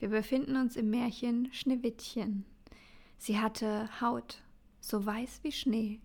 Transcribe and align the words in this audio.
Wir 0.00 0.08
befinden 0.08 0.56
uns 0.56 0.76
im 0.76 0.88
Märchen 0.88 1.52
Schneewittchen. 1.52 2.46
Sie 3.18 3.38
hatte 3.38 4.00
Haut, 4.00 4.42
so 4.80 5.04
weiß 5.04 5.40
wie 5.42 5.52
Schnee, 5.52 6.00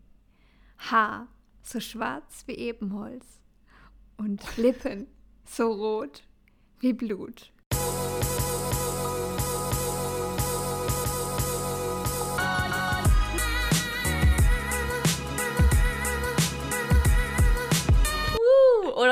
Haar, 0.77 1.29
so 1.63 1.79
schwarz 1.79 2.43
wie 2.45 2.55
Ebenholz 2.55 3.39
und 4.17 4.57
Lippen, 4.57 5.07
so 5.45 5.71
rot 5.71 6.23
wie 6.81 6.91
Blut. 6.91 7.53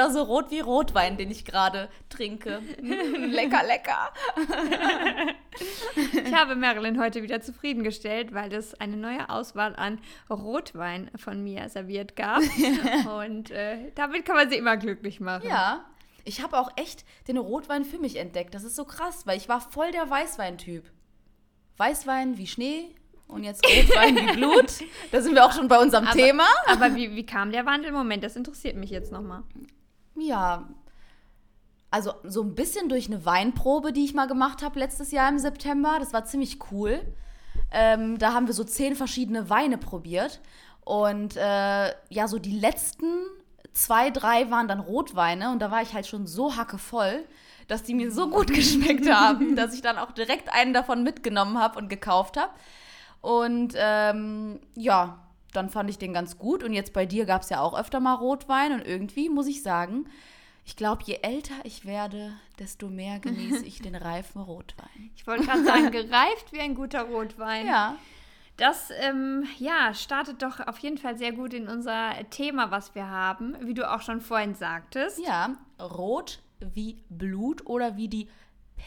Oder 0.03 0.13
so 0.13 0.23
rot 0.23 0.51
wie 0.51 0.59
Rotwein, 0.59 1.17
den 1.17 1.31
ich 1.31 1.45
gerade 1.45 1.89
trinke. 2.09 2.61
lecker, 2.81 3.63
lecker. 3.65 4.13
ich 6.25 6.33
habe 6.33 6.55
Marilyn 6.55 6.99
heute 6.99 7.23
wieder 7.23 7.41
zufriedengestellt, 7.41 8.33
weil 8.33 8.53
es 8.53 8.73
eine 8.75 8.97
neue 8.97 9.29
Auswahl 9.29 9.75
an 9.75 9.99
Rotwein 10.29 11.09
von 11.15 11.43
mir 11.43 11.69
serviert 11.69 12.15
gab. 12.15 12.41
Und 13.23 13.51
äh, 13.51 13.91
damit 13.95 14.25
kann 14.25 14.35
man 14.35 14.49
sie 14.49 14.57
immer 14.57 14.77
glücklich 14.77 15.19
machen. 15.19 15.47
Ja. 15.47 15.85
Ich 16.25 16.41
habe 16.41 16.57
auch 16.57 16.71
echt 16.77 17.05
den 17.27 17.37
Rotwein 17.37 17.83
für 17.83 17.97
mich 17.97 18.17
entdeckt. 18.17 18.55
Das 18.55 18.63
ist 18.63 18.75
so 18.75 18.85
krass, 18.85 19.25
weil 19.25 19.37
ich 19.37 19.49
war 19.49 19.59
voll 19.59 19.91
der 19.91 20.09
Weißwein-Typ. 20.09 20.85
Weißwein 21.77 22.37
wie 22.37 22.47
Schnee, 22.47 22.95
und 23.27 23.43
jetzt 23.43 23.65
Rotwein 23.65 24.15
wie 24.15 24.33
Blut. 24.33 24.83
Da 25.11 25.21
sind 25.21 25.33
wir 25.33 25.45
auch 25.45 25.53
schon 25.53 25.67
bei 25.67 25.79
unserem 25.79 26.05
aber, 26.05 26.17
Thema. 26.17 26.45
Aber 26.67 26.95
wie, 26.95 27.15
wie 27.15 27.25
kam 27.25 27.51
der 27.51 27.65
Wandel? 27.65 27.91
Moment, 27.91 28.23
das 28.23 28.35
interessiert 28.35 28.75
mich 28.75 28.91
jetzt 28.91 29.11
nochmal. 29.11 29.43
Ja, 30.15 30.67
also 31.89 32.13
so 32.23 32.41
ein 32.41 32.55
bisschen 32.55 32.89
durch 32.89 33.07
eine 33.07 33.25
Weinprobe, 33.25 33.93
die 33.93 34.05
ich 34.05 34.13
mal 34.13 34.27
gemacht 34.27 34.63
habe 34.63 34.79
letztes 34.79 35.11
Jahr 35.11 35.29
im 35.29 35.37
September. 35.37 35.97
Das 35.99 36.11
war 36.11 36.25
ziemlich 36.25 36.57
cool. 36.71 37.01
Ähm, 37.71 38.17
da 38.17 38.33
haben 38.33 38.47
wir 38.47 38.53
so 38.53 38.63
zehn 38.63 38.95
verschiedene 38.95 39.49
Weine 39.49 39.77
probiert. 39.77 40.39
Und 40.83 41.37
äh, 41.37 41.93
ja, 42.09 42.27
so 42.27 42.39
die 42.39 42.57
letzten 42.59 43.05
zwei, 43.73 44.09
drei 44.09 44.49
waren 44.49 44.67
dann 44.67 44.79
Rotweine. 44.79 45.51
Und 45.51 45.59
da 45.59 45.71
war 45.71 45.81
ich 45.81 45.93
halt 45.93 46.07
schon 46.07 46.25
so 46.27 46.55
hackevoll, 46.55 47.25
dass 47.67 47.83
die 47.83 47.93
mir 47.93 48.11
so 48.11 48.29
gut 48.29 48.47
geschmeckt 48.53 49.09
haben, 49.09 49.55
dass 49.55 49.73
ich 49.73 49.81
dann 49.81 49.97
auch 49.97 50.11
direkt 50.11 50.51
einen 50.51 50.73
davon 50.73 51.03
mitgenommen 51.03 51.59
habe 51.59 51.79
und 51.79 51.89
gekauft 51.89 52.37
habe. 52.37 52.51
Und 53.21 53.73
ähm, 53.77 54.59
ja, 54.75 55.22
dann 55.53 55.69
fand 55.69 55.89
ich 55.89 55.97
den 55.97 56.13
ganz 56.13 56.37
gut. 56.37 56.63
Und 56.63 56.73
jetzt 56.73 56.93
bei 56.93 57.05
dir 57.05 57.25
gab 57.25 57.43
es 57.43 57.49
ja 57.49 57.61
auch 57.61 57.77
öfter 57.77 57.99
mal 57.99 58.15
Rotwein. 58.15 58.73
Und 58.73 58.85
irgendwie 58.85 59.29
muss 59.29 59.47
ich 59.47 59.63
sagen, 59.63 60.05
ich 60.65 60.75
glaube, 60.75 61.03
je 61.05 61.19
älter 61.21 61.55
ich 61.63 61.85
werde, 61.85 62.33
desto 62.59 62.87
mehr 62.87 63.19
genieße 63.19 63.65
ich 63.65 63.81
den 63.81 63.95
reifen 63.95 64.41
Rotwein. 64.41 65.11
Ich 65.15 65.27
wollte 65.27 65.45
gerade 65.45 65.65
sagen, 65.65 65.91
gereift 65.91 66.51
wie 66.51 66.59
ein 66.59 66.75
guter 66.75 67.03
Rotwein. 67.03 67.67
Ja. 67.67 67.97
Das 68.57 68.91
ähm, 69.01 69.45
ja, 69.57 69.93
startet 69.95 70.43
doch 70.43 70.59
auf 70.59 70.77
jeden 70.77 70.99
Fall 70.99 71.17
sehr 71.17 71.31
gut 71.31 71.53
in 71.53 71.67
unser 71.67 72.11
Thema, 72.29 72.69
was 72.69 72.93
wir 72.93 73.09
haben, 73.09 73.55
wie 73.61 73.73
du 73.73 73.91
auch 73.91 74.01
schon 74.01 74.21
vorhin 74.21 74.53
sagtest. 74.53 75.19
Ja, 75.25 75.55
rot 75.79 76.39
wie 76.59 77.03
Blut 77.09 77.65
oder 77.65 77.97
wie 77.97 78.07
die 78.07 78.29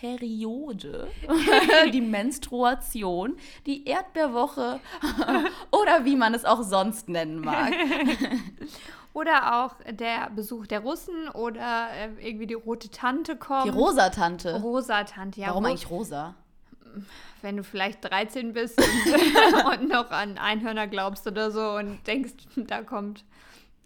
Periode, 0.00 1.08
die 1.92 2.00
Menstruation, 2.00 3.36
die 3.64 3.86
Erdbeerwoche 3.86 4.80
oder 5.70 6.04
wie 6.04 6.16
man 6.16 6.34
es 6.34 6.44
auch 6.44 6.62
sonst 6.62 7.08
nennen 7.08 7.40
mag. 7.40 7.72
Oder 9.12 9.64
auch 9.64 9.76
der 9.90 10.28
Besuch 10.28 10.66
der 10.66 10.80
Russen 10.80 11.30
oder 11.32 11.88
äh, 11.90 12.28
irgendwie 12.28 12.46
die 12.46 12.52
rote 12.52 12.90
Tante 12.90 13.34
kommt. 13.34 13.64
Die 13.64 13.70
rosa 13.70 14.10
Tante. 14.10 14.60
Rosa 14.60 15.04
Tante, 15.04 15.40
ja. 15.40 15.46
Warum 15.46 15.64
eigentlich 15.64 15.88
rosa? 15.88 16.34
Wenn 17.40 17.56
du 17.56 17.64
vielleicht 17.64 18.04
13 18.04 18.52
bist 18.52 18.78
und, 18.78 19.80
und 19.80 19.88
noch 19.88 20.10
an 20.10 20.36
Einhörner 20.36 20.86
glaubst 20.86 21.26
oder 21.26 21.50
so 21.50 21.62
und 21.76 22.06
denkst, 22.06 22.34
da 22.56 22.82
kommt 22.82 23.24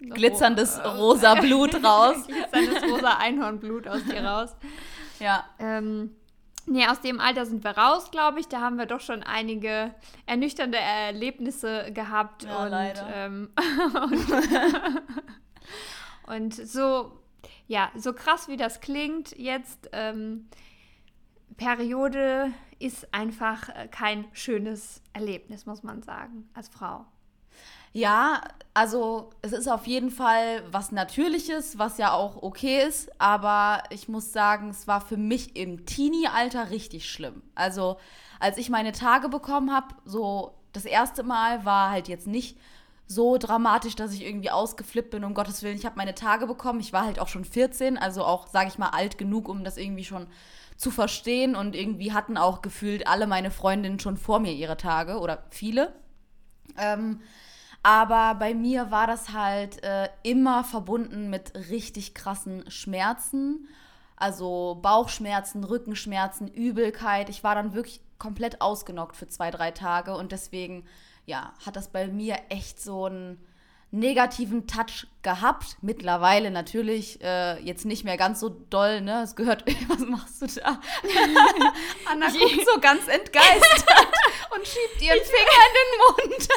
glitzerndes 0.01 0.81
ro 0.83 1.11
rosa 1.11 1.35
Blut 1.35 1.81
raus. 1.81 2.27
glitzerndes 2.27 2.83
rosa 2.91 3.17
Einhornblut 3.17 3.87
aus 3.87 4.03
dir 4.03 4.25
raus. 4.25 4.53
Ja. 5.21 5.45
Ähm, 5.59 6.15
nee, 6.65 6.85
aus 6.87 6.99
dem 7.01 7.19
Alter 7.19 7.45
sind 7.45 7.63
wir 7.63 7.77
raus, 7.77 8.11
glaube 8.11 8.39
ich. 8.39 8.47
Da 8.47 8.59
haben 8.61 8.77
wir 8.77 8.85
doch 8.85 8.99
schon 8.99 9.23
einige 9.23 9.93
ernüchternde 10.25 10.77
Erlebnisse 10.77 11.91
gehabt. 11.93 12.43
Ja, 12.43 12.63
und, 12.63 12.69
leider. 12.69 13.07
Ähm, 13.13 13.49
und, 16.25 16.35
und, 16.35 16.53
so, 16.55 17.19
ja, 17.67 17.91
so 17.95 18.13
krass 18.13 18.47
wie 18.47 18.57
das 18.57 18.81
klingt, 18.81 19.37
jetzt 19.37 19.89
ähm, 19.93 20.49
Periode 21.57 22.51
ist 22.79 23.13
einfach 23.13 23.69
kein 23.91 24.25
schönes 24.33 25.03
Erlebnis, 25.13 25.67
muss 25.67 25.83
man 25.83 26.01
sagen, 26.01 26.49
als 26.55 26.67
Frau. 26.67 27.05
Ja, 27.93 28.41
also 28.73 29.31
es 29.41 29.51
ist 29.51 29.67
auf 29.67 29.85
jeden 29.85 30.11
Fall 30.11 30.63
was 30.71 30.91
Natürliches, 30.93 31.77
was 31.77 31.97
ja 31.97 32.13
auch 32.13 32.41
okay 32.41 32.83
ist, 32.87 33.11
aber 33.19 33.83
ich 33.89 34.07
muss 34.07 34.31
sagen, 34.31 34.69
es 34.69 34.87
war 34.87 35.01
für 35.01 35.17
mich 35.17 35.57
im 35.57 35.85
Teenie-Alter 35.85 36.69
richtig 36.69 37.09
schlimm. 37.09 37.41
Also 37.53 37.97
als 38.39 38.57
ich 38.57 38.69
meine 38.69 38.93
Tage 38.93 39.27
bekommen 39.27 39.73
habe, 39.73 39.95
so 40.05 40.55
das 40.71 40.85
erste 40.85 41.23
Mal 41.23 41.65
war 41.65 41.91
halt 41.91 42.07
jetzt 42.07 42.27
nicht 42.27 42.57
so 43.07 43.37
dramatisch, 43.37 43.95
dass 43.95 44.13
ich 44.13 44.25
irgendwie 44.25 44.51
ausgeflippt 44.51 45.11
bin, 45.11 45.25
um 45.25 45.33
Gottes 45.33 45.61
Willen. 45.63 45.75
Ich 45.75 45.85
habe 45.85 45.97
meine 45.97 46.15
Tage 46.15 46.47
bekommen, 46.47 46.79
ich 46.79 46.93
war 46.93 47.03
halt 47.03 47.19
auch 47.19 47.27
schon 47.27 47.43
14, 47.43 47.97
also 47.97 48.23
auch, 48.23 48.47
sage 48.47 48.69
ich 48.69 48.77
mal, 48.77 48.89
alt 48.89 49.17
genug, 49.17 49.49
um 49.49 49.65
das 49.65 49.75
irgendwie 49.75 50.05
schon 50.05 50.27
zu 50.77 50.91
verstehen 50.91 51.57
und 51.57 51.75
irgendwie 51.75 52.13
hatten 52.13 52.37
auch 52.37 52.61
gefühlt 52.61 53.05
alle 53.07 53.27
meine 53.27 53.51
Freundinnen 53.51 53.99
schon 53.99 54.15
vor 54.15 54.39
mir 54.39 54.53
ihre 54.53 54.77
Tage 54.77 55.19
oder 55.19 55.43
viele. 55.49 55.93
Ähm, 56.77 57.19
aber 57.83 58.35
bei 58.35 58.53
mir 58.53 58.91
war 58.91 59.07
das 59.07 59.29
halt 59.29 59.83
äh, 59.83 60.09
immer 60.23 60.63
verbunden 60.63 61.29
mit 61.29 61.53
richtig 61.69 62.13
krassen 62.13 62.69
Schmerzen. 62.69 63.67
Also 64.15 64.77
Bauchschmerzen, 64.81 65.63
Rückenschmerzen, 65.63 66.47
Übelkeit. 66.47 67.29
Ich 67.29 67.43
war 67.43 67.55
dann 67.55 67.73
wirklich 67.73 68.01
komplett 68.19 68.61
ausgenockt 68.61 69.15
für 69.15 69.27
zwei, 69.27 69.49
drei 69.49 69.71
Tage. 69.71 70.15
Und 70.15 70.31
deswegen, 70.31 70.85
ja, 71.25 71.53
hat 71.65 71.75
das 71.75 71.87
bei 71.87 72.07
mir 72.07 72.37
echt 72.49 72.79
so 72.79 73.05
einen 73.05 73.43
negativen 73.89 74.67
Touch 74.67 75.07
gehabt. 75.23 75.77
Mittlerweile 75.81 76.51
natürlich 76.51 77.19
äh, 77.21 77.59
jetzt 77.63 77.85
nicht 77.85 78.03
mehr 78.03 78.15
ganz 78.15 78.39
so 78.39 78.49
doll, 78.49 79.01
ne? 79.01 79.23
Es 79.23 79.35
gehört, 79.35 79.65
was 79.87 79.99
machst 80.01 80.41
du 80.41 80.47
da? 80.47 80.79
Anna 82.11 82.27
guckt 82.27 82.67
so 82.71 82.79
ganz 82.79 83.07
entgeistert 83.07 84.07
und 84.55 84.67
schiebt 84.67 85.01
ihren 85.01 85.19
Finger 85.19 85.61
in 85.67 86.27
den 86.27 86.29
Mund. 86.29 86.47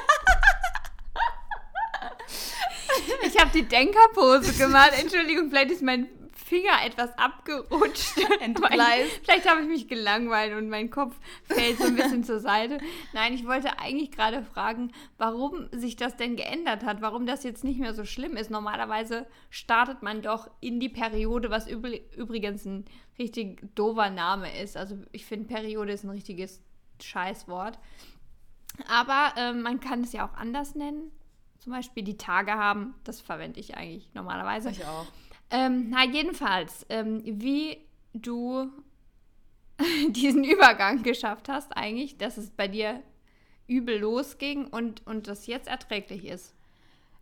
Ich 3.34 3.40
habe 3.40 3.50
die 3.50 3.66
Denkerpose 3.66 4.52
gemacht. 4.52 4.92
Entschuldigung, 4.96 5.48
vielleicht 5.50 5.72
ist 5.72 5.82
mein 5.82 6.06
Finger 6.34 6.84
etwas 6.84 7.10
abgerutscht. 7.18 8.16
Entgleist. 8.40 9.22
vielleicht 9.24 9.50
habe 9.50 9.62
ich 9.62 9.66
mich 9.66 9.88
gelangweilt 9.88 10.56
und 10.56 10.68
mein 10.68 10.88
Kopf 10.88 11.16
fällt 11.42 11.78
so 11.78 11.84
ein 11.84 11.96
bisschen 11.96 12.22
zur 12.22 12.38
Seite. 12.38 12.78
Nein, 13.12 13.34
ich 13.34 13.44
wollte 13.44 13.80
eigentlich 13.80 14.12
gerade 14.12 14.44
fragen, 14.44 14.92
warum 15.18 15.68
sich 15.72 15.96
das 15.96 16.16
denn 16.16 16.36
geändert 16.36 16.84
hat, 16.84 17.02
warum 17.02 17.26
das 17.26 17.42
jetzt 17.42 17.64
nicht 17.64 17.80
mehr 17.80 17.92
so 17.92 18.04
schlimm 18.04 18.36
ist. 18.36 18.52
Normalerweise 18.52 19.26
startet 19.50 20.02
man 20.02 20.22
doch 20.22 20.48
in 20.60 20.78
die 20.78 20.88
Periode, 20.88 21.50
was 21.50 21.66
übrigens 21.66 22.64
ein 22.64 22.84
richtig 23.18 23.74
doofer 23.74 24.10
Name 24.10 24.60
ist. 24.62 24.76
Also 24.76 24.96
ich 25.10 25.24
finde, 25.24 25.48
Periode 25.48 25.92
ist 25.92 26.04
ein 26.04 26.10
richtiges 26.10 26.62
Scheißwort. 27.02 27.80
Aber 28.88 29.32
äh, 29.36 29.52
man 29.52 29.80
kann 29.80 30.02
es 30.02 30.12
ja 30.12 30.24
auch 30.24 30.34
anders 30.34 30.76
nennen 30.76 31.10
zum 31.64 31.72
Beispiel 31.72 32.02
die 32.02 32.18
Tage 32.18 32.52
haben. 32.52 32.94
Das 33.04 33.22
verwende 33.22 33.58
ich 33.58 33.74
eigentlich 33.74 34.10
normalerweise. 34.12 34.70
Ich 34.70 34.84
auch. 34.84 35.06
Ähm, 35.50 35.88
na, 35.88 36.04
jedenfalls, 36.04 36.84
ähm, 36.90 37.22
wie 37.24 37.78
du 38.12 38.70
diesen 40.10 40.44
Übergang 40.44 41.02
geschafft 41.02 41.48
hast, 41.48 41.74
eigentlich, 41.74 42.18
dass 42.18 42.36
es 42.36 42.50
bei 42.50 42.68
dir 42.68 43.02
übel 43.66 43.98
losging 43.98 44.66
und, 44.66 45.06
und 45.06 45.26
das 45.26 45.46
jetzt 45.46 45.66
erträglich 45.66 46.26
ist. 46.26 46.54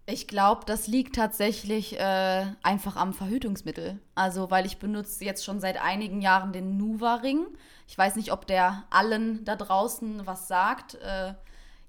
Ich 0.06 0.26
glaube, 0.26 0.62
das 0.66 0.88
liegt 0.88 1.14
tatsächlich 1.14 2.00
äh, 2.00 2.46
einfach 2.64 2.96
am 2.96 3.14
Verhütungsmittel. 3.14 4.00
Also, 4.16 4.50
weil 4.50 4.66
ich 4.66 4.78
benutze 4.78 5.25
jetzt 5.25 5.44
schon 5.44 5.61
seit 5.61 5.81
einigen 5.81 6.20
Jahren 6.20 6.52
den 6.52 6.76
Nuva-Ring. 6.76 7.46
Ich 7.87 7.96
weiß 7.96 8.16
nicht, 8.16 8.32
ob 8.32 8.49
der 8.49 8.82
allen 8.90 9.44
da 9.44 9.55
draußen 9.55 10.26
was 10.26 10.49
sagt. 10.49 10.96
Äh, 10.96 11.34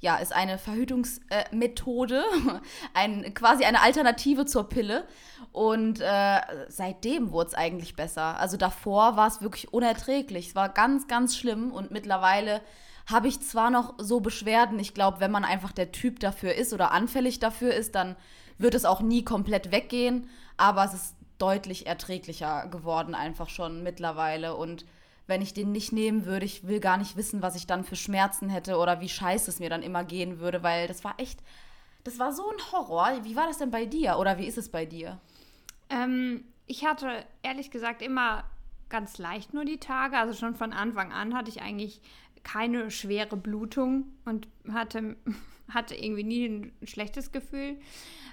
ja, 0.03 0.17
ist 0.17 0.35
eine 0.35 0.57
Verhütungsmethode, 0.57 2.17
äh, 2.19 2.59
ein, 2.93 3.33
quasi 3.33 3.63
eine 3.63 3.81
Alternative 3.81 4.45
zur 4.45 4.67
Pille. 4.67 5.07
Und 5.53 6.01
äh, 6.01 6.41
seitdem 6.67 7.31
wurde 7.31 7.47
es 7.47 7.53
eigentlich 7.53 7.95
besser. 7.95 8.37
Also 8.37 8.57
davor 8.57 9.15
war 9.15 9.27
es 9.27 9.41
wirklich 9.41 9.71
unerträglich. 9.71 10.49
Es 10.49 10.55
war 10.55 10.67
ganz, 10.67 11.07
ganz 11.07 11.37
schlimm. 11.37 11.71
Und 11.71 11.91
mittlerweile 11.91 12.59
habe 13.05 13.29
ich 13.29 13.39
zwar 13.39 13.69
noch 13.69 13.93
so 13.97 14.19
Beschwerden. 14.19 14.77
Ich 14.77 14.93
glaube, 14.93 15.21
wenn 15.21 15.31
man 15.31 15.45
einfach 15.45 15.71
der 15.71 15.93
Typ 15.93 16.19
dafür 16.19 16.53
ist 16.53 16.73
oder 16.73 16.91
anfällig 16.91 17.39
dafür 17.39 17.73
ist, 17.73 17.95
dann 17.95 18.17
wird 18.57 18.75
es 18.75 18.83
auch 18.83 18.99
nie 18.99 19.23
komplett 19.23 19.71
weggehen. 19.71 20.29
Aber 20.57 20.83
es 20.83 20.93
ist 20.93 21.15
deutlich 21.37 21.87
erträglicher 21.87 22.67
geworden, 22.67 23.15
einfach 23.15 23.47
schon 23.47 23.83
mittlerweile. 23.83 24.57
Und 24.57 24.83
wenn 25.27 25.41
ich 25.41 25.53
den 25.53 25.71
nicht 25.71 25.93
nehmen 25.93 26.25
würde, 26.25 26.45
ich 26.45 26.67
will 26.67 26.79
gar 26.79 26.97
nicht 26.97 27.15
wissen, 27.15 27.41
was 27.41 27.55
ich 27.55 27.67
dann 27.67 27.83
für 27.83 27.95
Schmerzen 27.95 28.49
hätte 28.49 28.77
oder 28.77 28.99
wie 28.99 29.09
scheiße 29.09 29.49
es 29.49 29.59
mir 29.59 29.69
dann 29.69 29.83
immer 29.83 30.03
gehen 30.03 30.39
würde, 30.39 30.63
weil 30.63 30.87
das 30.87 31.03
war 31.03 31.15
echt, 31.17 31.39
das 32.03 32.19
war 32.19 32.33
so 32.33 32.43
ein 32.49 32.71
Horror. 32.71 33.23
Wie 33.23 33.35
war 33.35 33.47
das 33.47 33.57
denn 33.57 33.71
bei 33.71 33.85
dir 33.85 34.17
oder 34.17 34.37
wie 34.37 34.47
ist 34.47 34.57
es 34.57 34.69
bei 34.69 34.85
dir? 34.85 35.19
Ähm, 35.89 36.43
ich 36.65 36.85
hatte 36.85 37.25
ehrlich 37.41 37.71
gesagt 37.71 38.01
immer 38.01 38.43
ganz 38.89 39.17
leicht 39.17 39.53
nur 39.53 39.65
die 39.65 39.79
Tage. 39.79 40.17
Also 40.17 40.33
schon 40.33 40.55
von 40.55 40.73
Anfang 40.73 41.11
an 41.11 41.35
hatte 41.35 41.49
ich 41.49 41.61
eigentlich 41.61 42.01
keine 42.43 42.91
schwere 42.91 43.37
Blutung 43.37 44.05
und 44.25 44.47
hatte, 44.71 45.15
hatte 45.69 45.95
irgendwie 45.95 46.23
nie 46.23 46.45
ein 46.45 46.73
schlechtes 46.83 47.31
Gefühl, 47.31 47.77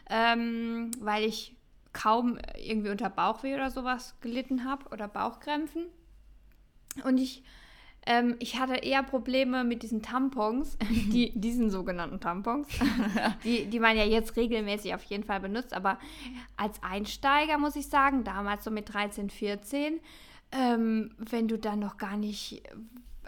ähm, 0.09 0.91
weil 1.01 1.25
ich 1.25 1.57
kaum 1.93 2.39
irgendwie 2.57 2.91
unter 2.91 3.11
Bauchweh 3.11 3.55
oder 3.55 3.71
sowas 3.71 4.15
gelitten 4.21 4.65
habe 4.65 4.89
oder 4.91 5.09
Bauchkrämpfen. 5.09 5.87
Und 7.05 7.19
ich, 7.19 7.43
ähm, 8.07 8.37
ich 8.39 8.59
hatte 8.59 8.75
eher 8.75 9.03
Probleme 9.03 9.65
mit 9.65 9.83
diesen 9.83 10.03
Tampons, 10.03 10.79
die, 11.13 11.33
diesen 11.35 11.71
sogenannten 11.71 12.21
Tampons, 12.21 12.69
die, 13.45 13.67
die 13.67 13.81
man 13.81 13.97
ja 13.97 14.05
jetzt 14.05 14.37
regelmäßig 14.37 14.95
auf 14.95 15.03
jeden 15.05 15.25
Fall 15.25 15.41
benutzt. 15.41 15.73
Aber 15.75 15.99
als 16.57 16.83
Einsteiger 16.83 17.59
muss 17.59 17.77
ich 17.77 17.89
sagen, 17.89 18.25
damals 18.25 18.65
so 18.65 18.71
mit 18.71 18.93
13, 18.93 19.31
14, 19.31 20.01
ähm, 20.53 21.15
wenn 21.19 21.49
du 21.49 21.59
dann 21.59 21.79
noch 21.79 21.97
gar 21.97 22.17
nicht 22.17 22.63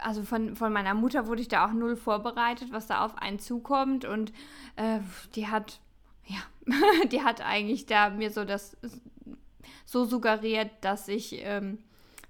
also 0.02 0.22
von, 0.22 0.56
von 0.56 0.72
meiner 0.72 0.94
Mutter 0.94 1.26
wurde 1.26 1.42
ich 1.42 1.48
da 1.48 1.66
auch 1.66 1.72
null 1.72 1.96
vorbereitet, 1.96 2.72
was 2.72 2.86
da 2.86 3.04
auf 3.04 3.16
einen 3.18 3.38
zukommt. 3.38 4.04
Und 4.04 4.32
äh, 4.76 5.00
die 5.34 5.48
hat, 5.48 5.80
ja, 6.26 6.38
die 7.10 7.22
hat 7.22 7.40
eigentlich 7.40 7.86
da 7.86 8.10
mir 8.10 8.30
so 8.30 8.44
das 8.44 8.76
so 9.84 10.04
suggeriert, 10.04 10.70
dass 10.80 11.08
ich 11.08 11.40
ähm, 11.44 11.78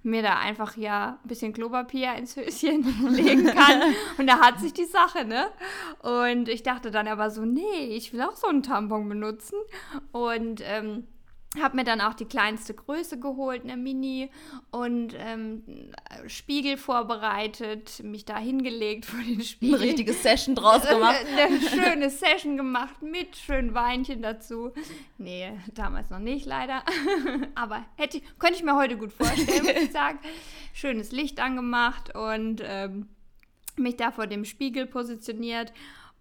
mir 0.03 0.21
da 0.21 0.37
einfach 0.37 0.75
ja 0.77 1.17
ein 1.23 1.27
bisschen 1.27 1.53
Klopapier 1.53 2.13
ins 2.15 2.35
Höschen 2.35 3.09
legen 3.09 3.45
kann. 3.45 3.81
Und 4.17 4.27
da 4.27 4.39
hat 4.39 4.59
sich 4.59 4.73
die 4.73 4.85
Sache, 4.85 5.25
ne? 5.25 5.47
Und 6.01 6.49
ich 6.49 6.63
dachte 6.63 6.91
dann 6.91 7.07
aber 7.07 7.29
so, 7.29 7.45
nee, 7.45 7.87
ich 7.89 8.13
will 8.13 8.21
auch 8.21 8.35
so 8.35 8.47
einen 8.47 8.63
Tampon 8.63 9.07
benutzen. 9.07 9.57
Und 10.11 10.61
ähm, 10.65 11.07
habe 11.61 11.75
mir 11.75 11.83
dann 11.83 12.01
auch 12.01 12.13
die 12.13 12.25
kleinste 12.25 12.73
Größe 12.73 13.19
geholt, 13.19 13.63
eine 13.63 13.77
Mini 13.77 14.29
und 14.71 15.15
ähm, 15.17 15.63
Spiegel 16.27 16.77
vorbereitet, 16.77 18.01
mich 18.03 18.25
da 18.25 18.37
hingelegt 18.37 19.05
vor 19.05 19.19
den 19.19 19.41
Spiegel. 19.41 19.75
Eine 19.75 19.85
richtige 19.85 20.13
Session 20.13 20.55
draus 20.55 20.81
gemacht. 20.89 21.25
eine 21.37 21.61
schöne 21.61 22.09
Session 22.09 22.57
gemacht 22.57 23.01
mit 23.01 23.35
schönen 23.35 23.73
Weinchen 23.73 24.21
dazu. 24.21 24.71
Nee, 25.17 25.51
damals 25.73 26.09
noch 26.09 26.19
nicht 26.19 26.45
leider. 26.45 26.83
Aber 27.55 27.85
hätte 27.95 28.21
könnte 28.39 28.55
ich 28.55 28.63
mir 28.63 28.75
heute 28.75 28.97
gut 28.97 29.13
vorstellen, 29.13 29.63
muss 29.63 29.83
ich 29.83 29.91
sagen. 29.91 30.19
Schönes 30.73 31.11
Licht 31.11 31.39
angemacht 31.39 32.15
und 32.15 32.61
ähm, 32.65 33.09
mich 33.75 33.97
da 33.97 34.11
vor 34.11 34.27
dem 34.27 34.45
Spiegel 34.45 34.87
positioniert 34.87 35.71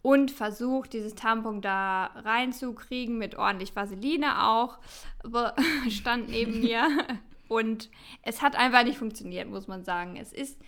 und 0.03 0.33
versucht, 0.33 0.93
dieses 0.93 1.15
Tampon 1.15 1.61
da 1.61 2.07
reinzukriegen 2.17 3.19
mit 3.19 3.37
ordentlich 3.37 3.75
Vaseline 3.75 4.47
auch. 4.47 4.79
Stand 5.89 6.29
neben 6.29 6.61
mir. 6.61 6.89
Und 7.49 7.91
es 8.23 8.41
hat 8.41 8.57
einfach 8.57 8.83
nicht 8.83 8.97
funktioniert, 8.97 9.47
muss 9.47 9.69
man 9.69 9.85
sagen. 9.85 10.17
Es 10.17 10.33
ist, 10.33 10.59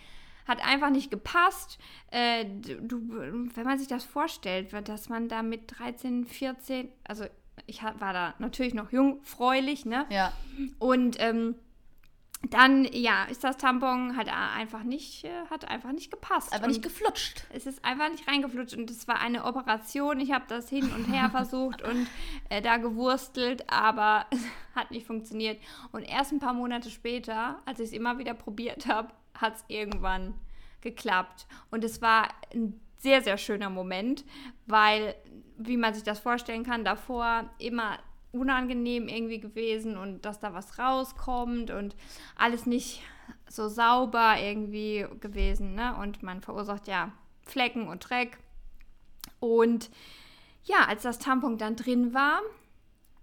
hat 0.47 0.63
einfach 0.63 0.91
nicht 0.91 1.09
gepasst. 1.09 1.79
Äh, 2.11 2.45
du, 2.45 3.01
wenn 3.55 3.65
man 3.65 3.79
sich 3.79 3.87
das 3.87 4.03
vorstellt, 4.03 4.71
dass 4.87 5.09
man 5.09 5.27
da 5.27 5.41
mit 5.41 5.79
13, 5.79 6.25
14, 6.25 6.89
also 7.03 7.25
ich 7.65 7.81
war 7.81 8.13
da 8.13 8.35
natürlich 8.37 8.75
noch 8.75 8.91
jungfräulich, 8.91 9.85
ne? 9.85 10.05
Ja. 10.11 10.31
Und 10.77 11.17
ähm, 11.19 11.55
dann, 12.53 12.85
ja, 12.91 13.23
ist 13.25 13.43
das 13.43 13.57
Tampon 13.57 14.17
halt 14.17 14.29
einfach 14.29 14.83
nicht, 14.83 15.23
äh, 15.23 15.29
hat 15.49 15.67
einfach 15.67 15.91
nicht 15.91 16.11
gepasst. 16.11 16.53
Einfach 16.53 16.67
nicht 16.67 16.81
geflutscht. 16.81 17.45
Es 17.49 17.65
ist 17.65 17.83
einfach 17.85 18.09
nicht 18.09 18.27
reingeflutscht 18.27 18.75
und 18.75 18.89
es 18.91 19.07
war 19.07 19.19
eine 19.19 19.45
Operation. 19.45 20.19
Ich 20.19 20.31
habe 20.31 20.45
das 20.47 20.69
hin 20.69 20.91
und 20.93 21.05
her 21.05 21.29
versucht 21.31 21.81
und 21.81 22.07
äh, 22.49 22.61
da 22.61 22.77
gewurstelt, 22.77 23.69
aber 23.71 24.25
es 24.31 24.39
hat 24.75 24.91
nicht 24.91 25.07
funktioniert. 25.07 25.59
Und 25.91 26.03
erst 26.03 26.31
ein 26.31 26.39
paar 26.39 26.53
Monate 26.53 26.89
später, 26.89 27.61
als 27.65 27.79
ich 27.79 27.87
es 27.87 27.93
immer 27.93 28.17
wieder 28.17 28.33
probiert 28.33 28.87
habe, 28.87 29.09
hat 29.33 29.55
es 29.55 29.65
irgendwann 29.67 30.33
geklappt. 30.81 31.47
Und 31.71 31.83
es 31.83 32.01
war 32.01 32.29
ein 32.53 32.79
sehr, 32.97 33.21
sehr 33.21 33.37
schöner 33.37 33.69
Moment, 33.69 34.25
weil, 34.65 35.15
wie 35.57 35.77
man 35.77 35.93
sich 35.93 36.03
das 36.03 36.19
vorstellen 36.19 36.63
kann, 36.63 36.83
davor 36.83 37.49
immer 37.59 37.99
unangenehm 38.35 39.07
irgendwie 39.07 39.39
gewesen 39.39 39.97
und 39.97 40.25
dass 40.25 40.39
da 40.39 40.53
was 40.53 40.77
rauskommt 40.77 41.71
und 41.71 41.95
alles 42.35 42.65
nicht 42.65 43.01
so 43.49 43.67
sauber 43.67 44.35
irgendwie 44.39 45.05
gewesen. 45.19 45.75
Ne? 45.75 45.95
Und 45.97 46.23
man 46.23 46.41
verursacht 46.41 46.87
ja 46.87 47.11
Flecken 47.43 47.87
und 47.87 48.09
Dreck. 48.09 48.37
Und 49.39 49.89
ja, 50.63 50.85
als 50.87 51.03
das 51.03 51.19
Tampon 51.19 51.57
dann 51.57 51.75
drin 51.75 52.13
war, 52.13 52.41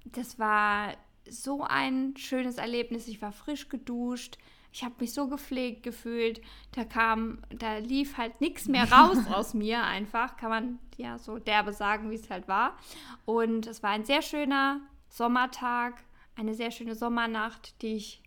das 0.05 0.39
war 0.39 0.95
so 1.29 1.65
ein 1.65 2.17
schönes 2.17 2.59
Erlebnis. 2.59 3.09
Ich 3.09 3.23
war 3.23 3.33
frisch 3.33 3.69
geduscht. 3.69 4.39
Ich 4.73 4.85
habe 4.85 4.95
mich 5.01 5.13
so 5.13 5.29
gepflegt 5.29 5.83
gefühlt. 5.83 6.41
Da 6.73 6.85
kam, 6.85 7.43
da 7.51 7.77
lief 7.79 8.17
halt 8.17 8.41
nichts 8.41 8.69
mehr 8.69 8.91
raus 8.91 9.19
aus 9.33 9.55
mir 9.55 9.83
einfach. 9.83 10.37
Kann 10.37 10.51
man 10.51 10.79
ja 10.97 11.19
so 11.19 11.39
derbe 11.39 11.73
sagen, 11.73 12.11
wie 12.11 12.15
es 12.15 12.31
halt 12.31 12.49
war. 12.49 12.77
Und 13.25 13.67
es 13.67 13.83
war 13.83 13.91
ein 13.91 14.05
sehr 14.05 14.23
schöner 14.23 14.81
Sommertag, 15.13 16.03
eine 16.37 16.55
sehr 16.55 16.71
schöne 16.71 16.95
Sommernacht, 16.95 17.81
die 17.83 17.97
ich 17.97 18.23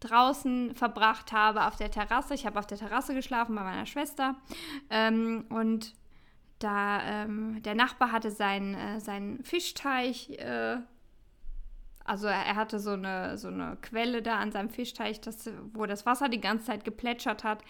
draußen 0.00 0.74
verbracht 0.74 1.32
habe 1.32 1.66
auf 1.66 1.76
der 1.76 1.90
Terrasse. 1.90 2.32
Ich 2.32 2.46
habe 2.46 2.58
auf 2.58 2.66
der 2.66 2.78
Terrasse 2.78 3.14
geschlafen 3.14 3.54
bei 3.54 3.62
meiner 3.62 3.84
Schwester 3.84 4.36
ähm, 4.88 5.44
und 5.50 5.92
da 6.58 7.02
ähm, 7.02 7.62
der 7.62 7.74
Nachbar 7.74 8.10
hatte 8.10 8.30
seinen, 8.30 8.74
äh, 8.74 9.00
seinen 9.00 9.44
Fischteich, 9.44 10.30
äh, 10.38 10.78
also 12.04 12.26
er 12.26 12.56
hatte 12.56 12.78
so 12.78 12.92
eine, 12.92 13.36
so 13.36 13.48
eine 13.48 13.76
Quelle 13.82 14.22
da 14.22 14.38
an 14.38 14.50
seinem 14.50 14.70
Fischteich, 14.70 15.20
das, 15.20 15.50
wo 15.74 15.84
das 15.84 16.06
Wasser 16.06 16.30
die 16.30 16.40
ganze 16.40 16.66
Zeit 16.66 16.84
geplätschert 16.84 17.44
hat. 17.44 17.62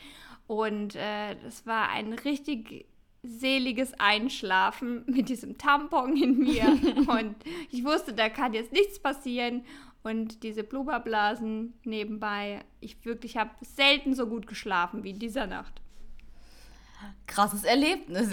Und 0.46 0.94
äh, 0.94 1.36
das 1.42 1.66
war 1.66 1.90
ein 1.90 2.12
richtig 2.12 2.86
seliges 3.22 3.92
Einschlafen 3.98 5.04
mit 5.06 5.28
diesem 5.28 5.58
Tampon 5.58 6.16
in 6.16 6.38
mir. 6.38 6.64
und 7.08 7.36
ich 7.70 7.84
wusste, 7.84 8.12
da 8.12 8.28
kann 8.28 8.52
jetzt 8.52 8.72
nichts 8.72 8.98
passieren. 8.98 9.64
Und 10.02 10.42
diese 10.44 10.64
Blubberblasen 10.64 11.74
nebenbei, 11.84 12.60
ich 12.80 13.04
wirklich 13.04 13.36
habe 13.36 13.50
selten 13.60 14.14
so 14.14 14.26
gut 14.26 14.46
geschlafen 14.46 15.04
wie 15.04 15.10
in 15.10 15.18
dieser 15.18 15.46
Nacht 15.46 15.82
krasses 17.26 17.64
Erlebnis. 17.64 18.30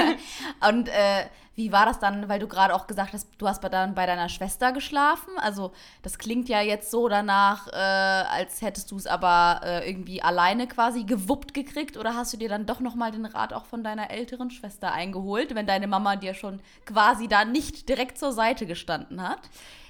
und 0.68 0.88
äh, 0.88 1.26
wie 1.56 1.72
war 1.72 1.86
das 1.86 1.98
dann, 1.98 2.28
weil 2.28 2.38
du 2.38 2.48
gerade 2.48 2.74
auch 2.74 2.86
gesagt 2.86 3.14
hast, 3.14 3.28
du 3.38 3.48
hast 3.48 3.62
bei, 3.62 3.70
dann 3.70 3.94
bei 3.94 4.04
deiner 4.04 4.28
Schwester 4.28 4.72
geschlafen? 4.72 5.30
Also 5.38 5.72
das 6.02 6.18
klingt 6.18 6.50
ja 6.50 6.60
jetzt 6.60 6.90
so 6.90 7.08
danach, 7.08 7.68
äh, 7.68 7.76
als 7.76 8.60
hättest 8.60 8.90
du 8.90 8.96
es 8.96 9.06
aber 9.06 9.62
äh, 9.64 9.88
irgendwie 9.88 10.22
alleine 10.22 10.68
quasi 10.68 11.04
gewuppt 11.04 11.54
gekriegt 11.54 11.96
oder 11.96 12.14
hast 12.14 12.34
du 12.34 12.36
dir 12.36 12.50
dann 12.50 12.66
doch 12.66 12.80
nochmal 12.80 13.10
den 13.10 13.24
Rat 13.24 13.54
auch 13.54 13.64
von 13.64 13.82
deiner 13.82 14.10
älteren 14.10 14.50
Schwester 14.50 14.92
eingeholt, 14.92 15.54
wenn 15.54 15.66
deine 15.66 15.86
Mama 15.86 16.16
dir 16.16 16.34
schon 16.34 16.60
quasi 16.84 17.26
da 17.26 17.46
nicht 17.46 17.88
direkt 17.88 18.18
zur 18.18 18.32
Seite 18.32 18.66
gestanden 18.66 19.26
hat? 19.26 19.40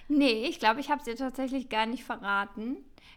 Nee, 0.08 0.46
ich 0.46 0.60
glaube, 0.60 0.78
ich 0.78 0.88
habe 0.88 1.00
es 1.00 1.08
ihr 1.08 1.16
tatsächlich 1.16 1.68
gar 1.68 1.86
nicht 1.86 2.04
verraten. 2.04 2.76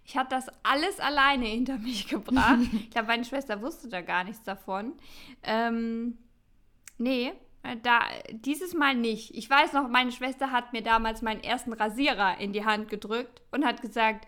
Ich 0.09 0.17
habe 0.17 0.27
das 0.27 0.47
alles 0.63 0.99
alleine 0.99 1.45
hinter 1.45 1.77
mich 1.77 2.07
gebracht. 2.07 2.61
ich 2.73 2.89
glaube, 2.89 3.09
meine 3.09 3.25
Schwester 3.25 3.61
wusste 3.61 3.89
da 3.89 4.01
gar 4.01 4.23
nichts 4.23 4.41
davon. 4.41 4.93
Ähm, 5.43 6.17
nee, 6.97 7.31
äh, 7.61 7.77
da, 7.83 7.99
dieses 8.31 8.73
Mal 8.73 8.95
nicht. 8.95 9.35
Ich 9.35 9.47
weiß 9.47 9.73
noch, 9.73 9.87
meine 9.87 10.11
Schwester 10.11 10.51
hat 10.51 10.73
mir 10.73 10.81
damals 10.81 11.21
meinen 11.21 11.43
ersten 11.43 11.73
Rasierer 11.73 12.39
in 12.39 12.53
die 12.53 12.65
Hand 12.65 12.89
gedrückt 12.89 13.43
und 13.51 13.63
hat 13.63 13.83
gesagt, 13.83 14.25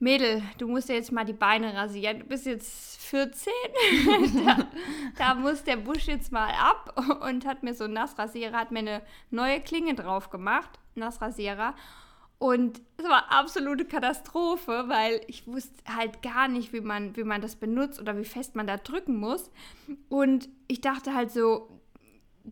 Mädel, 0.00 0.42
du 0.58 0.66
musst 0.66 0.88
dir 0.88 0.94
jetzt 0.94 1.12
mal 1.12 1.24
die 1.24 1.34
Beine 1.34 1.72
rasieren. 1.72 2.18
Du 2.18 2.24
bist 2.24 2.46
jetzt 2.46 3.00
14. 3.00 3.52
da, 4.44 4.66
da, 5.16 5.34
muss 5.36 5.62
der 5.62 5.76
Busch 5.76 6.08
jetzt 6.08 6.32
mal 6.32 6.50
ab. 6.52 7.00
Und 7.28 7.46
hat 7.46 7.62
mir 7.62 7.74
so 7.74 7.84
einen 7.84 7.92
Nassrasierer, 7.92 8.56
hat 8.56 8.72
mir 8.72 8.80
eine 8.80 9.02
neue 9.30 9.60
Klinge 9.60 9.94
drauf 9.94 10.30
gemacht. 10.30 10.80
Nassrasierer. 10.96 11.74
Und 12.40 12.80
es 12.96 13.04
war 13.04 13.30
absolute 13.30 13.84
Katastrophe, 13.84 14.84
weil 14.86 15.20
ich 15.26 15.46
wusste 15.46 15.74
halt 15.94 16.22
gar 16.22 16.48
nicht, 16.48 16.72
wie 16.72 16.80
man, 16.80 17.14
wie 17.14 17.22
man 17.22 17.42
das 17.42 17.54
benutzt 17.54 18.00
oder 18.00 18.16
wie 18.16 18.24
fest 18.24 18.56
man 18.56 18.66
da 18.66 18.78
drücken 18.78 19.18
muss. 19.18 19.50
Und 20.08 20.48
ich 20.66 20.80
dachte 20.80 21.14
halt 21.14 21.30
so, 21.30 21.68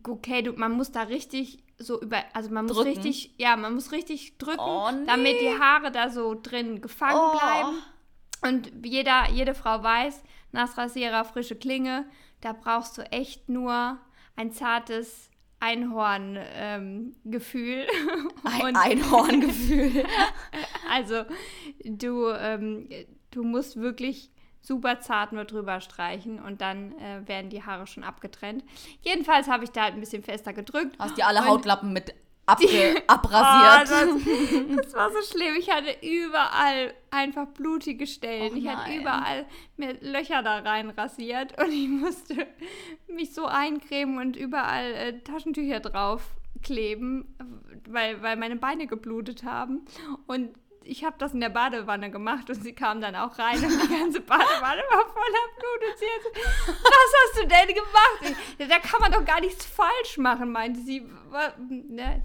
okay, 0.06 0.42
du, 0.42 0.52
man 0.52 0.72
muss 0.72 0.92
da 0.92 1.04
richtig 1.04 1.64
so 1.78 1.98
über, 2.02 2.22
also 2.34 2.50
man 2.50 2.66
muss 2.66 2.76
drücken. 2.76 3.00
richtig, 3.00 3.34
ja, 3.38 3.56
man 3.56 3.72
muss 3.72 3.90
richtig 3.90 4.36
drücken, 4.36 4.60
oh, 4.60 4.90
nee. 4.90 5.06
damit 5.06 5.40
die 5.40 5.58
Haare 5.58 5.90
da 5.90 6.10
so 6.10 6.38
drin 6.40 6.82
gefangen 6.82 7.18
oh. 7.18 7.38
bleiben. 7.38 7.82
Und 8.42 8.86
jeder, 8.86 9.30
jede 9.30 9.54
Frau 9.54 9.82
weiß, 9.82 10.22
Nassrasierer, 10.52 11.24
frische 11.24 11.56
Klinge, 11.56 12.04
da 12.42 12.52
brauchst 12.52 12.98
du 12.98 13.02
echt 13.10 13.48
nur 13.48 13.96
ein 14.36 14.52
zartes 14.52 15.27
Einhorn-Gefühl. 15.60 17.80
Ähm, 17.80 17.86
Ein 18.44 18.76
Einhorngefühl. 18.76 20.04
also 20.90 21.24
du, 21.84 22.28
ähm, 22.30 22.88
du 23.30 23.44
musst 23.44 23.76
wirklich 23.76 24.30
super 24.60 25.00
zart 25.00 25.32
nur 25.32 25.44
drüber 25.44 25.80
streichen 25.80 26.40
und 26.40 26.60
dann 26.60 26.92
äh, 26.98 27.26
werden 27.26 27.50
die 27.50 27.64
Haare 27.64 27.86
schon 27.86 28.04
abgetrennt. 28.04 28.64
Jedenfalls 29.02 29.48
habe 29.48 29.64
ich 29.64 29.70
da 29.70 29.84
halt 29.84 29.94
ein 29.94 30.00
bisschen 30.00 30.22
fester 30.22 30.52
gedrückt. 30.52 30.96
Hast 30.98 31.16
die 31.16 31.22
alle 31.22 31.46
Hautlappen 31.46 31.92
mit 31.92 32.14
abge 32.48 33.02
abrasiert. 33.06 33.88
Oh, 33.88 34.76
das, 34.76 34.76
das, 34.84 34.94
war 34.94 35.10
so 35.10 35.22
schlimm. 35.22 35.54
Ich 35.58 35.70
hatte 35.70 35.96
überall 36.02 36.94
einfach 37.10 37.46
blutige 37.48 38.06
Stellen. 38.06 38.52
Oh 38.54 38.56
ich 38.56 38.68
hatte 38.68 38.92
überall 38.92 39.46
mir 39.76 39.96
Löcher 40.00 40.42
da 40.42 40.58
rein 40.58 40.90
rasiert 40.90 41.60
und 41.62 41.72
ich 41.72 41.88
musste 41.88 42.46
mich 43.06 43.34
so 43.34 43.46
eincremen 43.46 44.18
und 44.18 44.36
überall 44.36 44.92
äh, 44.94 45.18
Taschentücher 45.20 45.80
drauf 45.80 46.22
kleben, 46.62 47.36
weil, 47.88 48.22
weil 48.22 48.36
meine 48.36 48.56
Beine 48.56 48.86
geblutet 48.86 49.44
haben. 49.44 49.84
Und 50.26 50.50
ich 50.88 51.04
habe 51.04 51.16
das 51.18 51.34
in 51.34 51.40
der 51.40 51.50
Badewanne 51.50 52.10
gemacht 52.10 52.48
und 52.48 52.62
sie 52.62 52.72
kam 52.72 53.00
dann 53.00 53.14
auch 53.14 53.38
rein 53.38 53.62
und 53.62 53.82
die 53.82 53.88
ganze 53.88 54.20
Badewanne 54.20 54.82
war 54.90 55.04
voller 55.06 55.46
Blut. 55.56 55.90
Und 55.90 55.98
sie 55.98 56.06
hat, 56.06 56.76
was 56.82 57.12
hast 57.22 57.36
du 57.36 57.46
denn 57.46 57.74
gemacht? 57.74 58.38
Ich, 58.58 58.68
da 58.68 58.78
kann 58.78 59.00
man 59.00 59.12
doch 59.12 59.24
gar 59.24 59.40
nichts 59.40 59.66
falsch 59.66 60.18
machen, 60.18 60.50
meinte 60.50 60.80
sie. 60.80 61.06
Ne, 61.68 62.22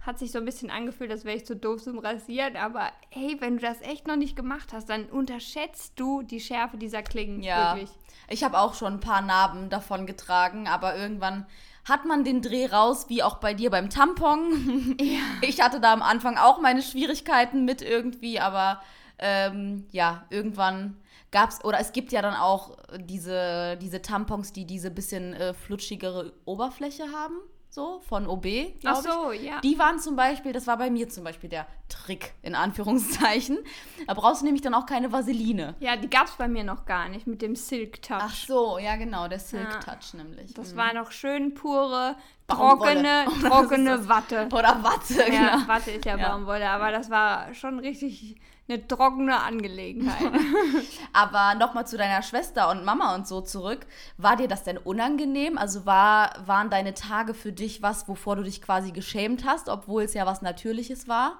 hat 0.00 0.18
sich 0.18 0.32
so 0.32 0.38
ein 0.38 0.46
bisschen 0.46 0.70
angefühlt, 0.70 1.10
als 1.10 1.24
wäre 1.24 1.36
ich 1.36 1.44
zu 1.44 1.54
doof 1.54 1.82
zum 1.82 1.98
Rasieren. 1.98 2.56
Aber 2.56 2.90
hey, 3.10 3.36
wenn 3.40 3.58
du 3.58 3.62
das 3.62 3.82
echt 3.82 4.06
noch 4.06 4.16
nicht 4.16 4.34
gemacht 4.34 4.72
hast, 4.72 4.88
dann 4.88 5.04
unterschätzt 5.06 5.92
du 5.96 6.22
die 6.22 6.40
Schärfe 6.40 6.78
dieser 6.78 7.02
Klingen. 7.02 7.42
Ja. 7.42 7.74
Wirklich. 7.74 7.90
Ich 8.28 8.44
habe 8.44 8.58
auch 8.58 8.74
schon 8.74 8.94
ein 8.94 9.00
paar 9.00 9.20
Narben 9.20 9.68
davon 9.68 10.06
getragen, 10.06 10.68
aber 10.68 10.96
irgendwann 10.96 11.46
hat 11.84 12.04
man 12.04 12.24
den 12.24 12.42
Dreh 12.42 12.66
raus, 12.66 13.06
wie 13.08 13.22
auch 13.22 13.36
bei 13.36 13.54
dir 13.54 13.70
beim 13.70 13.90
Tampon. 13.90 14.96
Ja. 15.00 15.20
Ich 15.42 15.60
hatte 15.60 15.80
da 15.80 15.92
am 15.92 16.02
Anfang 16.02 16.36
auch 16.36 16.60
meine 16.60 16.82
Schwierigkeiten 16.82 17.64
mit 17.64 17.82
irgendwie, 17.82 18.38
aber 18.38 18.80
ähm, 19.18 19.86
ja, 19.90 20.24
irgendwann 20.30 20.96
gab 21.30 21.50
es, 21.50 21.64
oder 21.64 21.80
es 21.80 21.92
gibt 21.92 22.12
ja 22.12 22.22
dann 22.22 22.34
auch 22.34 22.76
diese, 22.98 23.76
diese 23.80 24.02
Tampons, 24.02 24.52
die 24.52 24.66
diese 24.66 24.90
bisschen 24.90 25.34
äh, 25.34 25.54
flutschigere 25.54 26.32
Oberfläche 26.44 27.04
haben 27.12 27.36
so 27.70 28.00
von 28.00 28.26
OB, 28.26 28.46
Ach 28.84 28.96
so, 28.96 29.30
ich. 29.30 29.42
ja. 29.42 29.60
Die 29.60 29.78
waren 29.78 30.00
zum 30.00 30.16
Beispiel, 30.16 30.52
das 30.52 30.66
war 30.66 30.76
bei 30.76 30.90
mir 30.90 31.08
zum 31.08 31.22
Beispiel 31.22 31.48
der 31.48 31.66
Trick, 31.88 32.32
in 32.42 32.54
Anführungszeichen. 32.54 33.58
Da 34.06 34.14
brauchst 34.14 34.42
du 34.42 34.46
nämlich 34.46 34.62
dann 34.62 34.74
auch 34.74 34.86
keine 34.86 35.12
Vaseline. 35.12 35.76
Ja, 35.78 35.96
die 35.96 36.10
gab 36.10 36.26
es 36.26 36.32
bei 36.32 36.48
mir 36.48 36.64
noch 36.64 36.84
gar 36.84 37.08
nicht 37.08 37.28
mit 37.28 37.42
dem 37.42 37.54
Silk 37.54 38.02
Touch. 38.02 38.18
Ach 38.20 38.34
so, 38.34 38.78
ja 38.78 38.96
genau, 38.96 39.28
der 39.28 39.38
Silk 39.38 39.68
ja. 39.70 39.78
Touch 39.78 40.14
nämlich. 40.14 40.52
Das 40.54 40.72
mhm. 40.72 40.78
war 40.78 40.94
noch 40.94 41.12
schön 41.12 41.54
pure, 41.54 42.16
trockene, 42.50 43.24
trockene 43.40 44.08
Watte. 44.08 44.46
Oder 44.52 44.82
Watte, 44.82 45.32
ja, 45.32 45.56
genau. 45.56 45.68
Watte 45.68 45.90
ist 45.92 46.04
ja, 46.04 46.16
ja 46.16 46.28
Baumwolle, 46.28 46.68
aber 46.68 46.90
das 46.90 47.10
war 47.10 47.54
schon 47.54 47.78
richtig 47.78 48.36
eine 48.70 48.86
trockene 48.86 49.40
Angelegenheit. 49.40 50.32
Aber 51.12 51.54
nochmal 51.56 51.86
zu 51.86 51.96
deiner 51.96 52.22
Schwester 52.22 52.70
und 52.70 52.84
Mama 52.84 53.14
und 53.14 53.26
so 53.26 53.40
zurück. 53.40 53.86
War 54.16 54.36
dir 54.36 54.48
das 54.48 54.62
denn 54.62 54.78
unangenehm? 54.78 55.58
Also 55.58 55.86
war, 55.86 56.34
waren 56.46 56.70
deine 56.70 56.94
Tage 56.94 57.34
für 57.34 57.52
dich 57.52 57.82
was, 57.82 58.08
wovor 58.08 58.36
du 58.36 58.44
dich 58.44 58.62
quasi 58.62 58.92
geschämt 58.92 59.44
hast, 59.44 59.68
obwohl 59.68 60.04
es 60.04 60.14
ja 60.14 60.24
was 60.24 60.42
Natürliches 60.42 61.08
war? 61.08 61.38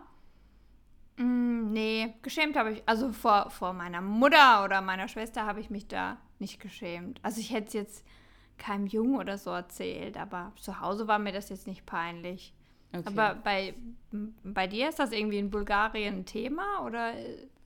Mm, 1.17 1.73
nee, 1.73 2.15
geschämt 2.23 2.57
habe 2.57 2.73
ich, 2.73 2.83
also 2.87 3.13
vor, 3.13 3.51
vor 3.51 3.73
meiner 3.73 4.01
Mutter 4.01 4.65
oder 4.65 4.81
meiner 4.81 5.07
Schwester 5.07 5.47
habe 5.47 5.61
ich 5.61 5.71
mich 5.71 5.87
da 5.87 6.17
nicht 6.39 6.61
geschämt. 6.61 7.21
Also 7.23 7.41
ich 7.41 7.53
hätte 7.53 7.69
es 7.69 7.73
jetzt 7.75 8.05
keinem 8.61 8.87
Jungen 8.87 9.17
oder 9.17 9.39
so 9.39 9.51
erzählt, 9.51 10.17
aber 10.17 10.53
zu 10.61 10.81
Hause 10.81 11.09
war 11.09 11.19
mir 11.19 11.33
das 11.33 11.49
jetzt 11.49 11.67
nicht 11.67 11.85
peinlich. 11.87 12.55
Okay. 12.93 13.03
Aber 13.07 13.35
bei, 13.43 13.75
bei 14.45 14.67
dir 14.67 14.89
ist 14.89 14.99
das 14.99 15.13
irgendwie 15.13 15.39
in 15.39 15.51
Bulgarien 15.51 16.19
ein 16.19 16.27
Thema 16.27 16.85
oder 16.85 17.13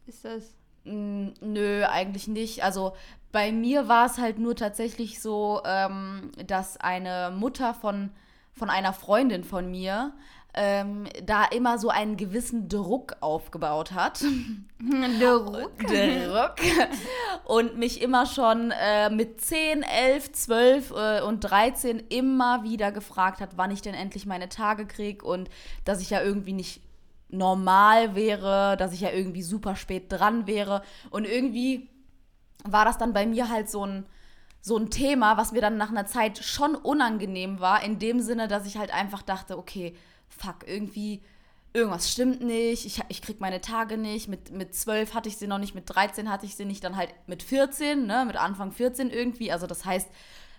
ist 0.07 0.25
das. 0.25 0.55
Nö, 0.87 1.85
eigentlich 1.87 2.29
nicht. 2.29 2.63
Also 2.63 2.95
bei 3.33 3.53
mir 3.53 3.89
war 3.89 4.05
es 4.05 4.19
halt 4.19 4.39
nur 4.39 4.55
tatsächlich 4.55 5.23
so, 5.23 5.63
ähm, 5.65 6.31
dass 6.47 6.77
eine 6.77 7.35
Mutter 7.35 7.73
von, 7.73 8.11
von 8.53 8.69
einer 8.69 8.93
Freundin 8.93 9.45
von 9.45 9.71
mir 9.71 10.13
ähm, 10.55 11.07
da 11.25 11.45
immer 11.45 11.79
so 11.79 11.89
einen 11.89 12.17
gewissen 12.17 12.69
Druck 12.69 13.17
aufgebaut 13.21 13.93
hat. 13.93 14.21
Druck? 15.21 15.79
Druck. 15.79 16.55
Und 17.45 17.77
mich 17.77 18.01
immer 18.01 18.27
schon 18.27 18.71
äh, 18.71 19.11
mit 19.11 19.41
10, 19.41 19.83
11, 19.83 20.33
12 20.33 20.91
äh, 20.91 21.21
und 21.23 21.41
13 21.41 21.99
immer 22.09 22.63
wieder 22.63 22.93
gefragt 22.93 23.41
hat, 23.41 23.57
wann 23.57 23.71
ich 23.71 23.83
denn 23.83 23.95
endlich 23.95 24.27
meine 24.27 24.49
Tage 24.49 24.87
kriege 24.87 25.25
und 25.25 25.51
dass 25.85 26.01
ich 26.01 26.11
ja 26.11 26.23
irgendwie 26.23 26.53
nicht 26.53 26.81
normal 27.29 28.15
wäre, 28.15 28.77
dass 28.77 28.93
ich 28.93 29.01
ja 29.01 29.11
irgendwie 29.11 29.43
super 29.43 29.75
spät 29.75 30.05
dran 30.09 30.47
wäre. 30.47 30.83
Und 31.11 31.27
irgendwie 31.27 31.89
war 32.65 32.85
das 32.85 32.97
dann 32.97 33.13
bei 33.13 33.27
mir 33.27 33.49
halt 33.49 33.69
so 33.69 33.85
ein 33.85 34.07
so 34.67 34.79
ein 34.79 34.89
Thema, 34.89 35.37
was 35.37 35.53
mir 35.53 35.61
dann 35.61 35.77
nach 35.77 35.91
einer 35.91 36.07
Zeit 36.07 36.39
schon 36.39 36.75
unangenehm 36.75 37.61
war, 37.61 37.85
in 37.85 37.99
dem 37.99 38.21
Sinne, 38.21 38.49
dass 38.49 38.65
ich 38.65 38.79
halt 38.79 38.95
einfach 38.95 39.21
dachte, 39.21 39.59
okay, 39.59 39.95
fuck, 40.39 40.67
irgendwie, 40.67 41.23
irgendwas 41.73 42.11
stimmt 42.11 42.41
nicht, 42.41 42.87
ich, 42.87 43.01
ich 43.09 43.23
krieg 43.23 43.41
meine 43.41 43.61
Tage 43.61 43.99
nicht. 43.99 44.29
Mit, 44.29 44.53
mit 44.53 44.75
12 44.75 45.15
hatte 45.15 45.29
ich 45.29 45.37
sie 45.37 45.47
noch 45.47 45.59
nicht, 45.59 45.75
mit 45.75 45.85
13 45.87 46.31
hatte 46.31 46.47
ich 46.47 46.55
sie 46.55 46.65
nicht, 46.65 46.85
dann 46.85 46.97
halt 46.97 47.11
mit 47.27 47.43
14, 47.43 48.07
ne, 48.07 48.25
mit 48.27 48.37
Anfang 48.37 48.73
14 48.73 49.11
irgendwie. 49.11 49.51
Also 49.53 49.67
das 49.67 49.85
heißt, 49.85 50.09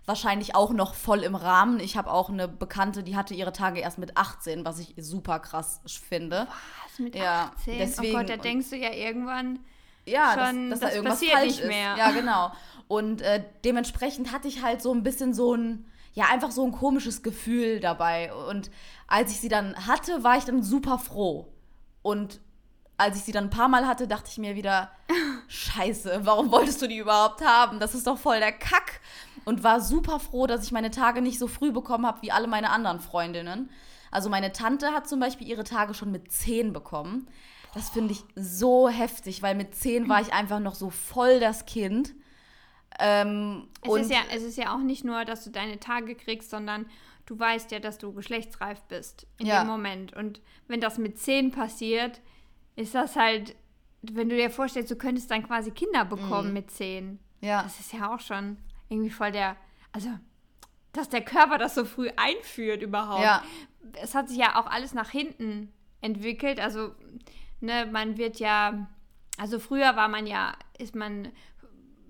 wahrscheinlich 0.06 0.56
auch 0.56 0.72
noch 0.72 0.94
voll 0.94 1.24
im 1.24 1.36
Rahmen. 1.36 1.80
Ich 1.80 1.98
habe 1.98 2.12
auch 2.12 2.30
eine 2.30 2.48
Bekannte, 2.48 3.04
die 3.04 3.16
hatte 3.16 3.34
ihre 3.34 3.54
Tage 3.54 3.80
erst 3.80 3.98
mit 3.98 4.18
18, 4.18 4.66
was 4.66 4.80
ich 4.80 4.94
super 4.98 5.40
krass 5.40 5.82
finde. 6.08 6.48
Was, 6.84 7.00
mit 7.00 7.16
ja, 7.16 7.52
18? 7.56 7.78
Deswegen, 7.78 8.16
oh 8.16 8.20
Gott, 8.20 8.30
da 8.30 8.38
denkst 8.38 8.70
du 8.70 8.78
ja 8.78 8.92
irgendwann 8.92 9.60
ja, 10.06 10.34
schon, 10.34 10.70
dass, 10.70 10.80
dass 10.80 10.92
das 10.92 10.92
da 10.92 10.96
irgendwas 10.96 11.24
falsch 11.24 11.60
ist. 11.60 11.68
Mehr. 11.68 11.96
Ja, 11.98 12.12
genau. 12.12 12.52
Und 12.88 13.22
äh, 13.22 13.44
dementsprechend 13.64 14.32
hatte 14.32 14.48
ich 14.48 14.62
halt 14.62 14.82
so 14.82 14.94
ein 14.94 15.02
bisschen 15.02 15.34
so 15.34 15.56
ein 15.56 15.86
ja, 16.16 16.26
einfach 16.32 16.52
so 16.52 16.66
ein 16.66 16.72
komisches 16.72 17.22
Gefühl 17.22 17.80
dabei. 17.80 18.34
Und 18.34 18.72
als 19.06 19.32
ich 19.32 19.40
sie 19.40 19.50
dann 19.50 19.76
hatte, 19.86 20.24
war 20.24 20.38
ich 20.38 20.46
dann 20.46 20.64
super 20.64 20.98
froh. 20.98 21.54
Und 22.02 22.40
als 22.98 23.18
ich 23.18 23.24
sie 23.24 23.34
dann 23.34 23.46
ein 23.46 23.50
paar 23.50 23.68
Mal 23.68 23.86
hatte, 23.86 24.08
dachte 24.08 24.30
ich 24.32 24.38
mir 24.38 24.56
wieder, 24.56 24.90
scheiße, 25.48 26.22
warum 26.24 26.52
wolltest 26.52 26.82
du 26.82 26.88
die 26.88 26.98
überhaupt 26.98 27.46
haben? 27.46 27.80
Das 27.80 27.94
ist 27.94 28.08
doch 28.08 28.18
voll 28.18 28.40
der 28.40 28.54
Kack. 28.54 29.02
Und 29.44 29.64
war 29.64 29.82
super 29.82 30.20
froh, 30.20 30.48
dass 30.48 30.64
ich 30.64 30.72
meine 30.72 30.90
Tage 30.90 31.22
nicht 31.22 31.38
so 31.38 31.48
früh 31.48 31.72
bekommen 31.72 32.08
habe 32.08 32.22
wie 32.22 32.32
alle 32.32 32.48
meine 32.48 32.72
anderen 32.72 33.02
Freundinnen. 33.02 33.70
Also 34.10 34.30
meine 34.30 34.54
Tante 34.54 34.92
hat 34.92 35.08
zum 35.10 35.20
Beispiel 35.20 35.48
ihre 35.48 35.66
Tage 35.66 35.94
schon 35.94 36.12
mit 36.12 36.32
zehn 36.32 36.72
bekommen. 36.72 37.28
Das 37.74 37.90
finde 37.90 38.14
ich 38.14 38.24
so 38.36 38.88
heftig, 38.88 39.42
weil 39.44 39.54
mit 39.54 39.76
zehn 39.76 40.08
war 40.08 40.22
ich 40.22 40.32
einfach 40.32 40.62
noch 40.62 40.76
so 40.76 40.90
voll 40.90 41.42
das 41.42 41.66
Kind. 41.66 42.16
Ähm, 43.00 43.68
es, 43.82 43.94
ist 43.94 44.12
ja, 44.12 44.20
es 44.34 44.44
ist 44.44 44.58
ja 44.58 44.74
auch 44.74 44.80
nicht 44.80 45.04
nur, 45.04 45.26
dass 45.26 45.44
du 45.44 45.50
deine 45.50 45.80
Tage 45.80 46.16
kriegst, 46.16 46.50
sondern 46.50 46.86
du 47.26 47.38
weißt 47.38 47.72
ja, 47.72 47.80
dass 47.80 47.98
du 47.98 48.14
geschlechtsreif 48.14 48.82
bist 48.84 49.28
in 49.38 49.48
ja. 49.48 49.64
dem 49.64 49.68
Moment. 49.68 50.14
Und 50.14 50.42
wenn 50.68 50.82
das 50.82 50.98
mit 50.98 51.20
10 51.20 51.52
passiert, 51.52 52.22
ist 52.76 52.96
das 52.96 53.16
halt, 53.16 53.56
wenn 54.02 54.30
du 54.30 54.36
dir 54.36 54.50
vorstellst, 54.50 54.92
du 54.92 54.96
könntest 54.96 55.32
dann 55.32 55.46
quasi 55.46 55.72
Kinder 55.72 56.06
bekommen 56.06 56.50
mhm. 56.50 56.54
mit 56.54 56.72
10. 56.72 57.20
Ja. 57.42 57.64
Das 57.64 57.80
ist 57.80 57.94
ja 57.94 58.14
auch 58.14 58.20
schon 58.20 58.58
irgendwie 58.90 59.10
voll 59.10 59.32
der, 59.32 59.56
also, 59.92 60.10
dass 60.94 61.10
der 61.10 61.22
Körper 61.22 61.58
das 61.58 61.76
so 61.76 61.86
früh 61.86 62.10
einführt 62.16 62.82
überhaupt. 62.82 63.24
Ja. 63.24 63.44
Es 64.02 64.16
hat 64.16 64.30
sich 64.30 64.38
ja 64.38 64.60
auch 64.60 64.68
alles 64.68 64.94
nach 64.94 65.10
hinten 65.10 65.72
entwickelt. 66.02 66.60
Also, 66.60 66.96
ne, 67.60 67.88
man 67.92 68.18
wird 68.18 68.40
ja, 68.40 68.88
also 69.38 69.60
früher 69.60 69.96
war 69.96 70.08
man 70.08 70.28
ja, 70.28 70.56
ist 70.78 70.96
man 70.96 71.32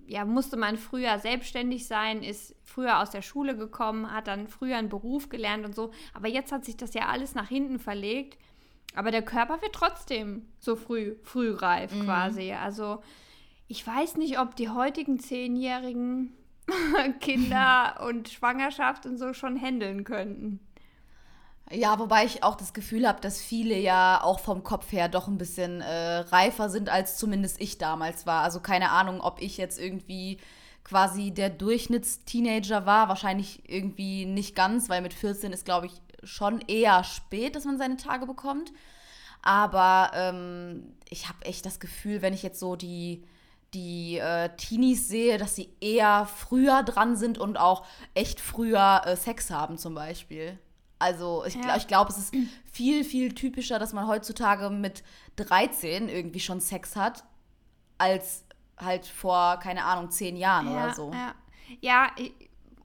ja, 0.07 0.25
musste 0.25 0.57
man 0.57 0.77
früher 0.77 1.19
selbstständig 1.19 1.87
sein, 1.87 2.23
ist 2.23 2.55
früher 2.63 2.99
aus 2.99 3.09
der 3.09 3.21
Schule 3.21 3.55
gekommen, 3.57 4.11
hat 4.11 4.27
dann 4.27 4.47
früher 4.47 4.77
einen 4.77 4.89
Beruf 4.89 5.29
gelernt 5.29 5.65
und 5.65 5.75
so. 5.75 5.91
Aber 6.13 6.27
jetzt 6.27 6.51
hat 6.51 6.65
sich 6.65 6.77
das 6.77 6.93
ja 6.93 7.07
alles 7.07 7.35
nach 7.35 7.47
hinten 7.47 7.79
verlegt. 7.79 8.37
Aber 8.95 9.11
der 9.11 9.23
Körper 9.23 9.61
wird 9.61 9.73
trotzdem 9.73 10.47
so 10.59 10.75
früh, 10.75 11.15
frühreif 11.23 11.93
mhm. 11.93 12.05
quasi. 12.05 12.53
Also 12.53 13.01
ich 13.67 13.85
weiß 13.85 14.17
nicht, 14.17 14.39
ob 14.39 14.55
die 14.55 14.69
heutigen 14.69 15.19
Zehnjährigen 15.19 16.33
Kinder 17.19 17.99
und 18.07 18.29
Schwangerschaft 18.29 19.05
und 19.05 19.17
so 19.17 19.33
schon 19.33 19.59
handeln 19.59 20.03
könnten. 20.03 20.59
Ja, 21.71 21.97
wobei 21.97 22.25
ich 22.25 22.43
auch 22.43 22.55
das 22.55 22.73
Gefühl 22.73 23.07
habe, 23.07 23.21
dass 23.21 23.41
viele 23.41 23.75
ja 23.77 24.21
auch 24.21 24.39
vom 24.39 24.63
Kopf 24.63 24.91
her 24.91 25.09
doch 25.09 25.27
ein 25.27 25.39
bisschen 25.39 25.81
äh, 25.81 26.17
reifer 26.19 26.69
sind, 26.69 26.89
als 26.89 27.17
zumindest 27.17 27.59
ich 27.59 27.79
damals 27.79 28.27
war. 28.27 28.43
Also 28.43 28.59
keine 28.59 28.91
Ahnung, 28.91 29.19
ob 29.19 29.41
ich 29.41 29.57
jetzt 29.57 29.79
irgendwie 29.79 30.37
quasi 30.83 31.31
der 31.31 31.49
Durchschnittsteenager 31.49 32.85
war. 32.85 33.09
Wahrscheinlich 33.09 33.63
irgendwie 33.67 34.25
nicht 34.25 34.55
ganz, 34.55 34.89
weil 34.89 35.01
mit 35.01 35.13
14 35.15 35.53
ist, 35.53 35.65
glaube 35.65 35.87
ich, 35.87 35.93
schon 36.23 36.61
eher 36.61 37.03
spät, 37.03 37.55
dass 37.55 37.65
man 37.65 37.79
seine 37.79 37.97
Tage 37.97 38.27
bekommt. 38.27 38.71
Aber 39.41 40.11
ähm, 40.15 40.95
ich 41.09 41.27
habe 41.29 41.45
echt 41.45 41.65
das 41.65 41.79
Gefühl, 41.79 42.21
wenn 42.21 42.33
ich 42.33 42.43
jetzt 42.43 42.59
so 42.59 42.75
die, 42.75 43.23
die 43.73 44.17
äh, 44.19 44.49
Teenies 44.57 45.07
sehe, 45.07 45.37
dass 45.39 45.55
sie 45.55 45.69
eher 45.81 46.27
früher 46.27 46.83
dran 46.83 47.15
sind 47.15 47.39
und 47.39 47.57
auch 47.57 47.85
echt 48.13 48.39
früher 48.39 49.01
äh, 49.05 49.15
Sex 49.17 49.49
haben 49.51 49.77
zum 49.79 49.95
Beispiel. 49.95 50.59
Also 50.99 51.43
ich, 51.45 51.55
ja. 51.55 51.75
ich 51.75 51.87
glaube, 51.87 52.11
es 52.11 52.17
ist 52.17 52.33
viel, 52.71 53.03
viel 53.03 53.33
typischer, 53.33 53.79
dass 53.79 53.93
man 53.93 54.07
heutzutage 54.07 54.69
mit 54.69 55.03
13 55.35 56.07
irgendwie 56.09 56.39
schon 56.39 56.61
Sex 56.61 56.95
hat, 56.95 57.23
als 57.97 58.45
halt 58.77 59.05
vor, 59.05 59.57
keine 59.61 59.83
Ahnung, 59.85 60.09
zehn 60.11 60.37
Jahren 60.37 60.67
ja, 60.67 60.73
oder 60.73 60.93
so. 60.93 61.11
Ja, 61.11 61.35
ja 61.81 62.11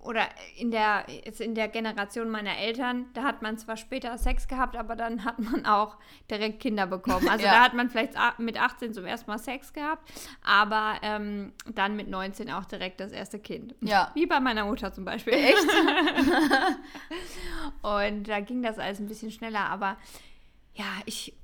oder 0.03 0.29
in 0.57 0.71
der, 0.71 1.05
jetzt 1.25 1.41
in 1.41 1.55
der 1.55 1.69
Generation 1.69 2.31
meiner 2.31 2.57
Eltern, 2.57 3.07
da 3.13 3.23
hat 3.23 3.43
man 3.43 3.59
zwar 3.59 3.77
später 3.77 4.17
Sex 4.17 4.49
gehabt, 4.49 4.77
aber 4.77 4.97
dann 4.97 5.25
hat 5.25 5.39
man 5.39 5.67
auch 5.67 5.99
direkt 6.31 6.61
Kinder 6.61 6.87
bekommen. 6.87 7.21
Also 7.31 7.45
ja. 7.45 7.53
da 7.53 7.63
hat 7.63 7.75
man 7.75 7.91
vielleicht 7.91 8.15
mit 8.39 8.61
18 8.61 8.93
zum 8.93 9.05
ersten 9.05 9.31
Mal 9.31 9.39
Sex 9.39 9.73
gehabt, 9.73 10.11
aber 10.43 10.97
ähm, 11.03 11.53
dann 11.73 11.95
mit 11.95 12.09
19 12.09 12.51
auch 12.51 12.65
direkt 12.65 12.99
das 12.99 13.13
erste 13.13 13.39
Kind. 13.39 13.77
Ja. 13.83 14.11
Wie 14.15 14.27
bei 14.27 14.41
meiner 14.41 14.65
Mutter 14.65 14.93
zum 14.93 15.05
Beispiel. 15.05 15.35
Echt? 15.35 15.57
Und 17.83 18.25
da 18.25 18.41
ging 18.41 18.63
das 18.63 18.81
alles 18.81 18.99
ein 18.99 19.07
bisschen 19.07 19.31
schneller, 19.31 19.71
aber 19.71 19.97
ja, 20.75 20.87
ich, 21.05 21.37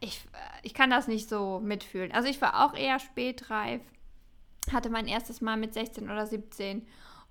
ich, 0.00 0.20
ich 0.62 0.74
kann 0.74 0.90
das 0.90 1.06
nicht 1.06 1.28
so 1.28 1.60
mitfühlen. 1.60 2.10
Also 2.10 2.28
ich 2.28 2.40
war 2.40 2.64
auch 2.64 2.74
eher 2.74 2.98
spätreif, 2.98 3.82
hatte 4.72 4.90
mein 4.90 5.06
erstes 5.06 5.40
Mal 5.40 5.56
mit 5.56 5.74
16 5.74 6.10
oder 6.10 6.26
17 6.26 6.84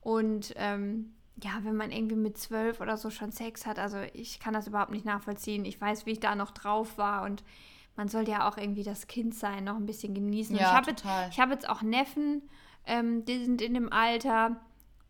und 0.09 0.53
ähm, 0.55 1.13
ja, 1.43 1.59
wenn 1.61 1.75
man 1.75 1.91
irgendwie 1.91 2.15
mit 2.15 2.35
zwölf 2.35 2.81
oder 2.81 2.97
so 2.97 3.11
schon 3.11 3.31
Sex 3.31 3.67
hat, 3.67 3.77
also 3.77 3.99
ich 4.13 4.39
kann 4.39 4.55
das 4.55 4.65
überhaupt 4.65 4.89
nicht 4.89 5.05
nachvollziehen. 5.05 5.65
Ich 5.65 5.79
weiß, 5.79 6.07
wie 6.07 6.13
ich 6.13 6.19
da 6.19 6.33
noch 6.33 6.49
drauf 6.49 6.97
war 6.97 7.21
und 7.25 7.43
man 7.95 8.07
sollte 8.07 8.31
ja 8.31 8.49
auch 8.49 8.57
irgendwie 8.57 8.81
das 8.81 9.05
Kindsein 9.05 9.65
noch 9.65 9.75
ein 9.75 9.85
bisschen 9.85 10.15
genießen. 10.15 10.55
Ja, 10.55 10.61
ich 10.61 10.73
habe 10.73 10.89
jetzt, 10.89 11.05
hab 11.05 11.51
jetzt 11.51 11.69
auch 11.69 11.83
Neffen, 11.83 12.41
ähm, 12.87 13.23
die 13.25 13.45
sind 13.45 13.61
in 13.61 13.75
dem 13.75 13.93
Alter 13.93 14.59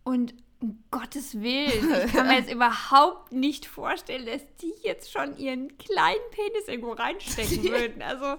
und 0.04 0.34
um 0.60 0.84
Gottes 0.92 1.40
Willen, 1.40 2.06
ich 2.06 2.12
kann 2.14 2.28
mir 2.28 2.36
jetzt 2.36 2.52
überhaupt 2.52 3.32
nicht 3.32 3.68
vorstellen, 3.68 4.26
dass 4.26 4.42
die 4.58 4.74
jetzt 4.84 5.14
schon 5.14 5.38
ihren 5.38 5.78
kleinen 5.78 6.20
Penis 6.32 6.68
irgendwo 6.68 6.92
reinstecken 6.92 7.64
würden. 7.72 8.02
Also, 8.02 8.36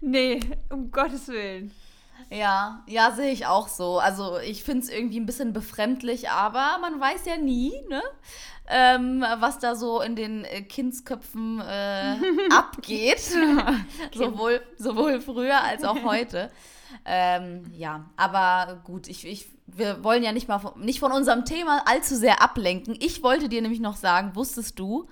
nee, 0.00 0.38
um 0.70 0.92
Gottes 0.92 1.26
Willen. 1.26 1.72
Ja, 2.30 2.82
ja, 2.86 3.12
sehe 3.12 3.30
ich 3.32 3.46
auch 3.46 3.68
so. 3.68 3.98
Also 3.98 4.38
ich 4.38 4.64
finde 4.64 4.84
es 4.84 4.88
irgendwie 4.90 5.20
ein 5.20 5.26
bisschen 5.26 5.52
befremdlich, 5.52 6.30
aber 6.30 6.78
man 6.80 7.00
weiß 7.00 7.26
ja 7.26 7.36
nie, 7.36 7.72
ne? 7.88 8.02
Ähm, 8.66 9.22
was 9.40 9.58
da 9.58 9.76
so 9.76 10.00
in 10.00 10.16
den 10.16 10.44
äh, 10.44 10.62
Kindsköpfen 10.62 11.60
äh, 11.60 12.16
abgeht. 12.50 13.20
sowohl, 14.14 14.62
sowohl 14.78 15.20
früher 15.20 15.62
als 15.62 15.84
auch 15.84 16.02
heute. 16.02 16.50
Ähm, 17.04 17.64
ja, 17.76 18.06
aber 18.16 18.80
gut, 18.84 19.08
ich, 19.08 19.26
ich, 19.26 19.48
wir 19.66 20.02
wollen 20.02 20.22
ja 20.22 20.32
nicht 20.32 20.48
mal 20.48 20.58
von, 20.58 20.80
nicht 20.80 21.00
von 21.00 21.12
unserem 21.12 21.44
Thema 21.44 21.82
allzu 21.86 22.16
sehr 22.16 22.42
ablenken. 22.42 22.96
Ich 23.00 23.22
wollte 23.22 23.48
dir 23.48 23.60
nämlich 23.60 23.80
noch 23.80 23.96
sagen, 23.96 24.34
wusstest 24.34 24.78
du, 24.78 25.08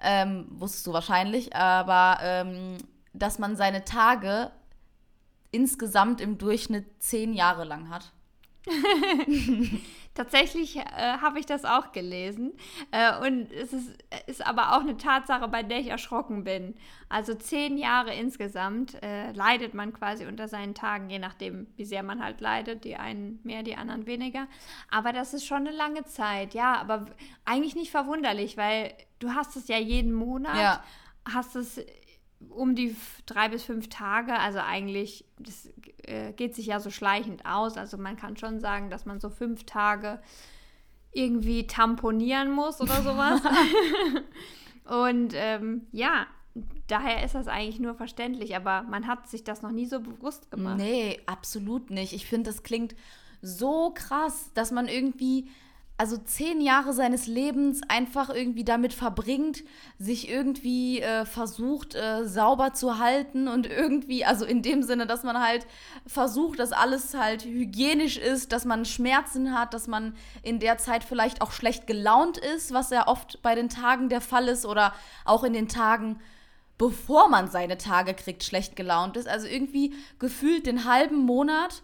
ähm, 0.00 0.46
wusstest 0.50 0.86
du 0.86 0.92
wahrscheinlich, 0.92 1.54
aber 1.54 2.18
ähm, 2.22 2.78
dass 3.12 3.38
man 3.38 3.56
seine 3.56 3.84
Tage 3.84 4.50
insgesamt 5.50 6.20
im 6.20 6.38
Durchschnitt 6.38 7.02
zehn 7.02 7.32
Jahre 7.32 7.64
lang 7.64 7.90
hat. 7.90 8.12
Tatsächlich 10.14 10.76
äh, 10.76 10.82
habe 11.20 11.38
ich 11.38 11.46
das 11.46 11.64
auch 11.64 11.92
gelesen. 11.92 12.52
Äh, 12.90 13.26
und 13.26 13.50
es 13.52 13.72
ist, 13.72 13.96
ist 14.26 14.46
aber 14.46 14.76
auch 14.76 14.80
eine 14.80 14.96
Tatsache, 14.96 15.48
bei 15.48 15.62
der 15.62 15.78
ich 15.78 15.88
erschrocken 15.88 16.44
bin. 16.44 16.74
Also 17.08 17.34
zehn 17.34 17.78
Jahre 17.78 18.12
insgesamt 18.14 19.02
äh, 19.02 19.32
leidet 19.32 19.72
man 19.72 19.92
quasi 19.92 20.26
unter 20.26 20.48
seinen 20.48 20.74
Tagen, 20.74 21.08
je 21.08 21.18
nachdem, 21.18 21.68
wie 21.76 21.84
sehr 21.84 22.02
man 22.02 22.22
halt 22.22 22.40
leidet. 22.40 22.84
Die 22.84 22.96
einen 22.96 23.40
mehr, 23.44 23.62
die 23.62 23.76
anderen 23.76 24.06
weniger. 24.06 24.46
Aber 24.90 25.12
das 25.12 25.32
ist 25.32 25.46
schon 25.46 25.66
eine 25.66 25.72
lange 25.72 26.04
Zeit. 26.04 26.54
Ja, 26.54 26.74
aber 26.74 27.06
eigentlich 27.44 27.74
nicht 27.74 27.90
verwunderlich, 27.90 28.56
weil 28.56 28.92
du 29.20 29.34
hast 29.34 29.56
es 29.56 29.68
ja 29.68 29.78
jeden 29.78 30.12
Monat. 30.12 30.56
Ja. 30.56 30.84
Hast 31.32 31.54
es 31.54 31.80
um 32.48 32.74
die 32.74 32.96
drei 33.26 33.48
bis 33.48 33.62
fünf 33.62 33.88
Tage, 33.88 34.38
also 34.38 34.60
eigentlich, 34.60 35.24
das 35.38 35.68
äh, 36.04 36.32
geht 36.32 36.54
sich 36.54 36.66
ja 36.66 36.80
so 36.80 36.90
schleichend 36.90 37.44
aus. 37.44 37.76
Also 37.76 37.98
man 37.98 38.16
kann 38.16 38.36
schon 38.36 38.60
sagen, 38.60 38.90
dass 38.90 39.04
man 39.04 39.20
so 39.20 39.30
fünf 39.30 39.64
Tage 39.64 40.20
irgendwie 41.12 41.66
tamponieren 41.66 42.50
muss 42.50 42.80
oder 42.80 43.02
sowas. 43.02 43.42
Und 44.84 45.34
ähm, 45.34 45.86
ja, 45.92 46.26
daher 46.86 47.24
ist 47.24 47.34
das 47.34 47.46
eigentlich 47.46 47.78
nur 47.78 47.94
verständlich, 47.94 48.56
aber 48.56 48.82
man 48.82 49.06
hat 49.06 49.28
sich 49.28 49.44
das 49.44 49.62
noch 49.62 49.70
nie 49.70 49.86
so 49.86 50.00
bewusst 50.00 50.50
gemacht. 50.50 50.78
Nee, 50.78 51.20
absolut 51.26 51.90
nicht. 51.90 52.12
Ich 52.12 52.26
finde, 52.26 52.50
das 52.50 52.62
klingt 52.62 52.94
so 53.42 53.92
krass, 53.94 54.50
dass 54.54 54.70
man 54.70 54.88
irgendwie 54.88 55.48
also 56.00 56.16
zehn 56.16 56.62
Jahre 56.62 56.94
seines 56.94 57.26
Lebens 57.26 57.82
einfach 57.88 58.30
irgendwie 58.30 58.64
damit 58.64 58.94
verbringt, 58.94 59.64
sich 59.98 60.30
irgendwie 60.30 61.02
äh, 61.02 61.26
versucht, 61.26 61.94
äh, 61.94 62.26
sauber 62.26 62.72
zu 62.72 62.98
halten 62.98 63.48
und 63.48 63.66
irgendwie, 63.66 64.24
also 64.24 64.46
in 64.46 64.62
dem 64.62 64.82
Sinne, 64.82 65.06
dass 65.06 65.24
man 65.24 65.42
halt 65.42 65.66
versucht, 66.06 66.58
dass 66.58 66.72
alles 66.72 67.12
halt 67.12 67.44
hygienisch 67.44 68.16
ist, 68.16 68.52
dass 68.52 68.64
man 68.64 68.86
Schmerzen 68.86 69.52
hat, 69.52 69.74
dass 69.74 69.88
man 69.88 70.16
in 70.42 70.58
der 70.58 70.78
Zeit 70.78 71.04
vielleicht 71.04 71.42
auch 71.42 71.52
schlecht 71.52 71.86
gelaunt 71.86 72.38
ist, 72.38 72.72
was 72.72 72.88
ja 72.88 73.06
oft 73.06 73.42
bei 73.42 73.54
den 73.54 73.68
Tagen 73.68 74.08
der 74.08 74.22
Fall 74.22 74.48
ist 74.48 74.64
oder 74.64 74.94
auch 75.26 75.44
in 75.44 75.52
den 75.52 75.68
Tagen, 75.68 76.18
bevor 76.78 77.28
man 77.28 77.50
seine 77.50 77.76
Tage 77.76 78.14
kriegt, 78.14 78.42
schlecht 78.42 78.74
gelaunt 78.74 79.18
ist. 79.18 79.28
Also 79.28 79.46
irgendwie 79.46 79.92
gefühlt 80.18 80.64
den 80.64 80.86
halben 80.86 81.18
Monat 81.18 81.82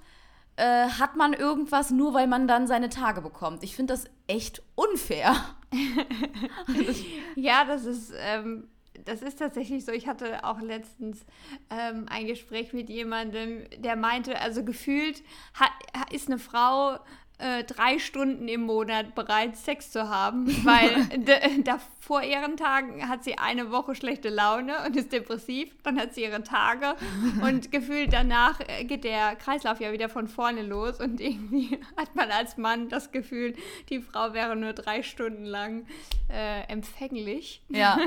äh, 0.57 0.89
hat 0.89 1.17
man 1.17 1.33
irgendwas 1.33 1.91
nur, 1.91 2.15
weil 2.15 2.27
man 2.27 2.49
dann 2.49 2.67
seine 2.67 2.89
Tage 2.89 3.21
bekommt. 3.21 3.63
Ich 3.63 3.77
finde 3.77 3.95
das 3.95 4.05
echt 4.27 4.63
unfair. 4.75 5.35
ja, 7.37 7.65
das 7.65 7.85
ist, 7.85 8.13
ähm, 8.19 8.69
das 9.05 9.23
ist 9.23 9.39
tatsächlich 9.39 9.85
so. 9.85 9.93
Ich 9.93 10.09
hatte 10.09 10.45
auch 10.45 10.61
letztens 10.61 11.25
ähm, 11.71 12.07
ein 12.09 12.27
Gespräch 12.27 12.73
mit 12.73 12.89
jemandem, 12.89 13.65
der 13.79 13.97
meinte, 13.97 14.41
also 14.41 14.65
gefühlt 14.65 15.23
hat, 15.55 15.71
ist 16.11 16.29
eine 16.29 16.39
Frau 16.39 16.99
äh, 17.39 17.65
drei 17.65 17.99
Stunden 17.99 18.49
im 18.49 18.63
Monat 18.63 19.15
bereit, 19.15 19.57
Sex 19.57 19.91
zu 19.91 20.09
haben, 20.09 20.47
weil 20.65 21.07
da, 21.65 21.79
vor 22.01 22.23
ihren 22.23 22.57
Tagen 22.57 23.09
hat 23.09 23.25
sie 23.25 23.37
eine 23.37 23.71
Woche 23.71 23.95
schlechte 23.95 24.31
Laune 24.31 24.75
und 24.87 24.97
ist 24.97 25.13
depressiv, 25.13 25.71
dann 25.83 25.99
hat 25.99 26.15
sie 26.15 26.23
ihre 26.23 26.43
Tage 26.43 26.95
und 27.43 27.71
gefühlt 27.73 28.13
danach 28.13 28.61
äh, 28.61 28.85
geht 28.85 29.05
der 29.05 29.37
Kreislauf 29.37 29.81
ja 29.81 29.93
wieder 29.93 30.09
von 30.09 30.29
vorne 30.29 30.63
los 30.63 30.99
und 31.01 31.21
irgendwie 31.21 31.79
hat 31.97 32.15
man 32.15 32.31
als 32.31 32.57
Mann 32.57 32.89
das 32.89 33.13
Gefühl, 33.13 33.55
die 33.91 34.01
Frau 34.01 34.33
wäre 34.33 34.57
nur 34.57 34.73
drei 34.73 35.03
Stunden 35.03 35.45
lang 35.45 35.87
äh, 36.33 36.63
empfänglich. 36.69 37.63
Ja. 37.69 37.99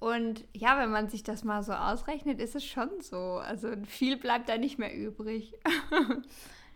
Und 0.00 0.44
ja, 0.52 0.78
wenn 0.78 0.90
man 0.90 1.08
sich 1.08 1.22
das 1.22 1.44
mal 1.44 1.62
so 1.62 1.72
ausrechnet, 1.72 2.40
ist 2.40 2.54
es 2.54 2.64
schon 2.64 2.90
so. 3.00 3.38
Also 3.38 3.68
viel 3.86 4.16
bleibt 4.16 4.48
da 4.48 4.58
nicht 4.58 4.78
mehr 4.78 4.94
übrig. 4.94 5.54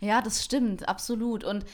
Ja, 0.01 0.21
das 0.23 0.45
stimmt, 0.45 0.89
absolut. 0.89 1.45
Und 1.45 1.65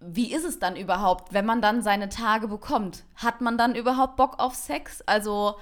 wie 0.00 0.32
ist 0.32 0.44
es 0.44 0.58
dann 0.58 0.76
überhaupt, 0.76 1.32
wenn 1.32 1.46
man 1.46 1.60
dann 1.60 1.82
seine 1.82 2.08
Tage 2.08 2.48
bekommt? 2.48 3.04
Hat 3.16 3.40
man 3.40 3.58
dann 3.58 3.74
überhaupt 3.74 4.16
Bock 4.16 4.38
auf 4.38 4.54
Sex? 4.54 5.02
Also, 5.06 5.56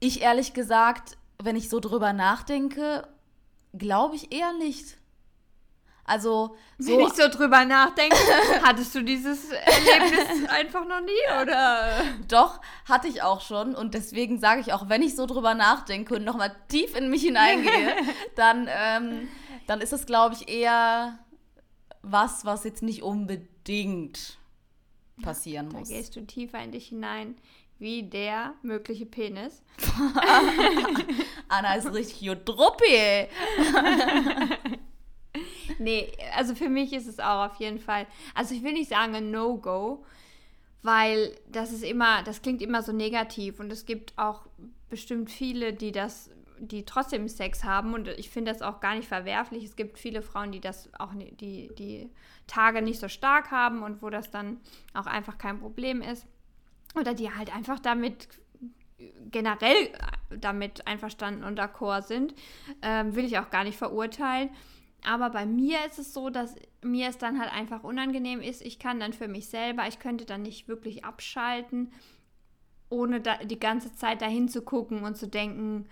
ich 0.00 0.22
ehrlich 0.22 0.52
gesagt, 0.52 1.16
wenn 1.42 1.56
ich 1.56 1.68
so 1.68 1.80
drüber 1.80 2.12
nachdenke, 2.12 3.06
glaube 3.72 4.16
ich 4.16 4.32
eher 4.32 4.52
nicht. 4.54 4.96
Also, 6.04 6.56
so 6.76 6.92
Wenn 6.92 7.06
ich 7.06 7.12
so 7.12 7.28
drüber 7.28 7.64
nachdenke, 7.64 8.16
hattest 8.64 8.94
du 8.96 9.02
dieses 9.02 9.50
Erlebnis 9.50 10.48
einfach 10.48 10.84
noch 10.84 11.00
nie, 11.02 11.42
oder? 11.42 12.02
Doch, 12.26 12.60
hatte 12.88 13.06
ich 13.06 13.22
auch 13.22 13.40
schon. 13.40 13.76
Und 13.76 13.94
deswegen 13.94 14.40
sage 14.40 14.60
ich 14.60 14.72
auch, 14.72 14.88
wenn 14.88 15.02
ich 15.02 15.14
so 15.14 15.26
drüber 15.26 15.54
nachdenke 15.54 16.16
und 16.16 16.24
nochmal 16.24 16.52
tief 16.68 16.96
in 16.96 17.10
mich 17.10 17.22
hineingehe, 17.22 17.94
dann, 18.34 18.68
ähm, 18.68 19.28
dann 19.68 19.80
ist 19.80 19.92
es, 19.92 20.04
glaube 20.04 20.34
ich, 20.34 20.48
eher 20.48 21.16
was, 22.02 22.44
was 22.44 22.64
jetzt 22.64 22.82
nicht 22.82 23.02
unbedingt 23.02 24.38
passieren 25.22 25.70
da 25.70 25.78
muss. 25.78 25.88
Da 25.88 25.94
gehst 25.94 26.16
du 26.16 26.26
tiefer 26.26 26.62
in 26.62 26.72
dich 26.72 26.88
hinein, 26.88 27.36
wie 27.78 28.02
der 28.02 28.54
mögliche 28.62 29.06
Penis. 29.06 29.62
Anna 31.48 31.74
ist 31.74 31.92
richtig 31.92 32.20
Jodruppi. 32.20 33.28
nee, 35.78 36.12
also 36.36 36.54
für 36.54 36.68
mich 36.68 36.92
ist 36.92 37.06
es 37.06 37.18
auch 37.18 37.50
auf 37.50 37.56
jeden 37.56 37.78
Fall, 37.78 38.06
also 38.34 38.54
ich 38.54 38.62
will 38.62 38.72
nicht 38.72 38.90
sagen 38.90 39.14
ein 39.14 39.30
No-Go, 39.30 40.04
weil 40.82 41.36
das 41.48 41.72
ist 41.72 41.84
immer, 41.84 42.22
das 42.22 42.42
klingt 42.42 42.62
immer 42.62 42.82
so 42.82 42.92
negativ 42.92 43.60
und 43.60 43.72
es 43.72 43.84
gibt 43.86 44.16
auch 44.16 44.46
bestimmt 44.88 45.30
viele, 45.30 45.72
die 45.72 45.92
das 45.92 46.30
die 46.60 46.84
trotzdem 46.84 47.26
Sex 47.28 47.64
haben 47.64 47.94
und 47.94 48.06
ich 48.08 48.30
finde 48.30 48.52
das 48.52 48.62
auch 48.62 48.80
gar 48.80 48.94
nicht 48.94 49.08
verwerflich. 49.08 49.64
Es 49.64 49.76
gibt 49.76 49.98
viele 49.98 50.22
Frauen, 50.22 50.52
die 50.52 50.60
das 50.60 50.90
auch 50.98 51.12
die, 51.14 51.70
die 51.74 52.10
Tage 52.46 52.82
nicht 52.82 53.00
so 53.00 53.08
stark 53.08 53.50
haben 53.50 53.82
und 53.82 54.02
wo 54.02 54.10
das 54.10 54.30
dann 54.30 54.60
auch 54.94 55.06
einfach 55.06 55.38
kein 55.38 55.58
Problem 55.58 56.02
ist. 56.02 56.26
Oder 56.94 57.14
die 57.14 57.32
halt 57.32 57.54
einfach 57.54 57.78
damit 57.78 58.28
generell 59.30 59.90
damit 60.30 60.86
einverstanden 60.86 61.44
und 61.44 61.58
d'accord 61.58 62.02
sind. 62.02 62.34
Ähm, 62.82 63.14
will 63.14 63.24
ich 63.24 63.38
auch 63.38 63.50
gar 63.50 63.64
nicht 63.64 63.78
verurteilen. 63.78 64.50
Aber 65.04 65.30
bei 65.30 65.46
mir 65.46 65.78
ist 65.86 65.98
es 65.98 66.12
so, 66.12 66.28
dass 66.28 66.56
mir 66.82 67.08
es 67.08 67.16
dann 67.16 67.40
halt 67.40 67.52
einfach 67.52 67.84
unangenehm 67.84 68.40
ist. 68.40 68.60
Ich 68.60 68.78
kann 68.78 69.00
dann 69.00 69.12
für 69.12 69.28
mich 69.28 69.48
selber, 69.48 69.88
ich 69.88 69.98
könnte 69.98 70.26
dann 70.26 70.42
nicht 70.42 70.68
wirklich 70.68 71.04
abschalten, 71.04 71.92
ohne 72.90 73.20
da, 73.20 73.38
die 73.38 73.58
ganze 73.58 73.94
Zeit 73.94 74.20
dahin 74.20 74.48
zu 74.48 74.62
gucken 74.62 75.04
und 75.04 75.16
zu 75.16 75.26
denken, 75.26 75.86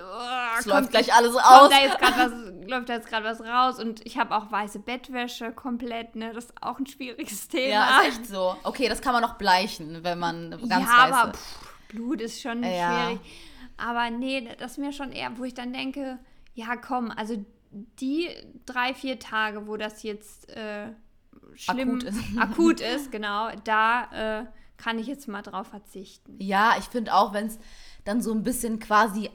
oh, 0.00 0.58
es 0.58 0.66
läuft 0.66 0.90
gleich 0.90 1.12
alles 1.12 1.34
aus. 1.36 1.70
Da 1.70 1.80
jetzt 1.80 2.00
was, 2.00 2.32
läuft 2.68 2.88
da 2.88 2.94
jetzt 2.94 3.08
gerade 3.08 3.24
was 3.24 3.40
raus 3.40 3.78
und 3.78 4.04
ich 4.06 4.18
habe 4.18 4.34
auch 4.36 4.50
weiße 4.50 4.78
Bettwäsche 4.80 5.52
komplett, 5.52 6.16
ne? 6.16 6.32
Das 6.32 6.46
ist 6.46 6.54
auch 6.60 6.78
ein 6.78 6.86
schwieriges 6.86 7.48
Thema. 7.48 7.68
Ja, 7.68 8.00
ist 8.00 8.08
echt 8.08 8.26
so. 8.26 8.56
Okay, 8.62 8.88
das 8.88 9.00
kann 9.00 9.12
man 9.12 9.22
noch 9.22 9.34
bleichen, 9.34 10.04
wenn 10.04 10.18
man 10.18 10.50
ganz 10.50 10.70
ja, 10.70 10.78
weiße... 10.78 11.14
aber 11.14 11.32
pff, 11.34 11.88
Blut 11.88 12.20
ist 12.20 12.40
schon 12.40 12.62
ja. 12.62 13.06
schwierig. 13.06 13.20
Aber 13.76 14.10
nee, 14.10 14.48
das 14.58 14.72
ist 14.72 14.78
mir 14.78 14.92
schon 14.92 15.12
eher, 15.12 15.36
wo 15.38 15.44
ich 15.44 15.54
dann 15.54 15.72
denke, 15.72 16.18
ja 16.54 16.76
komm, 16.76 17.10
also 17.10 17.44
die 17.72 18.28
drei, 18.66 18.94
vier 18.94 19.18
Tage, 19.18 19.66
wo 19.66 19.76
das 19.76 20.02
jetzt 20.02 20.48
äh, 20.50 20.92
schlimm 21.54 21.90
akut 21.90 22.02
ist. 22.04 22.18
akut 22.38 22.80
ist, 22.80 23.12
genau, 23.12 23.50
da 23.64 24.40
äh, 24.40 24.46
kann 24.76 24.98
ich 24.98 25.06
jetzt 25.06 25.28
mal 25.28 25.42
drauf 25.42 25.68
verzichten. 25.68 26.36
Ja, 26.38 26.74
ich 26.78 26.84
finde 26.84 27.14
auch, 27.14 27.32
wenn 27.32 27.46
es 27.46 27.58
dann 28.04 28.20
so 28.20 28.32
ein 28.32 28.42
bisschen 28.42 28.78
quasi 28.78 29.30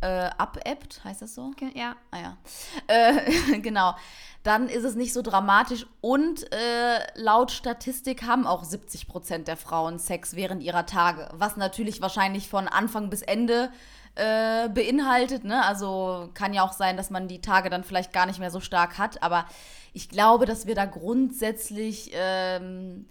äh, 0.00 0.30
abebbt, 0.38 1.02
heißt 1.04 1.22
das 1.22 1.34
so? 1.34 1.52
Ja. 1.74 1.96
Ah 2.10 2.18
ja. 2.18 2.36
Äh, 2.86 3.58
genau. 3.60 3.94
Dann 4.42 4.68
ist 4.68 4.84
es 4.84 4.94
nicht 4.94 5.12
so 5.12 5.20
dramatisch 5.20 5.86
und 6.00 6.50
äh, 6.52 6.98
laut 7.14 7.50
Statistik 7.50 8.22
haben 8.22 8.46
auch 8.46 8.64
70 8.64 9.06
Prozent 9.06 9.48
der 9.48 9.56
Frauen 9.56 9.98
Sex 9.98 10.34
während 10.34 10.62
ihrer 10.62 10.86
Tage, 10.86 11.28
was 11.34 11.56
natürlich 11.56 12.00
wahrscheinlich 12.00 12.48
von 12.48 12.66
Anfang 12.66 13.10
bis 13.10 13.20
Ende 13.20 13.70
äh, 14.14 14.68
beinhaltet. 14.70 15.44
Ne? 15.44 15.62
Also 15.64 16.30
kann 16.32 16.54
ja 16.54 16.62
auch 16.62 16.72
sein, 16.72 16.96
dass 16.96 17.10
man 17.10 17.28
die 17.28 17.42
Tage 17.42 17.68
dann 17.68 17.84
vielleicht 17.84 18.12
gar 18.12 18.26
nicht 18.26 18.38
mehr 18.38 18.50
so 18.50 18.60
stark 18.60 18.96
hat, 18.96 19.22
aber 19.22 19.44
ich 19.92 20.08
glaube, 20.08 20.46
dass 20.46 20.66
wir 20.66 20.74
da 20.74 20.86
grundsätzlich 20.86 22.12
ähm, 22.14 23.06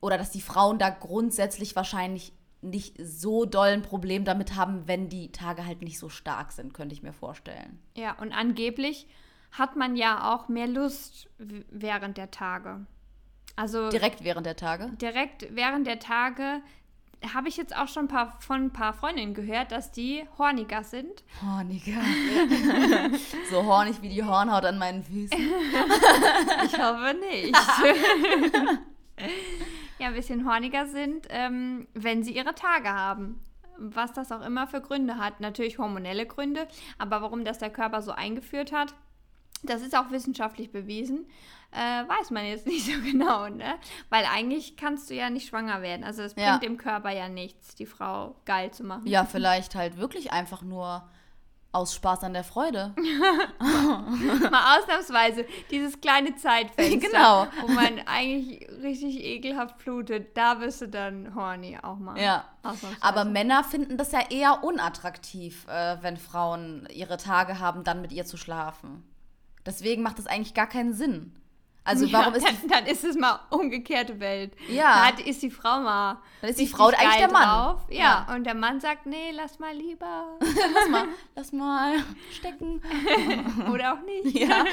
oder 0.00 0.18
dass 0.18 0.30
die 0.30 0.42
Frauen 0.42 0.78
da 0.78 0.90
grundsätzlich 0.90 1.74
wahrscheinlich 1.76 2.32
nicht 2.64 2.96
so 2.98 3.44
doll 3.44 3.68
ein 3.68 3.82
Problem 3.82 4.24
damit 4.24 4.56
haben, 4.56 4.86
wenn 4.86 5.08
die 5.08 5.30
Tage 5.30 5.66
halt 5.66 5.82
nicht 5.82 5.98
so 5.98 6.08
stark 6.08 6.52
sind, 6.52 6.74
könnte 6.74 6.94
ich 6.94 7.02
mir 7.02 7.12
vorstellen. 7.12 7.78
Ja, 7.96 8.16
und 8.18 8.32
angeblich 8.32 9.06
hat 9.52 9.76
man 9.76 9.96
ja 9.96 10.34
auch 10.34 10.48
mehr 10.48 10.66
Lust 10.66 11.28
während 11.38 12.16
der 12.16 12.30
Tage. 12.30 12.86
Also 13.56 13.90
direkt 13.90 14.24
während 14.24 14.46
der 14.46 14.56
Tage? 14.56 14.90
Direkt 15.00 15.54
während 15.54 15.86
der 15.86 16.00
Tage 16.00 16.62
habe 17.32 17.48
ich 17.48 17.56
jetzt 17.56 17.74
auch 17.74 17.88
schon 17.88 18.04
ein 18.04 18.08
paar, 18.08 18.36
von 18.40 18.64
ein 18.64 18.72
paar 18.72 18.92
Freundinnen 18.92 19.32
gehört, 19.32 19.72
dass 19.72 19.92
die 19.92 20.24
horniger 20.36 20.84
sind. 20.84 21.24
Horniger. 21.42 21.92
so 23.50 23.64
hornig 23.64 24.02
wie 24.02 24.08
die 24.08 24.24
Hornhaut 24.24 24.64
an 24.64 24.78
meinen 24.78 25.02
Füßen. 25.02 25.38
ich 25.38 26.78
hoffe 26.78 27.16
nicht. 27.30 27.56
ja, 29.98 30.08
ein 30.08 30.14
bisschen 30.14 30.48
horniger 30.48 30.86
sind, 30.86 31.26
ähm, 31.30 31.86
wenn 31.94 32.22
sie 32.22 32.36
ihre 32.36 32.54
Tage 32.54 32.90
haben. 32.90 33.40
Was 33.76 34.12
das 34.12 34.30
auch 34.30 34.42
immer 34.42 34.68
für 34.68 34.80
Gründe 34.80 35.18
hat. 35.18 35.40
Natürlich 35.40 35.78
hormonelle 35.78 36.26
Gründe, 36.26 36.68
aber 36.96 37.22
warum 37.22 37.44
das 37.44 37.58
der 37.58 37.70
Körper 37.70 38.02
so 38.02 38.12
eingeführt 38.12 38.70
hat, 38.70 38.94
das 39.64 39.82
ist 39.82 39.96
auch 39.96 40.10
wissenschaftlich 40.10 40.70
bewiesen, 40.70 41.26
äh, 41.72 41.76
weiß 41.78 42.30
man 42.30 42.46
jetzt 42.46 42.66
nicht 42.68 42.86
so 42.86 43.00
genau, 43.00 43.48
ne? 43.48 43.74
Weil 44.10 44.24
eigentlich 44.26 44.76
kannst 44.76 45.10
du 45.10 45.14
ja 45.14 45.30
nicht 45.30 45.48
schwanger 45.48 45.82
werden. 45.82 46.04
Also 46.04 46.22
es 46.22 46.34
bringt 46.34 46.46
ja. 46.46 46.58
dem 46.58 46.76
Körper 46.76 47.10
ja 47.10 47.28
nichts, 47.28 47.74
die 47.74 47.86
Frau 47.86 48.36
geil 48.44 48.70
zu 48.72 48.84
machen. 48.84 49.06
Ja, 49.06 49.24
vielleicht 49.30 49.74
halt 49.74 49.96
wirklich 49.96 50.32
einfach 50.32 50.62
nur 50.62 51.08
aus 51.74 51.94
Spaß 51.94 52.24
an 52.24 52.32
der 52.32 52.44
Freude. 52.44 52.94
Mal 53.58 54.78
ausnahmsweise 54.78 55.44
dieses 55.70 56.00
kleine 56.00 56.36
Zeitfenster, 56.36 57.08
genau. 57.08 57.46
wo 57.62 57.72
man 57.72 58.00
eigentlich 58.06 58.68
richtig 58.82 59.22
ekelhaft 59.22 59.78
blutet, 59.78 60.36
da 60.36 60.54
bist 60.54 60.80
du 60.80 60.88
dann 60.88 61.34
horny 61.34 61.78
auch 61.82 61.98
mal. 61.98 62.20
Ja. 62.20 62.44
Aber 63.00 63.24
Männer 63.24 63.64
finden 63.64 63.96
das 63.96 64.12
ja 64.12 64.20
eher 64.30 64.64
unattraktiv, 64.64 65.66
äh, 65.68 65.98
wenn 66.00 66.16
Frauen 66.16 66.88
ihre 66.92 67.16
Tage 67.16 67.58
haben, 67.58 67.84
dann 67.84 68.00
mit 68.00 68.12
ihr 68.12 68.24
zu 68.24 68.36
schlafen. 68.36 69.04
Deswegen 69.66 70.02
macht 70.02 70.18
das 70.18 70.26
eigentlich 70.26 70.54
gar 70.54 70.68
keinen 70.68 70.94
Sinn. 70.94 71.34
Also 71.84 72.10
warum 72.12 72.34
ja, 72.34 72.38
ist 72.38 72.46
dann, 72.46 72.68
dann, 72.68 72.86
ist 72.86 73.04
es 73.04 73.16
mal 73.16 73.40
umgekehrte 73.50 74.18
Welt. 74.18 74.54
Ja. 74.68 75.10
Dann 75.10 75.24
ist 75.24 75.42
die 75.42 75.50
Frau 75.50 75.80
mal. 75.80 76.18
Dann 76.40 76.50
ist 76.50 76.58
die 76.58 76.66
Frau 76.66 76.86
eigentlich 76.86 77.16
der 77.18 77.30
Mann. 77.30 77.42
Drauf. 77.42 77.86
Ja. 77.90 78.26
ja. 78.28 78.34
Und 78.34 78.44
der 78.44 78.54
Mann 78.54 78.80
sagt, 78.80 79.06
nee, 79.06 79.30
lass 79.32 79.58
mal 79.58 79.74
lieber. 79.74 80.38
lass 80.40 80.88
mal, 80.88 81.04
lass 81.36 81.52
mal 81.52 81.94
stecken. 82.32 82.80
Oder 83.72 83.94
auch 83.94 84.02
nicht. 84.02 84.38
Ja. 84.38 84.64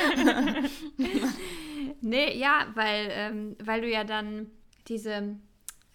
nee, 2.02 2.38
ja, 2.38 2.68
weil, 2.74 3.10
ähm, 3.12 3.56
weil 3.62 3.82
du 3.82 3.90
ja 3.90 4.04
dann 4.04 4.50
diese 4.88 5.36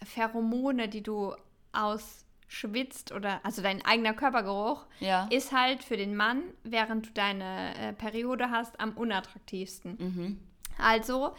Pheromone, 0.03 0.87
die 0.87 1.01
du 1.01 1.33
ausschwitzt 1.73 3.11
oder 3.11 3.39
also 3.43 3.61
dein 3.61 3.83
eigener 3.85 4.13
Körpergeruch 4.13 4.85
ja. 4.99 5.27
ist 5.29 5.51
halt 5.51 5.83
für 5.83 5.97
den 5.97 6.15
Mann, 6.15 6.43
während 6.63 7.07
du 7.07 7.11
deine 7.11 7.75
äh, 7.77 7.93
Periode 7.93 8.49
hast, 8.49 8.79
am 8.79 8.93
unattraktivsten. 8.93 9.97
Mhm. 9.99 10.39
Also, 10.77 11.33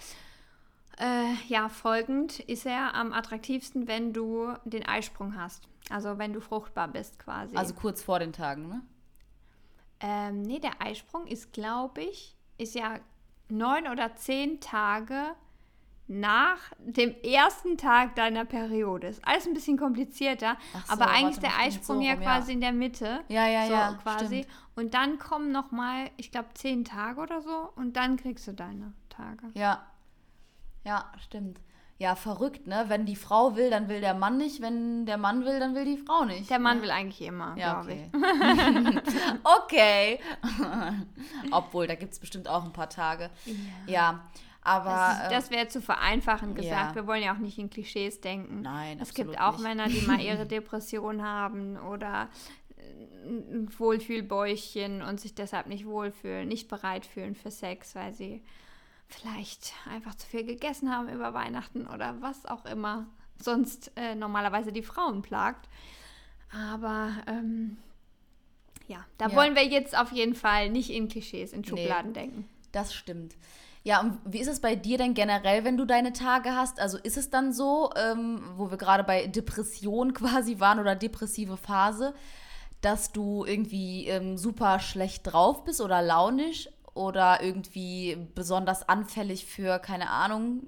äh, 0.98 1.34
ja, 1.46 1.68
folgend 1.68 2.40
ist 2.40 2.66
er 2.66 2.94
am 2.94 3.12
attraktivsten, 3.12 3.86
wenn 3.86 4.12
du 4.12 4.52
den 4.64 4.86
Eisprung 4.86 5.36
hast. 5.36 5.68
Also, 5.90 6.18
wenn 6.18 6.32
du 6.32 6.40
fruchtbar 6.40 6.88
bist 6.88 7.18
quasi. 7.18 7.56
Also 7.56 7.74
kurz 7.74 8.02
vor 8.02 8.18
den 8.18 8.32
Tagen, 8.32 8.68
ne? 8.68 8.82
Ähm, 10.00 10.42
nee, 10.42 10.60
der 10.60 10.80
Eisprung 10.80 11.26
ist, 11.26 11.52
glaube 11.52 12.02
ich, 12.02 12.36
ist 12.56 12.74
ja 12.74 13.00
neun 13.48 13.88
oder 13.88 14.14
zehn 14.16 14.60
Tage 14.60 15.34
nach 16.08 16.58
dem 16.78 17.14
ersten 17.22 17.76
Tag 17.76 18.16
deiner 18.16 18.46
Periode. 18.46 19.08
Ist 19.08 19.26
alles 19.26 19.46
ein 19.46 19.52
bisschen 19.52 19.76
komplizierter, 19.76 20.56
so, 20.72 20.92
aber 20.92 21.10
eigentlich 21.10 21.34
ist 21.36 21.42
der 21.42 21.58
Eisprung 21.58 21.98
so 21.98 22.02
ja 22.02 22.16
quasi 22.16 22.50
ja. 22.50 22.54
in 22.54 22.60
der 22.60 22.72
Mitte. 22.72 23.20
Ja, 23.28 23.46
ja, 23.46 23.66
so 23.66 23.72
ja. 23.72 23.92
Quasi. 24.02 24.26
Stimmt. 24.26 24.46
Und 24.74 24.94
dann 24.94 25.18
kommen 25.18 25.52
noch 25.52 25.70
mal, 25.70 26.10
ich 26.16 26.30
glaube, 26.30 26.48
zehn 26.54 26.84
Tage 26.84 27.20
oder 27.20 27.42
so 27.42 27.70
und 27.76 27.96
dann 27.96 28.16
kriegst 28.16 28.46
du 28.48 28.52
deine. 28.52 28.94
Tage. 29.18 29.50
Ja. 29.54 29.86
Ja, 30.84 31.12
stimmt. 31.18 31.60
Ja, 31.98 32.14
verrückt, 32.14 32.68
ne? 32.68 32.84
Wenn 32.86 33.06
die 33.06 33.16
Frau 33.16 33.56
will, 33.56 33.70
dann 33.70 33.88
will 33.88 34.00
der 34.00 34.14
Mann 34.14 34.36
nicht. 34.38 34.62
Wenn 34.62 35.04
der 35.04 35.18
Mann 35.18 35.44
will, 35.44 35.58
dann 35.58 35.74
will 35.74 35.84
die 35.84 35.96
Frau 35.96 36.24
nicht. 36.24 36.48
Der 36.48 36.60
Mann 36.60 36.76
ne? 36.76 36.84
will 36.84 36.90
eigentlich 36.92 37.20
immer, 37.22 37.56
ja, 37.56 37.80
okay. 37.80 38.10
okay. 39.42 40.20
Obwohl, 41.50 41.88
da 41.88 41.96
gibt 41.96 42.12
es 42.12 42.20
bestimmt 42.20 42.48
auch 42.48 42.64
ein 42.64 42.72
paar 42.72 42.88
Tage. 42.88 43.30
Ja. 43.86 43.92
ja 43.92 44.24
aber. 44.68 44.90
Das, 44.90 45.28
das 45.30 45.50
wäre 45.50 45.68
zu 45.68 45.80
vereinfachen 45.80 46.54
gesagt. 46.54 46.90
Ja. 46.90 46.94
Wir 46.94 47.06
wollen 47.06 47.22
ja 47.22 47.34
auch 47.34 47.38
nicht 47.38 47.58
in 47.58 47.70
Klischees 47.70 48.20
denken. 48.20 48.62
Nein, 48.62 48.98
Es 49.00 49.14
gibt 49.14 49.40
auch 49.40 49.52
nicht. 49.52 49.62
Männer, 49.62 49.88
die 49.88 50.02
mal 50.02 50.20
ihre 50.20 50.46
Depression 50.46 51.22
haben 51.22 51.76
oder 51.76 52.28
ein 53.24 53.68
Wohlfühlbäuchchen 53.76 55.02
und 55.02 55.20
sich 55.20 55.34
deshalb 55.34 55.66
nicht 55.66 55.86
wohlfühlen, 55.86 56.48
nicht 56.48 56.68
bereit 56.68 57.06
fühlen 57.06 57.34
für 57.34 57.50
Sex, 57.50 57.94
weil 57.94 58.12
sie 58.12 58.44
vielleicht 59.08 59.72
einfach 59.90 60.14
zu 60.14 60.26
viel 60.26 60.44
gegessen 60.44 60.90
haben 60.90 61.08
über 61.08 61.34
Weihnachten 61.34 61.86
oder 61.86 62.20
was 62.20 62.46
auch 62.46 62.64
immer 62.66 63.06
sonst 63.42 63.90
äh, 63.96 64.14
normalerweise 64.14 64.72
die 64.72 64.82
Frauen 64.82 65.22
plagt. 65.22 65.68
Aber 66.52 67.12
ähm, 67.26 67.78
ja, 68.86 69.04
da 69.18 69.28
ja. 69.28 69.36
wollen 69.36 69.54
wir 69.54 69.64
jetzt 69.64 69.96
auf 69.96 70.12
jeden 70.12 70.34
Fall 70.34 70.70
nicht 70.70 70.90
in 70.90 71.08
Klischees, 71.08 71.52
in 71.52 71.64
Schubladen 71.64 72.12
nee, 72.12 72.20
denken. 72.20 72.48
Das 72.72 72.94
stimmt. 72.94 73.34
Ja, 73.84 74.00
und 74.00 74.18
wie 74.24 74.40
ist 74.40 74.48
es 74.48 74.60
bei 74.60 74.74
dir 74.74 74.98
denn 74.98 75.14
generell, 75.14 75.64
wenn 75.64 75.76
du 75.76 75.84
deine 75.84 76.12
Tage 76.12 76.54
hast? 76.54 76.80
Also 76.80 76.98
ist 76.98 77.16
es 77.16 77.30
dann 77.30 77.52
so, 77.52 77.90
ähm, 77.96 78.42
wo 78.56 78.70
wir 78.70 78.76
gerade 78.76 79.04
bei 79.04 79.26
Depression 79.26 80.12
quasi 80.14 80.60
waren 80.60 80.78
oder 80.78 80.94
depressive 80.94 81.56
Phase, 81.56 82.14
dass 82.80 83.12
du 83.12 83.44
irgendwie 83.44 84.06
ähm, 84.08 84.36
super 84.36 84.80
schlecht 84.80 85.26
drauf 85.26 85.64
bist 85.64 85.80
oder 85.80 86.02
launisch 86.02 86.68
oder 86.98 87.42
irgendwie 87.44 88.18
besonders 88.34 88.88
anfällig 88.88 89.46
für, 89.46 89.78
keine 89.78 90.10
Ahnung, 90.10 90.62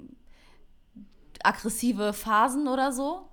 aggressive 1.43 2.13
Phasen 2.13 2.69
oder 2.69 2.93
so? 2.93 3.29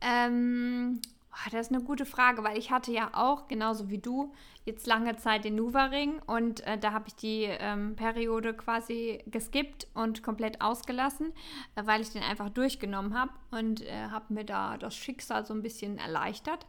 Ähm, 0.00 1.02
das 1.50 1.66
ist 1.66 1.72
eine 1.72 1.84
gute 1.84 2.06
Frage, 2.06 2.42
weil 2.44 2.56
ich 2.56 2.70
hatte 2.70 2.92
ja 2.92 3.10
auch, 3.12 3.46
genauso 3.46 3.90
wie 3.90 3.98
du, 3.98 4.32
jetzt 4.64 4.86
lange 4.86 5.16
Zeit 5.16 5.44
den 5.44 5.56
Nuva-Ring 5.56 6.20
und 6.26 6.66
äh, 6.66 6.78
da 6.78 6.92
habe 6.92 7.08
ich 7.08 7.14
die 7.14 7.42
ähm, 7.42 7.94
Periode 7.94 8.54
quasi 8.54 9.22
geskippt 9.26 9.88
und 9.92 10.22
komplett 10.22 10.62
ausgelassen, 10.62 11.32
äh, 11.74 11.82
weil 11.84 12.00
ich 12.00 12.10
den 12.10 12.22
einfach 12.22 12.48
durchgenommen 12.48 13.18
habe 13.18 13.32
und 13.50 13.82
äh, 13.82 14.08
habe 14.10 14.32
mir 14.32 14.44
da 14.44 14.78
das 14.78 14.96
Schicksal 14.96 15.44
so 15.44 15.52
ein 15.52 15.62
bisschen 15.62 15.98
erleichtert. 15.98 16.66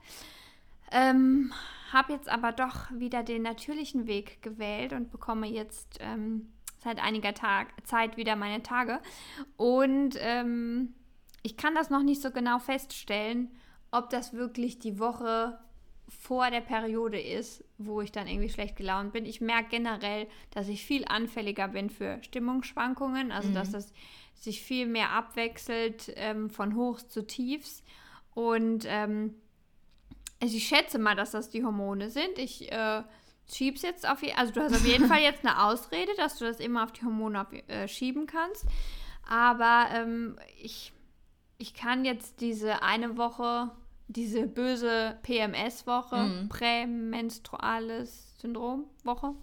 Ähm, 0.91 1.51
habe 1.91 2.13
jetzt 2.13 2.29
aber 2.29 2.51
doch 2.51 2.91
wieder 2.91 3.23
den 3.23 3.43
natürlichen 3.43 4.07
Weg 4.07 4.41
gewählt 4.41 4.93
und 4.93 5.11
bekomme 5.11 5.47
jetzt 5.47 5.99
ähm, 6.01 6.51
seit 6.79 6.99
einiger 6.99 7.33
Tag, 7.33 7.67
Zeit 7.85 8.17
wieder 8.17 8.35
meine 8.35 8.63
Tage. 8.63 8.99
Und 9.57 10.15
ähm, 10.19 10.93
ich 11.43 11.57
kann 11.57 11.75
das 11.75 11.89
noch 11.89 12.03
nicht 12.03 12.21
so 12.21 12.31
genau 12.31 12.59
feststellen, 12.59 13.51
ob 13.91 14.09
das 14.09 14.33
wirklich 14.33 14.79
die 14.79 14.99
Woche 14.99 15.59
vor 16.07 16.49
der 16.49 16.61
Periode 16.61 17.19
ist, 17.19 17.63
wo 17.77 18.01
ich 18.01 18.11
dann 18.11 18.27
irgendwie 18.27 18.49
schlecht 18.49 18.75
gelaunt 18.75 19.13
bin. 19.13 19.25
Ich 19.25 19.41
merke 19.41 19.69
generell, 19.69 20.27
dass 20.51 20.67
ich 20.67 20.85
viel 20.85 21.05
anfälliger 21.05 21.67
bin 21.67 21.89
für 21.89 22.21
Stimmungsschwankungen, 22.23 23.31
also 23.31 23.49
mhm. 23.49 23.53
dass 23.53 23.71
das 23.71 23.93
sich 24.33 24.61
viel 24.61 24.85
mehr 24.85 25.11
abwechselt 25.11 26.11
ähm, 26.15 26.49
von 26.49 26.75
Hochs 26.75 27.07
zu 27.07 27.25
Tiefs. 27.25 27.83
Und 28.33 28.85
ähm, 28.87 29.35
Also 30.43 30.57
ich 30.57 30.67
schätze 30.67 30.99
mal, 30.99 31.15
dass 31.15 31.31
das 31.31 31.49
die 31.49 31.63
Hormone 31.63 32.09
sind. 32.09 32.37
Ich 32.37 32.69
äh, 32.69 33.01
schieb's 33.49 33.81
jetzt 33.81 34.05
auf 34.05 34.21
jeden 34.21 34.37
Also 34.37 34.51
du 34.51 34.61
hast 34.61 34.75
auf 34.75 34.85
jeden 34.85 35.07
Fall 35.07 35.21
jetzt 35.21 35.45
eine 35.45 35.63
Ausrede, 35.63 36.11
dass 36.17 36.37
du 36.37 36.43
das 36.43 36.59
immer 36.59 36.83
auf 36.83 36.91
die 36.91 37.05
Hormone 37.05 37.39
auf, 37.39 37.47
äh, 37.69 37.87
schieben 37.87 38.27
kannst. 38.27 38.65
Aber 39.25 39.85
ähm, 39.93 40.37
ich, 40.61 40.91
ich 41.59 41.73
kann 41.73 42.03
jetzt 42.03 42.41
diese 42.41 42.81
eine 42.81 43.15
Woche, 43.15 43.71
diese 44.09 44.45
böse 44.45 45.17
PMS-Woche, 45.23 46.17
mhm. 46.17 46.49
prämenstruales 46.49 48.37
Syndrom-Woche, 48.41 49.35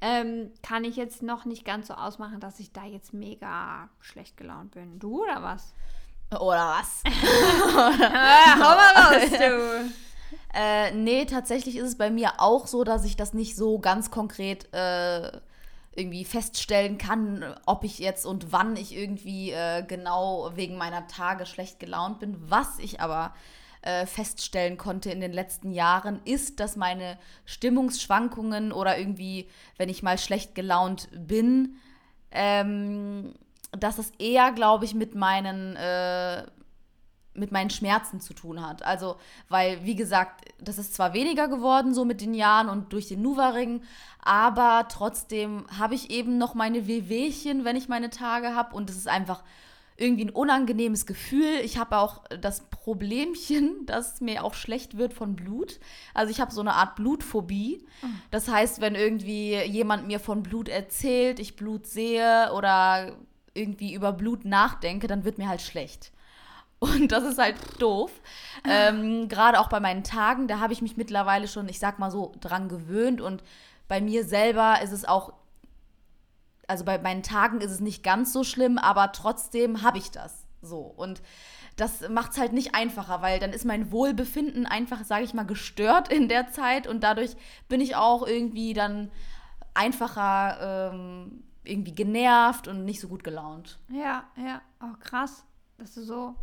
ähm, 0.00 0.50
kann 0.62 0.84
ich 0.84 0.96
jetzt 0.96 1.22
noch 1.22 1.44
nicht 1.44 1.66
ganz 1.66 1.88
so 1.88 1.92
ausmachen, 1.92 2.40
dass 2.40 2.58
ich 2.58 2.72
da 2.72 2.86
jetzt 2.86 3.12
mega 3.12 3.90
schlecht 4.00 4.38
gelaunt 4.38 4.70
bin. 4.70 4.98
Du 4.98 5.24
oder 5.24 5.42
was? 5.42 5.74
Oder 6.30 6.78
was? 6.78 7.02
Hau 7.04 8.76
mal 8.76 8.92
raus, 8.96 9.30
du. 9.30 9.92
Äh, 10.54 10.92
nee, 10.92 11.24
tatsächlich 11.24 11.76
ist 11.76 11.86
es 11.86 11.98
bei 11.98 12.10
mir 12.10 12.34
auch 12.38 12.66
so, 12.66 12.84
dass 12.84 13.04
ich 13.04 13.16
das 13.16 13.34
nicht 13.34 13.56
so 13.56 13.78
ganz 13.78 14.10
konkret 14.10 14.72
äh, 14.72 15.30
irgendwie 15.94 16.24
feststellen 16.24 16.96
kann, 16.96 17.44
ob 17.66 17.84
ich 17.84 17.98
jetzt 17.98 18.24
und 18.24 18.52
wann 18.52 18.76
ich 18.76 18.96
irgendwie 18.96 19.50
äh, 19.50 19.82
genau 19.82 20.52
wegen 20.54 20.76
meiner 20.76 21.06
Tage 21.08 21.44
schlecht 21.44 21.80
gelaunt 21.80 22.20
bin. 22.20 22.36
Was 22.48 22.78
ich 22.78 23.00
aber 23.00 23.34
äh, 23.82 24.06
feststellen 24.06 24.76
konnte 24.76 25.10
in 25.10 25.20
den 25.20 25.32
letzten 25.32 25.72
Jahren, 25.72 26.20
ist, 26.24 26.60
dass 26.60 26.76
meine 26.76 27.18
Stimmungsschwankungen 27.44 28.72
oder 28.72 28.98
irgendwie, 28.98 29.48
wenn 29.76 29.88
ich 29.88 30.02
mal 30.02 30.18
schlecht 30.18 30.54
gelaunt 30.54 31.08
bin, 31.12 31.76
ähm, 32.30 33.34
dass 33.72 33.98
es 33.98 34.12
eher, 34.18 34.52
glaube 34.52 34.84
ich, 34.84 34.94
mit 34.94 35.14
meinen 35.14 35.76
äh, 35.76 36.44
mit 37.34 37.52
meinen 37.52 37.70
Schmerzen 37.70 38.20
zu 38.20 38.34
tun 38.34 38.66
hat. 38.66 38.82
Also, 38.82 39.16
weil, 39.48 39.84
wie 39.84 39.94
gesagt, 39.94 40.52
das 40.60 40.78
ist 40.78 40.94
zwar 40.94 41.12
weniger 41.12 41.48
geworden 41.48 41.94
so 41.94 42.04
mit 42.04 42.20
den 42.20 42.34
Jahren 42.34 42.68
und 42.68 42.92
durch 42.92 43.08
den 43.08 43.22
Nuva-Ring, 43.22 43.82
aber 44.20 44.86
trotzdem 44.90 45.64
habe 45.78 45.94
ich 45.94 46.10
eben 46.10 46.38
noch 46.38 46.54
meine 46.54 46.86
Wehwehchen, 46.86 47.64
wenn 47.64 47.76
ich 47.76 47.88
meine 47.88 48.10
Tage 48.10 48.54
habe 48.54 48.74
und 48.74 48.90
es 48.90 48.96
ist 48.96 49.08
einfach 49.08 49.42
irgendwie 49.98 50.26
ein 50.26 50.30
unangenehmes 50.30 51.06
Gefühl. 51.06 51.60
Ich 51.62 51.76
habe 51.76 51.98
auch 51.98 52.22
das 52.40 52.60
Problemchen, 52.70 53.84
dass 53.86 54.20
mir 54.20 54.44
auch 54.44 54.54
schlecht 54.54 54.96
wird 54.96 55.12
von 55.12 55.36
Blut. 55.36 55.80
Also 56.14 56.30
ich 56.30 56.40
habe 56.40 56.52
so 56.52 56.60
eine 56.60 56.74
Art 56.74 56.94
Blutphobie. 56.96 57.84
Das 58.30 58.48
heißt, 58.48 58.80
wenn 58.80 58.94
irgendwie 58.94 59.56
jemand 59.64 60.06
mir 60.06 60.20
von 60.20 60.42
Blut 60.42 60.68
erzählt, 60.68 61.40
ich 61.40 61.56
Blut 61.56 61.86
sehe 61.86 62.52
oder 62.54 63.16
irgendwie 63.54 63.92
über 63.92 64.12
Blut 64.12 64.44
nachdenke, 64.44 65.08
dann 65.08 65.24
wird 65.24 65.38
mir 65.38 65.48
halt 65.48 65.62
schlecht. 65.62 66.12
Und 66.80 67.10
das 67.10 67.24
ist 67.24 67.38
halt 67.38 67.56
doof. 67.80 68.12
Ähm, 68.64 69.28
Gerade 69.28 69.58
auch 69.58 69.68
bei 69.68 69.80
meinen 69.80 70.04
Tagen, 70.04 70.46
da 70.46 70.60
habe 70.60 70.72
ich 70.72 70.82
mich 70.82 70.96
mittlerweile 70.96 71.48
schon, 71.48 71.68
ich 71.68 71.78
sag 71.78 71.98
mal 71.98 72.10
so, 72.10 72.32
dran 72.40 72.68
gewöhnt. 72.68 73.20
Und 73.20 73.42
bei 73.88 74.00
mir 74.00 74.24
selber 74.24 74.80
ist 74.82 74.92
es 74.92 75.04
auch, 75.04 75.32
also 76.68 76.84
bei 76.84 76.98
meinen 76.98 77.22
Tagen 77.22 77.60
ist 77.60 77.70
es 77.70 77.80
nicht 77.80 78.02
ganz 78.02 78.32
so 78.32 78.44
schlimm, 78.44 78.78
aber 78.78 79.12
trotzdem 79.12 79.82
habe 79.82 79.98
ich 79.98 80.10
das 80.10 80.46
so. 80.62 80.78
Und 80.78 81.22
das 81.76 82.08
macht 82.08 82.32
es 82.32 82.38
halt 82.38 82.52
nicht 82.52 82.74
einfacher, 82.74 83.22
weil 83.22 83.38
dann 83.38 83.52
ist 83.52 83.64
mein 83.64 83.92
Wohlbefinden 83.92 84.66
einfach, 84.66 85.04
sage 85.04 85.24
ich 85.24 85.34
mal, 85.34 85.46
gestört 85.46 86.12
in 86.12 86.28
der 86.28 86.50
Zeit. 86.50 86.86
Und 86.86 87.02
dadurch 87.02 87.36
bin 87.68 87.80
ich 87.80 87.96
auch 87.96 88.26
irgendwie 88.26 88.74
dann 88.74 89.10
einfacher 89.74 90.92
ähm, 90.92 91.44
irgendwie 91.64 91.94
genervt 91.94 92.66
und 92.66 92.84
nicht 92.84 93.00
so 93.00 93.08
gut 93.08 93.22
gelaunt. 93.22 93.78
Ja, 93.90 94.24
ja. 94.36 94.60
Oh, 94.82 94.96
krass, 95.00 95.44
dass 95.78 95.94
du 95.94 96.02
so, 96.02 96.34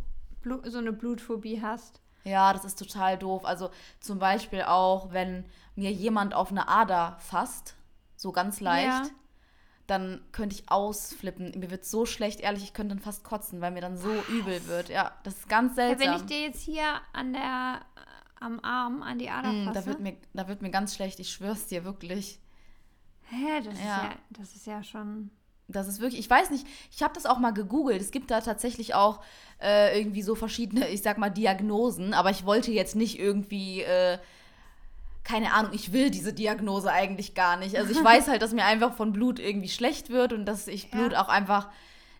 so 0.64 0.78
eine 0.78 0.92
Blutphobie 0.92 1.62
hast. 1.62 2.00
Ja, 2.24 2.52
das 2.52 2.64
ist 2.64 2.78
total 2.78 3.16
doof. 3.16 3.44
Also 3.44 3.70
zum 4.00 4.18
Beispiel 4.18 4.62
auch, 4.62 5.12
wenn 5.12 5.44
mir 5.76 5.92
jemand 5.92 6.34
auf 6.34 6.50
eine 6.50 6.68
Ader 6.68 7.16
fasst, 7.20 7.76
so 8.16 8.32
ganz 8.32 8.60
leicht, 8.60 8.88
ja. 8.88 9.10
dann 9.86 10.20
könnte 10.32 10.56
ich 10.56 10.68
ausflippen. 10.68 11.52
Mir 11.58 11.70
wird 11.70 11.84
so 11.84 12.04
schlecht, 12.04 12.40
ehrlich, 12.40 12.64
ich 12.64 12.72
könnte 12.72 12.94
dann 12.96 13.04
fast 13.04 13.22
kotzen, 13.22 13.60
weil 13.60 13.70
mir 13.70 13.80
dann 13.80 13.96
so 13.96 14.08
Was? 14.08 14.28
übel 14.28 14.66
wird. 14.66 14.88
Ja, 14.88 15.12
das 15.22 15.34
ist 15.36 15.48
ganz 15.48 15.76
seltsam. 15.76 16.04
Ja, 16.04 16.14
wenn 16.14 16.20
ich 16.20 16.26
dir 16.26 16.40
jetzt 16.40 16.62
hier 16.62 17.00
an 17.12 17.32
der, 17.32 17.80
am 18.40 18.58
Arm, 18.60 19.02
an 19.02 19.18
die 19.18 19.30
Ader 19.30 19.52
mm, 19.52 19.64
fasse. 19.66 19.80
Da 19.80 19.86
wird, 19.86 20.00
mir, 20.00 20.16
da 20.34 20.48
wird 20.48 20.62
mir 20.62 20.70
ganz 20.70 20.96
schlecht, 20.96 21.20
ich 21.20 21.30
schwör's 21.30 21.68
dir 21.68 21.84
wirklich. 21.84 22.40
Hä, 23.28 23.60
das, 23.60 23.78
ja. 23.78 23.96
Ist 23.96 24.02
ja, 24.02 24.14
das 24.30 24.56
ist 24.56 24.66
ja 24.66 24.82
schon. 24.82 25.30
Das 25.68 25.88
ist 25.88 26.00
wirklich, 26.00 26.20
ich 26.20 26.30
weiß 26.30 26.50
nicht, 26.50 26.66
ich 26.92 27.02
habe 27.02 27.14
das 27.14 27.26
auch 27.26 27.38
mal 27.38 27.52
gegoogelt. 27.52 28.00
Es 28.00 28.12
gibt 28.12 28.30
da 28.30 28.40
tatsächlich 28.40 28.94
auch 28.94 29.20
äh, 29.60 29.98
irgendwie 29.98 30.22
so 30.22 30.34
verschiedene, 30.34 30.88
ich 30.90 31.02
sag 31.02 31.18
mal, 31.18 31.30
Diagnosen, 31.30 32.14
aber 32.14 32.30
ich 32.30 32.44
wollte 32.44 32.70
jetzt 32.70 32.96
nicht 32.96 33.18
irgendwie, 33.18 33.82
äh, 33.82 34.18
keine 35.24 35.52
Ahnung, 35.52 35.72
ich 35.74 35.92
will 35.92 36.10
diese 36.10 36.32
Diagnose 36.32 36.92
eigentlich 36.92 37.34
gar 37.34 37.56
nicht. 37.56 37.76
Also 37.76 37.90
ich 37.90 38.04
weiß 38.04 38.28
halt, 38.28 38.42
dass 38.42 38.52
mir 38.52 38.64
einfach 38.64 38.94
von 38.94 39.12
Blut 39.12 39.38
irgendwie 39.38 39.68
schlecht 39.68 40.10
wird 40.10 40.32
und 40.32 40.46
dass 40.46 40.68
ich 40.68 40.90
Blut 40.90 41.12
ja. 41.12 41.22
auch 41.22 41.28
einfach 41.28 41.68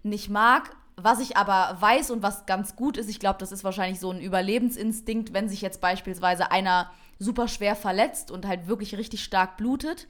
nicht 0.03 0.29
mag. 0.29 0.75
Was 0.97 1.21
ich 1.21 1.37
aber 1.37 1.77
weiß 1.79 2.11
und 2.11 2.23
was 2.23 2.47
ganz 2.47 2.75
gut 2.75 2.97
ist, 2.97 3.11
ich 3.11 3.21
glaube, 3.21 3.39
das 3.39 3.53
ist 3.53 3.65
wahrscheinlich 3.65 4.01
so 4.01 4.11
ein 4.11 4.21
Überlebensinstinkt, 4.21 5.35
wenn 5.35 5.49
sich 5.49 5.61
jetzt 5.61 5.83
beispielsweise 5.83 6.51
einer 6.51 6.91
super 7.19 7.49
schwer 7.49 7.77
verletzt 7.77 8.31
und 8.31 8.47
halt 8.47 8.67
wirklich 8.67 8.97
richtig 8.97 9.23
stark 9.23 9.57
blutet, 9.59 10.09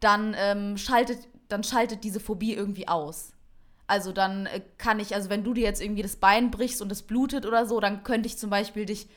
dann 0.00 0.34
ähm, 0.38 0.76
schaltet, 0.78 1.28
dann 1.48 1.64
schaltet 1.64 2.04
diese 2.04 2.20
Phobie 2.20 2.54
irgendwie 2.54 2.88
aus. 2.88 3.32
Also 3.86 4.12
dann 4.12 4.46
äh, 4.46 4.62
kann 4.78 4.98
ich, 4.98 5.14
also 5.14 5.28
wenn 5.28 5.44
du 5.44 5.54
dir 5.54 5.64
jetzt 5.64 5.82
irgendwie 5.82 6.02
das 6.02 6.16
Bein 6.16 6.50
brichst 6.50 6.80
und 6.80 6.90
es 6.90 7.02
blutet 7.02 7.44
oder 7.46 7.66
so, 7.66 7.80
dann 7.80 8.02
könnte 8.02 8.26
ich 8.26 8.38
zum 8.38 8.50
Beispiel 8.50 8.86
dich 8.86 9.08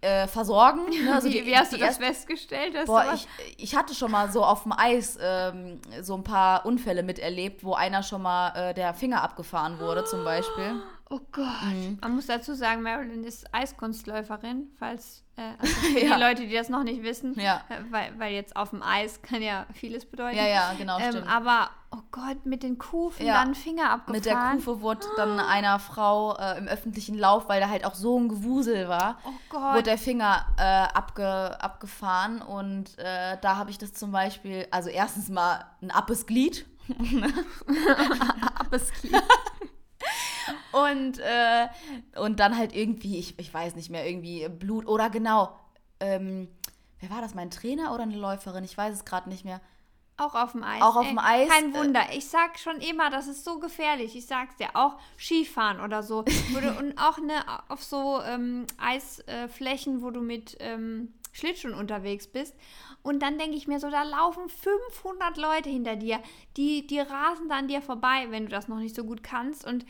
äh, 0.00 0.26
versorgen. 0.26 0.88
Ne? 0.88 1.10
Also 1.14 1.28
wie, 1.28 1.40
die, 1.40 1.46
wie, 1.46 1.56
hast 1.56 1.72
du 1.72 1.76
das 1.76 1.98
erst, 1.98 2.02
festgestellt? 2.02 2.74
Boah, 2.86 3.12
ich, 3.14 3.28
ich 3.56 3.76
hatte 3.76 3.94
schon 3.94 4.10
mal 4.10 4.30
so 4.30 4.44
auf 4.44 4.64
dem 4.64 4.72
Eis 4.72 5.18
ähm, 5.20 5.80
so 6.00 6.14
ein 6.14 6.24
paar 6.24 6.66
Unfälle 6.66 7.02
miterlebt, 7.02 7.62
wo 7.64 7.74
einer 7.74 8.02
schon 8.02 8.22
mal 8.22 8.50
äh, 8.54 8.74
der 8.74 8.94
Finger 8.94 9.22
abgefahren 9.22 9.78
wurde 9.78 10.04
zum 10.04 10.24
Beispiel. 10.24 10.82
Oh 11.12 11.18
Gott. 11.32 11.44
Mhm. 11.64 11.98
Man 12.00 12.14
muss 12.14 12.26
dazu 12.26 12.54
sagen, 12.54 12.82
Marilyn 12.82 13.24
ist 13.24 13.52
Eiskunstläuferin, 13.52 14.70
falls 14.78 15.24
also 15.58 15.74
für 15.92 15.98
ja. 15.98 16.14
die 16.14 16.22
Leute, 16.22 16.46
die 16.46 16.54
das 16.54 16.68
noch 16.68 16.82
nicht 16.82 17.02
wissen, 17.02 17.38
ja. 17.38 17.62
äh, 17.68 17.76
weil, 17.90 18.12
weil 18.18 18.34
jetzt 18.34 18.56
auf 18.56 18.70
dem 18.70 18.82
Eis 18.82 19.22
kann 19.22 19.42
ja 19.42 19.66
vieles 19.72 20.04
bedeuten. 20.04 20.36
Ja, 20.36 20.46
ja, 20.46 20.72
genau, 20.76 20.98
ähm, 20.98 21.24
Aber, 21.28 21.70
oh 21.90 22.00
Gott, 22.10 22.44
mit 22.44 22.62
den 22.62 22.78
Kufen 22.78 23.26
ja. 23.26 23.42
dann 23.42 23.54
Finger 23.54 23.90
abgefahren. 23.90 24.12
Mit 24.12 24.26
der 24.26 24.36
Kufe 24.52 24.80
wurde 24.80 25.06
dann 25.16 25.40
einer 25.40 25.78
Frau 25.78 26.36
äh, 26.36 26.58
im 26.58 26.68
öffentlichen 26.68 27.18
Lauf, 27.18 27.48
weil 27.48 27.60
da 27.60 27.68
halt 27.68 27.84
auch 27.84 27.94
so 27.94 28.18
ein 28.18 28.28
Gewusel 28.28 28.88
war, 28.88 29.18
oh 29.24 29.60
wurde 29.60 29.84
der 29.84 29.98
Finger 29.98 30.46
äh, 30.58 30.62
abge, 30.62 31.60
abgefahren 31.60 32.42
und 32.42 32.98
äh, 32.98 33.36
da 33.40 33.56
habe 33.56 33.70
ich 33.70 33.78
das 33.78 33.92
zum 33.92 34.12
Beispiel, 34.12 34.66
also 34.70 34.88
erstens 34.88 35.28
mal 35.28 35.64
ein 35.82 35.90
Appes 35.90 36.26
Glied. 36.26 36.66
Appes 38.58 38.90
Glied. 39.00 39.14
Und, 40.72 41.18
äh, 41.18 41.68
und 42.18 42.40
dann 42.40 42.56
halt 42.56 42.74
irgendwie, 42.74 43.18
ich, 43.18 43.38
ich 43.38 43.52
weiß 43.52 43.76
nicht 43.76 43.90
mehr, 43.90 44.06
irgendwie 44.08 44.48
Blut 44.48 44.86
oder 44.86 45.10
genau, 45.10 45.56
ähm, 46.00 46.48
wer 47.00 47.10
war 47.10 47.20
das, 47.20 47.34
mein 47.34 47.50
Trainer 47.50 47.94
oder 47.94 48.04
eine 48.04 48.16
Läuferin? 48.16 48.64
Ich 48.64 48.76
weiß 48.76 48.94
es 48.94 49.04
gerade 49.04 49.28
nicht 49.28 49.44
mehr. 49.44 49.60
Auch 50.20 50.34
auf 50.34 50.52
dem 50.52 50.62
Eis. 50.62 50.82
Auch 50.82 50.96
auf 50.96 51.08
dem 51.08 51.18
Eis. 51.18 51.48
Kein 51.48 51.74
äh, 51.74 51.78
Wunder. 51.78 52.02
Ich 52.12 52.28
sag 52.28 52.58
schon 52.58 52.76
immer, 52.76 53.08
das 53.08 53.26
ist 53.26 53.42
so 53.42 53.58
gefährlich. 53.58 54.14
Ich 54.14 54.26
sag's 54.26 54.54
dir. 54.56 54.68
Auch 54.74 54.98
Skifahren 55.18 55.80
oder 55.80 56.02
so. 56.02 56.18
und 56.78 56.98
auch 56.98 57.18
ne, 57.18 57.42
auf 57.68 57.82
so 57.82 58.20
ähm, 58.22 58.66
Eisflächen, 58.76 60.02
wo 60.02 60.10
du 60.10 60.20
mit 60.20 60.58
ähm, 60.60 61.14
Schlittschuhen 61.32 61.72
unterwegs 61.72 62.26
bist. 62.26 62.54
Und 63.02 63.20
dann 63.22 63.38
denke 63.38 63.56
ich 63.56 63.66
mir 63.66 63.80
so, 63.80 63.88
da 63.88 64.02
laufen 64.02 64.50
500 64.50 65.38
Leute 65.38 65.70
hinter 65.70 65.96
dir. 65.96 66.20
Die, 66.58 66.86
die 66.86 67.00
rasen 67.00 67.48
da 67.48 67.56
an 67.56 67.68
dir 67.68 67.80
vorbei, 67.80 68.26
wenn 68.28 68.44
du 68.44 68.50
das 68.50 68.68
noch 68.68 68.78
nicht 68.78 68.94
so 68.94 69.04
gut 69.04 69.22
kannst. 69.22 69.66
Und 69.66 69.86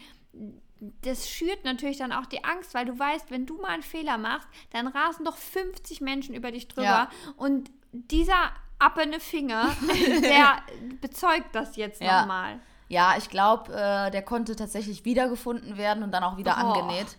das 1.03 1.29
schürt 1.29 1.65
natürlich 1.65 1.99
dann 1.99 2.13
auch 2.13 2.27
die 2.27 2.45
Angst, 2.45 2.75
weil 2.75 2.87
du 2.87 2.99
weißt, 2.99 3.31
wenn 3.31 3.47
du 3.47 3.61
mal 3.61 3.69
einen 3.69 3.83
Fehler 3.83 4.19
machst, 4.19 4.49
dann 4.71 4.87
rasen 4.87 5.25
doch 5.25 5.37
50 5.37 6.01
Menschen 6.01 6.35
über 6.35 6.51
dich 6.51 6.69
drüber. 6.69 6.85
Ja. 6.85 7.11
Und 7.37 7.71
dieser 7.93 8.53
appene 8.79 9.21
Finger, 9.21 9.69
der 10.23 10.63
bezeugt 11.01 11.55
das 11.55 11.77
jetzt 11.77 12.01
ja. 12.01 12.21
nochmal. 12.21 12.61
Ja, 12.89 13.15
ich 13.17 13.29
glaube, 13.29 13.73
äh, 13.73 14.11
der 14.11 14.23
konnte 14.23 14.57
tatsächlich 14.57 15.05
wiedergefunden 15.05 15.77
werden 15.77 16.03
und 16.03 16.13
dann 16.13 16.25
auch 16.25 16.39
wieder 16.39 16.57
oh. 16.57 16.73
angenäht. 16.73 17.19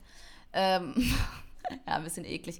Ähm, 0.53 0.93
ja, 1.87 1.95
ein 1.95 2.03
bisschen 2.03 2.25
eklig. 2.25 2.59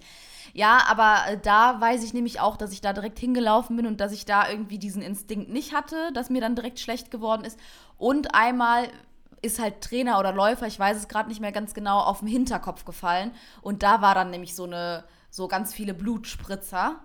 Ja, 0.53 0.83
aber 0.87 1.23
äh, 1.27 1.37
da 1.37 1.81
weiß 1.81 2.03
ich 2.03 2.13
nämlich 2.13 2.39
auch, 2.39 2.57
dass 2.57 2.71
ich 2.71 2.81
da 2.81 2.93
direkt 2.93 3.19
hingelaufen 3.19 3.75
bin 3.75 3.87
und 3.87 3.99
dass 3.99 4.11
ich 4.11 4.25
da 4.25 4.49
irgendwie 4.49 4.79
diesen 4.79 5.01
Instinkt 5.01 5.49
nicht 5.49 5.73
hatte, 5.73 6.11
dass 6.13 6.29
mir 6.29 6.41
dann 6.41 6.55
direkt 6.55 6.79
schlecht 6.79 7.11
geworden 7.11 7.43
ist. 7.43 7.59
Und 7.97 8.33
einmal 8.35 8.89
ist 9.41 9.59
halt 9.59 9.81
Trainer 9.81 10.19
oder 10.19 10.31
Läufer, 10.31 10.67
ich 10.67 10.79
weiß 10.79 10.97
es 10.97 11.07
gerade 11.07 11.29
nicht 11.29 11.41
mehr 11.41 11.51
ganz 11.51 11.73
genau, 11.73 11.99
auf 11.99 12.19
den 12.19 12.27
Hinterkopf 12.27 12.85
gefallen. 12.85 13.31
Und 13.61 13.83
da 13.83 14.01
war 14.01 14.15
dann 14.15 14.29
nämlich 14.29 14.55
so 14.55 14.65
eine, 14.65 15.03
so 15.29 15.47
ganz 15.47 15.73
viele 15.73 15.93
Blutspritzer 15.93 16.99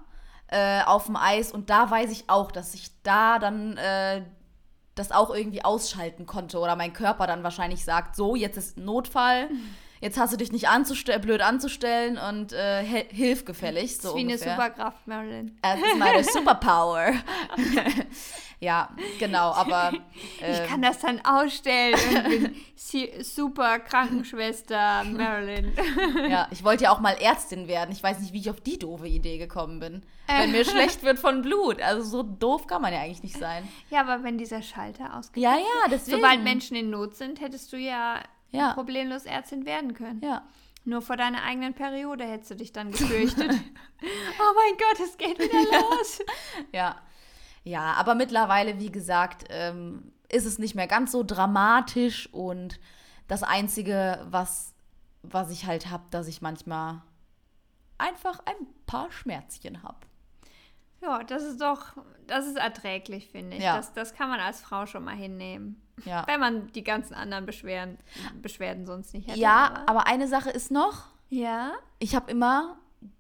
äh, 0.49 0.83
auf 0.83 1.07
dem 1.07 1.17
Eis. 1.17 1.53
Und 1.53 1.71
da 1.71 1.91
weiß 1.91 2.11
ich 2.11 2.29
auch, 2.29 2.53
dass 2.53 2.75
ich 2.75 2.91
da 3.03 3.39
dann 3.39 3.77
äh, 3.79 4.23
das 4.95 5.13
auch 5.13 5.35
irgendwie 5.35 5.65
ausschalten 5.65 6.27
konnte. 6.27 6.59
Oder 6.59 6.77
mein 6.77 6.93
Körper 6.93 7.27
dann 7.27 7.43
wahrscheinlich 7.43 7.85
sagt, 7.85 8.17
so, 8.17 8.35
jetzt 8.37 8.57
ist 8.57 8.77
Notfall. 8.77 9.49
Jetzt 10.01 10.19
hast 10.19 10.33
du 10.33 10.37
dich 10.37 10.53
nicht 10.53 10.69
anzustell 10.69 11.19
blöd 11.21 11.41
anzustellen 11.41 12.19
und 12.19 12.53
äh, 12.53 12.85
hilf 12.85 13.45
gefällig. 13.45 13.97
So 13.97 14.03
das 14.03 14.11
ist 14.11 14.17
wie 14.17 14.23
ungefähr. 14.23 14.53
eine 14.53 14.63
Superkraft, 14.63 15.07
Marilyn. 15.07 15.59
Das 15.63 15.79
ist 15.79 15.97
meine 15.99 16.25
Superpower. 16.33 17.13
ja, 18.61 18.89
genau, 19.19 19.53
aber. 19.53 19.93
Äh, 20.41 20.53
ich 20.53 20.69
kann 20.69 20.83
das 20.83 20.99
dann 20.99 21.21
ausstellen 21.25 21.95
und 21.95 22.29
bin 22.29 22.57
super 23.23 23.79
Krankenschwester 23.79 25.05
Marilyn. 25.05 25.73
ja, 26.31 26.49
ich 26.51 26.65
wollte 26.65 26.85
ja 26.85 26.91
auch 26.91 27.01
mal 27.01 27.17
Ärztin 27.21 27.69
werden. 27.69 27.91
Ich 27.93 28.03
weiß 28.03 28.21
nicht, 28.21 28.33
wie 28.33 28.41
ich 28.41 28.51
auf 28.51 28.61
die 28.61 28.79
doofe 28.79 29.09
Idee 29.09 29.39
gekommen 29.39 29.81
bin. 29.81 30.03
Wenn 30.27 30.53
mir 30.53 30.65
schlecht 30.71 31.03
wird 31.03 31.19
von 31.19 31.43
Blut. 31.43 31.81
Also 31.81 32.03
so 32.03 32.23
doof 32.23 32.67
kann 32.67 32.83
man 32.83 32.93
ja 32.93 33.01
eigentlich 33.01 33.23
nicht 33.23 33.39
sein. 33.39 33.69
Ja, 33.91 34.01
aber 34.01 34.23
wenn 34.23 34.39
dieser 34.39 34.63
Schalter 34.63 35.17
ausgeht. 35.17 35.43
Ja, 35.43 35.57
ja, 35.57 35.89
deswegen. 35.91 36.19
Sobald 36.19 36.43
Menschen 36.43 36.77
in 36.77 36.91
Not 36.91 37.17
sind, 37.17 37.41
hättest 37.41 37.73
du 37.73 37.77
ja, 37.77 38.21
Ja. 38.57 38.75
problemlos 38.75 39.25
Ärztin 39.25 39.67
werden 39.67 39.95
können. 39.95 40.21
Ja. 40.23 40.43
Nur 40.85 41.03
vor 41.03 41.17
deiner 41.17 41.43
eigenen 41.43 41.75
Periode 41.75 42.25
hättest 42.25 42.53
du 42.53 42.57
dich 42.57 42.73
dann 42.73 42.93
gefürchtet. 42.93 43.51
oh 43.51 44.55
mein 44.55 44.79
Gott, 44.79 45.01
es 45.05 45.17
geht 45.19 45.39
wieder 45.39 45.81
los. 45.81 46.21
Ja. 46.73 46.97
Ja, 47.65 47.95
aber 47.95 48.15
mittlerweile, 48.15 48.79
wie 48.79 48.93
gesagt, 48.93 49.47
ähm, 49.51 50.13
ist 50.29 50.47
es 50.47 50.59
nicht 50.59 50.77
mehr 50.77 50.87
ganz 50.87 51.11
so 51.11 51.25
dramatisch 51.25 52.33
und 52.33 52.79
das 53.27 53.43
Einzige, 53.43 54.25
was, 54.31 54.75
was 55.23 55.51
ich 55.51 55.67
halt 55.67 55.91
habe, 55.91 56.05
dass 56.11 56.29
ich 56.29 56.41
manchmal 56.41 57.03
einfach 57.99 58.39
ein 58.47 58.55
paar 58.87 59.11
Schmerzchen 59.11 59.83
habe. 59.83 59.99
Ja, 61.03 61.25
das 61.25 61.43
ist 61.43 61.61
doch, 61.61 61.97
das 62.27 62.47
ist 62.47 62.57
erträglich, 62.57 63.29
finde 63.29 63.57
ich. 63.57 63.63
Ja. 63.63 63.77
Das, 63.77 63.93
das 63.93 64.15
kann 64.15 64.29
man 64.29 64.41
als 64.41 64.61
Frau 64.61 64.87
schon 64.87 65.05
mal 65.05 65.17
hinnehmen. 65.17 65.83
Ja. 66.05 66.25
Wenn 66.27 66.41
man 66.41 66.67
die 66.73 66.85
ganzen 66.85 67.15
anderen 67.15 67.47
Beschwerden, 67.47 67.99
Beschwerden 68.43 68.87
sonst 68.87 69.15
nicht 69.15 69.29
hätte. 69.29 69.39
Ja, 69.39 69.85
aber 69.87 70.07
eine 70.07 70.29
Sache 70.29 70.51
ist 70.51 70.71
noch, 70.71 71.05
Ja? 71.31 71.73
ich 71.99 72.15
habe 72.15 72.31
immer 72.31 72.77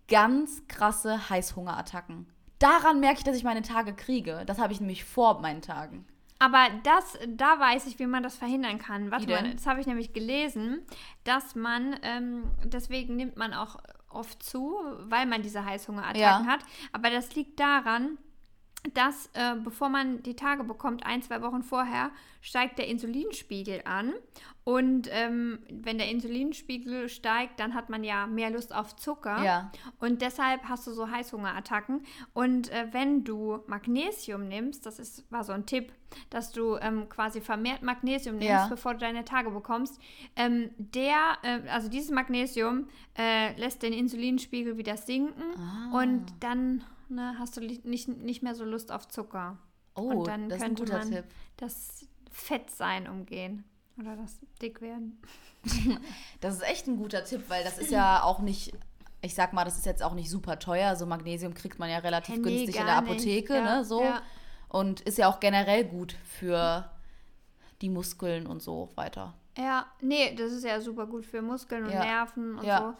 ganz 0.09 0.62
krasse 0.69 1.29
Heißhungerattacken. 1.31 2.27
Daran 2.59 3.01
merke 3.01 3.19
ich, 3.19 3.25
dass 3.25 3.37
ich 3.37 3.45
meine 3.45 3.62
Tage 3.62 3.93
kriege. 3.95 4.43
Das 4.47 4.59
habe 4.59 4.73
ich 4.73 4.81
nämlich 4.81 5.05
vor 5.05 5.41
meinen 5.41 5.62
Tagen. 5.62 6.07
Aber 6.39 6.67
das, 6.85 7.19
da 7.29 7.59
weiß 7.59 7.87
ich, 7.87 7.99
wie 7.99 8.07
man 8.07 8.23
das 8.23 8.37
verhindern 8.37 8.79
kann. 8.79 9.11
Warte 9.11 9.27
mal, 9.27 9.55
das 9.55 9.67
habe 9.67 9.81
ich 9.81 9.87
nämlich 9.87 10.12
gelesen, 10.12 10.83
dass 11.25 11.55
man, 11.55 11.97
ähm, 12.03 12.45
deswegen 12.65 13.17
nimmt 13.17 13.37
man 13.39 13.55
auch 13.55 13.77
oft 14.11 14.43
zu, 14.43 14.77
weil 15.01 15.25
man 15.27 15.43
diese 15.43 15.65
Heißhungerattacken 15.65 16.21
Ja. 16.21 16.47
hat. 16.47 16.61
Aber 16.93 17.09
das 17.11 17.35
liegt 17.35 17.59
daran, 17.59 18.19
dass 18.94 19.31
äh, 19.35 19.55
bevor 19.62 19.88
man 19.88 20.22
die 20.22 20.37
Tage 20.37 20.64
bekommt, 20.64 21.05
ein, 21.07 21.22
zwei 21.22 21.42
Wochen 21.42 21.62
vorher, 21.62 22.11
steigt 22.40 22.79
der 22.79 22.87
Insulinspiegel 22.88 23.83
an. 23.85 24.12
Und 24.64 25.09
ähm, 25.12 25.61
wenn 25.70 25.99
der 25.99 26.11
Insulinspiegel 26.11 27.09
steigt, 27.09 27.61
dann 27.61 27.75
hat 27.75 27.88
man 27.88 28.03
ja 28.03 28.27
mehr 28.27 28.51
Lust 28.51 28.75
auf 28.75 28.96
Zucker. 28.96 29.42
Ja. 29.44 29.70
Und 30.01 30.22
deshalb 30.22 30.64
hast 30.64 30.87
du 30.88 30.92
so 30.92 31.09
Heißhungerattacken. 31.09 32.03
Und 32.35 32.70
äh, 32.72 32.88
wenn 32.90 33.22
du 33.22 33.61
Magnesium 33.68 34.49
nimmst, 34.49 34.85
das 34.85 34.99
ist, 34.99 35.31
war 35.31 35.44
so 35.44 35.53
ein 35.53 35.66
Tipp, 35.66 35.92
dass 36.31 36.51
du 36.51 36.77
ähm, 36.81 37.09
quasi 37.09 37.40
vermehrt 37.40 37.83
Magnesium 37.83 38.37
nimmst, 38.37 38.51
Ja. 38.51 38.66
bevor 38.68 38.94
du 38.94 38.99
deine 39.01 39.25
Tage 39.25 39.51
bekommst, 39.51 40.01
ähm, 40.35 40.70
der, 40.79 41.38
äh, 41.42 41.68
also 41.68 41.88
dieses 41.88 42.11
Magnesium 42.11 42.88
äh, 43.16 43.57
lässt 43.61 43.83
den 43.85 43.92
Insulinspiegel 43.92 44.79
wieder 44.79 44.96
sinken 44.96 45.42
Ah. 45.59 46.01
und 46.03 46.27
dann 46.40 46.83
ne, 47.09 47.37
hast 47.38 47.57
du 47.57 47.61
nicht, 47.61 47.85
nicht 47.85 48.42
mehr 48.42 48.55
so 48.55 48.64
Lust 48.64 48.92
auf 48.92 49.09
Zucker. 49.09 49.59
Oh, 49.95 50.03
und 50.03 50.27
dann 50.27 50.49
das 50.49 50.59
ist 50.59 50.64
ein 50.64 50.75
könnte 50.75 50.85
guter 50.85 50.99
man 50.99 51.11
Tipp. 51.11 51.25
das 51.57 52.07
Fettsein 52.31 53.09
umgehen. 53.09 53.64
Oder 53.99 54.16
das 54.16 54.38
Dickwerden. 54.61 55.21
Das 56.40 56.55
ist 56.55 56.62
echt 56.62 56.87
ein 56.87 56.97
guter 56.97 57.25
Tipp, 57.25 57.45
weil 57.49 57.64
das 57.64 57.79
ist 57.79 57.90
ja 57.90 58.23
auch 58.23 58.38
nicht, 58.38 58.73
ich 59.21 59.35
sag 59.35 59.53
mal, 59.53 59.64
das 59.64 59.79
ist 59.79 59.87
jetzt 59.87 60.03
auch 60.03 60.14
nicht 60.14 60.31
super 60.31 60.61
teuer. 60.61 60.95
So 60.95 61.07
Magnesium 61.07 61.55
kriegt 61.55 61.81
man 61.81 61.90
ja 61.90 61.99
relativ 61.99 62.37
nee, 62.37 62.42
günstig 62.42 62.77
in 62.77 62.87
der. 62.87 62.99
Apotheke, 62.99 63.55
Ja, 63.55 63.79
ne? 63.79 63.85
So. 63.85 64.03
ja. 64.03 64.23
Und 64.69 65.01
ist 65.01 65.19
ja 65.19 65.29
auch 65.29 65.40
generell 65.40 65.85
gut 65.85 66.14
für 66.25 66.88
die 67.81 67.88
Muskeln 67.88 68.47
und 68.47 68.62
so 68.62 68.90
weiter. 68.95 69.35
Ja, 69.57 69.87
nee, 70.01 70.35
das 70.35 70.53
ist 70.53 70.64
ja 70.64 70.81
super 70.81 71.07
gut 71.07 71.25
für 71.25 71.40
Muskeln 71.42 71.85
und 71.85 71.90
Ja. 71.92 72.05
Nerven 72.05 72.59
und 72.59 72.64
Ja. 72.66 72.79
so. 72.79 72.95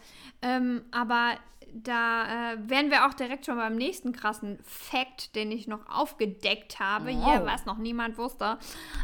Ähm, 0.47 0.83
aber 0.91 1.33
da 1.73 2.53
äh, 2.53 2.69
wären 2.69 2.89
wir 2.89 3.05
auch 3.05 3.13
direkt 3.13 3.45
schon 3.45 3.57
beim 3.57 3.75
nächsten 3.75 4.13
krassen 4.13 4.57
Fact, 4.63 5.35
den 5.35 5.51
ich 5.51 5.67
noch 5.67 5.87
aufgedeckt 5.89 6.79
habe, 6.79 7.09
hier, 7.09 7.41
Wow. 7.41 7.45
was 7.45 7.65
noch 7.65 7.77
niemand 7.77 8.17
wusste, 8.17 8.57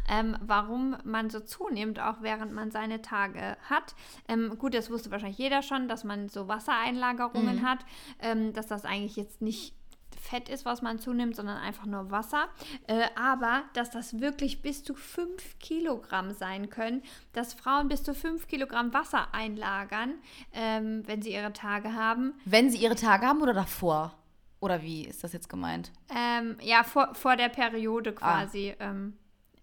ähm, 0.09 0.37
warum 0.41 0.95
man 1.03 1.29
so 1.29 1.41
zunimmt, 1.41 1.99
auch 1.99 2.21
während 2.21 2.53
man 2.53 2.71
seine 2.71 3.01
Tage 3.01 3.57
hat. 3.69 3.93
Ähm, 4.27 4.57
gut, 4.57 4.73
das 4.73 4.89
wusste 4.89 5.11
wahrscheinlich 5.11 5.37
jeder 5.37 5.61
schon, 5.61 5.87
dass 5.89 6.03
man 6.05 6.29
so 6.29 6.47
Wassereinlagerungen 6.47 7.57
Mhm. 7.57 7.69
hat, 7.69 7.79
ähm, 8.19 8.53
dass 8.53 8.67
das 8.67 8.85
eigentlich 8.85 9.17
jetzt 9.17 9.41
nicht 9.41 9.75
Fett 10.23 10.47
ist, 10.47 10.63
was 10.65 10.81
man 10.81 10.99
zunimmt, 10.99 11.35
sondern 11.35 11.57
einfach 11.57 11.85
nur 11.85 12.09
Wasser. 12.09 12.47
Äh, 12.87 13.03
aber 13.15 13.63
dass 13.73 13.91
das 13.91 14.19
wirklich 14.21 14.61
bis 14.61 14.83
zu 14.83 14.93
5 14.95 15.59
Kilogramm 15.59 16.31
sein 16.31 16.69
können, 16.69 17.03
dass 17.33 17.53
Frauen 17.53 17.89
bis 17.89 18.03
zu 18.03 18.13
5 18.15 18.47
Kilogramm 18.47 18.93
Wasser 18.93 19.33
einlagern, 19.33 20.13
ähm, 20.53 21.03
wenn 21.05 21.21
sie 21.21 21.33
ihre 21.33 21.51
Tage 21.53 21.93
haben. 21.93 22.33
Wenn 22.45 22.69
sie 22.69 22.77
ihre 22.77 22.95
Tage 22.95 23.25
haben 23.27 23.41
oder 23.41 23.53
davor? 23.53 24.13
Oder 24.61 24.81
wie 24.81 25.03
ist 25.05 25.25
das 25.25 25.33
jetzt 25.33 25.49
gemeint? 25.49 25.91
Ähm, 26.15 26.55
ja, 26.61 26.83
vor, 26.85 27.13
vor 27.15 27.35
der 27.35 27.49
Periode 27.49 28.13
quasi. 28.13 28.73
Ähm, 28.79 29.17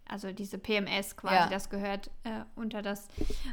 also 0.07 0.33
diese 0.33 0.59
PMS 0.59 1.16
quasi, 1.16 1.37
Ja. 1.37 1.46
das 1.49 1.70
gehört 1.70 2.11
äh, 2.25 2.42
unter, 2.57 2.83
das, 2.83 3.07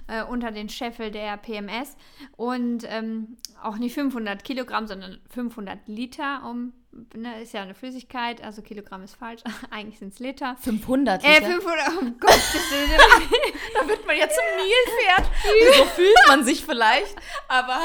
äh, 0.07 0.23
unter 0.23 0.51
den 0.51 0.69
Scheffel 0.69 1.11
der 1.11 1.37
PMS. 1.37 1.95
Und 2.35 2.83
ähm, 2.87 3.37
auch 3.61 3.77
nicht 3.77 3.93
500 3.93 4.43
Kilogramm, 4.43 4.87
sondern 4.87 5.19
500 5.29 5.87
Liter, 5.87 6.41
um, 6.49 6.73
ne, 7.15 7.41
ist 7.41 7.53
ja 7.53 7.61
eine 7.61 7.73
Flüssigkeit, 7.75 8.43
also 8.43 8.61
Kilogramm 8.61 9.03
ist 9.03 9.15
falsch, 9.15 9.41
eigentlich 9.71 9.99
sind 9.99 10.13
es 10.13 10.19
Liter. 10.19 10.55
500 10.59 11.23
Äh, 11.23 11.35
Liter? 11.39 11.51
500, 11.51 11.87
oh 11.89 12.01
Gottes 12.19 12.71
Willen. 12.71 12.99
da 13.79 13.87
wird 13.87 14.05
man 14.07 14.17
ja 14.17 14.27
zum 14.27 14.43
Nilpferd. 14.57 15.77
so 15.77 15.85
fühlt 15.85 16.27
man 16.27 16.43
sich 16.43 16.63
vielleicht. 16.63 17.15
Aber 17.47 17.79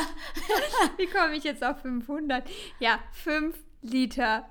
Wie 0.97 1.07
komme 1.07 1.37
ich 1.37 1.45
jetzt 1.45 1.63
auf 1.65 1.81
500? 1.83 2.49
Ja, 2.79 2.99
5 3.25 3.57
Liter. 3.83 4.49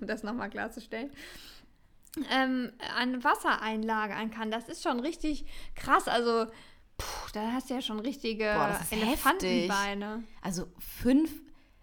um 0.00 0.06
das 0.06 0.22
nochmal 0.22 0.50
klarzustellen. 0.50 1.10
Ähm, 2.30 2.72
an 2.96 3.22
Wasser 3.22 3.60
einlagern 3.60 4.30
kann. 4.30 4.50
Das 4.50 4.68
ist 4.68 4.82
schon 4.82 5.00
richtig 5.00 5.44
krass. 5.74 6.08
Also, 6.08 6.46
puh, 6.96 7.28
da 7.34 7.52
hast 7.52 7.68
du 7.70 7.74
ja 7.74 7.82
schon 7.82 8.00
richtige 8.00 8.44
Boah, 8.56 8.68
das 8.68 8.82
ist 8.82 8.92
Elefantenbeine. 8.92 10.24
Also 10.40 10.66
fünf, 10.78 11.30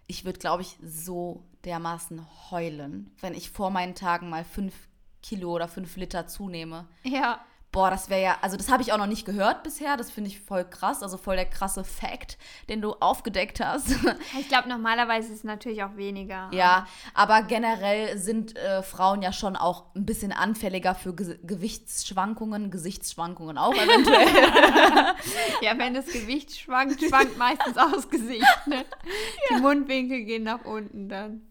ich 0.08 0.24
würde, 0.24 0.38
glaube 0.40 0.62
ich, 0.62 0.76
so 0.82 1.44
dermaßen 1.64 2.26
heulen, 2.50 3.14
wenn 3.20 3.34
ich 3.34 3.50
vor 3.50 3.70
meinen 3.70 3.94
Tagen 3.94 4.28
mal 4.28 4.44
fünf 4.44 4.74
Kilo 5.22 5.52
oder 5.52 5.68
fünf 5.68 5.96
Liter 5.96 6.26
zunehme. 6.26 6.86
Ja. 7.02 7.44
Boah, 7.74 7.90
das 7.90 8.08
wäre 8.08 8.22
ja, 8.22 8.38
also 8.40 8.56
das 8.56 8.70
habe 8.70 8.84
ich 8.84 8.92
auch 8.92 8.98
noch 8.98 9.08
nicht 9.08 9.26
gehört 9.26 9.64
bisher. 9.64 9.96
Das 9.96 10.08
finde 10.08 10.30
ich 10.30 10.38
voll 10.38 10.64
krass, 10.64 11.02
also 11.02 11.16
voll 11.16 11.34
der 11.34 11.44
krasse 11.46 11.82
Fact, 11.82 12.38
den 12.68 12.80
du 12.80 12.92
aufgedeckt 12.92 13.58
hast. 13.60 13.96
Ich 14.38 14.48
glaube, 14.48 14.68
normalerweise 14.68 15.32
ist 15.32 15.38
es 15.38 15.44
natürlich 15.44 15.82
auch 15.82 15.96
weniger. 15.96 16.48
ja, 16.52 16.86
aber 17.14 17.42
generell 17.42 18.16
sind 18.16 18.56
äh, 18.56 18.82
Frauen 18.82 19.22
ja 19.22 19.32
schon 19.32 19.56
auch 19.56 19.86
ein 19.96 20.06
bisschen 20.06 20.30
anfälliger 20.32 20.94
für 20.94 21.14
Ge 21.14 21.38
Gewichtsschwankungen, 21.42 22.70
Gesichtsschwankungen 22.70 23.58
auch 23.58 23.74
eventuell. 23.74 24.26
Ja, 25.60 25.76
wenn 25.78 25.94
das 25.94 26.06
Gewicht 26.06 26.56
schwankt, 26.56 27.00
schwankt 27.00 27.36
meistens 27.38 27.76
auch 27.76 27.90
das 27.90 28.08
Gesicht. 28.08 28.46
Ne? 28.66 28.84
Die 29.50 29.60
Mundwinkel 29.60 30.22
gehen 30.24 30.44
nach 30.44 30.64
unten 30.64 31.08
dann. 31.08 31.42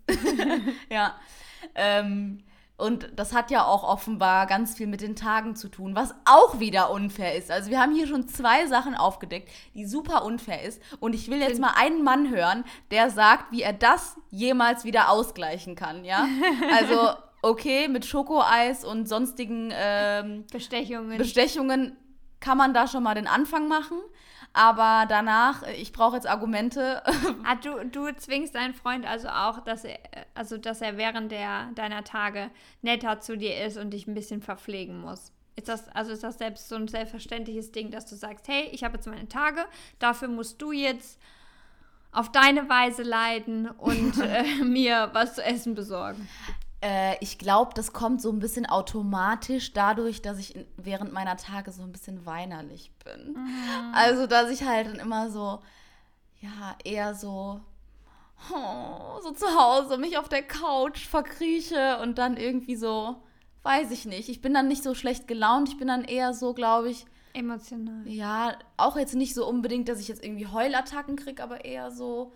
Ja. 0.90 1.16
Ähm, 1.76 2.44
und 2.76 3.12
das 3.16 3.34
hat 3.34 3.52
ja 3.52 3.66
auch 3.66 3.84
offenbar 3.84 4.48
ganz 4.48 4.76
viel 4.76 4.88
mit 4.88 5.02
den 5.02 5.16
Tagen 5.16 5.56
zu 5.56 5.70
tun, 5.70 5.96
was 5.96 6.16
auch 6.26 6.60
wieder 6.60 6.90
unfair 6.90 7.36
ist. 7.36 7.52
Also 7.52 7.70
wir 7.70 7.80
haben 7.80 7.94
hier 7.94 8.08
schon 8.08 8.28
zwei 8.28 8.66
Sachen 8.66 8.96
aufgedeckt, 8.96 9.50
die 9.76 9.86
super 9.86 10.26
unfair 10.26 10.64
ist. 10.64 10.82
Und 11.00 11.14
ich 11.14 11.30
will 11.30 11.40
jetzt 11.40 11.62
mal 11.62 11.74
einen 11.76 12.04
Mann 12.04 12.30
hören, 12.30 12.64
der 12.90 13.12
sagt, 13.12 13.52
wie 13.52 13.62
er 13.62 13.74
das 13.74 14.16
jemals 14.32 14.86
wieder 14.86 15.10
ausgleichen 15.10 15.76
kann, 15.76 16.04
ja? 16.04 16.28
Also, 16.74 17.14
okay, 17.42 17.88
mit 17.88 18.06
Schokoeis 18.06 18.84
und 18.84 19.08
sonstigen 19.08 19.72
ähm, 19.74 20.46
Bestechungen. 20.52 21.18
Bestechungen 21.18 21.96
kann 22.40 22.58
man 22.58 22.74
da 22.74 22.88
schon 22.88 23.04
mal 23.04 23.14
den 23.14 23.28
Anfang 23.28 23.68
machen. 23.68 23.98
Aber 24.54 25.06
danach, 25.10 25.64
äh, 25.64 25.74
ich 25.74 25.92
brauche 25.92 26.16
jetzt 26.16 26.28
Argumente. 26.28 27.02
Ah, 27.46 27.56
du, 27.56 27.86
du 27.86 28.16
zwingst 28.16 28.56
deinen 28.56 28.74
Freund 28.74 29.06
also 29.06 29.28
auch, 29.28 29.60
dass 29.60 29.84
er, 29.84 30.00
also 30.34 30.58
dass 30.58 30.82
er 30.82 30.98
während 30.98 31.32
der, 31.32 31.72
deiner 31.76 32.04
Tage 32.06 32.50
netter 32.82 33.20
zu 33.20 33.38
dir 33.38 33.66
ist 33.66 33.78
und 33.78 33.90
dich 33.90 34.08
ein 34.08 34.14
bisschen 34.14 34.42
verpflegen 34.42 35.02
muss. 35.02 35.34
Ist 35.56 35.68
das, 35.68 35.90
also 35.90 36.12
ist 36.14 36.24
das 36.24 36.38
selbst 36.38 36.70
so 36.70 36.76
ein 36.76 36.88
selbstverständliches 36.88 37.72
Ding, 37.72 37.92
dass 37.92 38.06
du 38.06 38.16
sagst, 38.16 38.48
hey, 38.48 38.70
ich 38.72 38.84
habe 38.84 38.96
jetzt 38.96 39.08
meine 39.08 39.28
Tage, 39.28 39.66
dafür 40.00 40.30
musst 40.30 40.62
du 40.62 40.72
jetzt 40.72 41.20
auf 42.14 42.32
deine 42.32 42.70
Weise 42.70 43.04
leiden 43.04 43.68
und 43.68 44.18
äh, 44.22 44.64
mir 44.64 45.10
was 45.14 45.36
zu 45.36 45.44
essen 45.44 45.76
besorgen. 45.76 46.30
Äh, 46.84 47.16
ich 47.22 47.38
glaube, 47.38 47.72
das 47.74 47.94
kommt 47.94 48.22
so 48.22 48.30
ein 48.30 48.40
bisschen 48.40 48.66
automatisch 48.66 49.72
dadurch, 49.72 50.22
dass 50.22 50.38
ich 50.38 50.54
in, 50.56 50.66
während 50.76 51.14
meiner 51.14 51.38
Tage 51.38 51.72
so 51.72 51.82
ein 51.82 51.94
bisschen 51.94 52.26
weinerlich 52.26 52.92
bin. 53.06 53.34
Mhm. 53.34 53.94
Also, 53.94 54.28
dass 54.28 54.50
ich 54.50 54.64
halt 54.64 54.88
dann 54.88 54.96
immer 54.96 55.32
so, 55.32 55.60
ja, 56.42 56.76
eher 56.84 57.16
so, 57.16 57.62
oh, 58.52 59.22
so 59.22 59.32
zu 59.32 59.46
Hause 59.58 59.98
mich 59.98 60.18
auf 60.18 60.28
der 60.28 60.44
Couch 60.44 61.08
verkrieche 61.08 62.00
und 62.02 62.18
dann 62.18 62.36
irgendwie 62.36 62.76
so, 62.76 63.16
weiß 63.62 63.92
ich 63.92 64.04
nicht. 64.04 64.28
Ich 64.28 64.42
bin 64.42 64.54
dann 64.54 64.68
nicht 64.68 64.84
so 64.84 64.94
schlecht 64.94 65.26
gelaunt. 65.26 65.70
Ich 65.70 65.78
bin 65.78 65.88
dann 65.88 66.04
eher 66.04 66.34
so, 66.34 66.54
glaube 66.54 66.90
ich, 66.90 67.06
Emotional. 67.36 68.08
Ja, 68.08 68.54
auch 68.78 68.96
jetzt 68.96 69.16
nicht 69.16 69.34
so 69.34 69.48
unbedingt, 69.48 69.90
dass 69.90 70.00
ich 70.00 70.08
jetzt 70.08 70.24
irgendwie 70.24 70.48
Heulattacken 70.48 71.16
kriege, 71.16 71.42
aber 71.42 71.66
eher 71.66 71.90
so, 71.90 72.32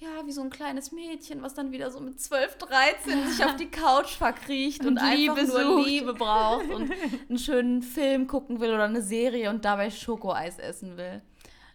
ja, 0.00 0.26
wie 0.26 0.32
so 0.32 0.42
ein 0.42 0.50
kleines 0.50 0.92
Mädchen, 0.92 1.42
was 1.42 1.54
dann 1.54 1.72
wieder 1.72 1.90
so 1.90 2.00
mit 2.00 2.20
12, 2.20 2.58
13 2.58 3.28
sich 3.28 3.44
auf 3.44 3.56
die 3.56 3.70
Couch 3.70 4.16
verkriecht 4.16 4.82
und, 4.82 4.88
und 4.88 4.98
einfach 4.98 5.36
nur 5.36 5.46
sucht. 5.46 5.86
Liebe 5.86 6.14
braucht 6.14 6.68
und 6.70 6.92
einen 7.28 7.38
schönen 7.38 7.82
Film 7.82 8.28
gucken 8.28 8.60
will 8.60 8.72
oder 8.72 8.84
eine 8.84 9.02
Serie 9.02 9.50
und 9.50 9.64
dabei 9.64 9.90
Schokoeis 9.90 10.58
essen 10.58 10.96
will. 10.96 11.22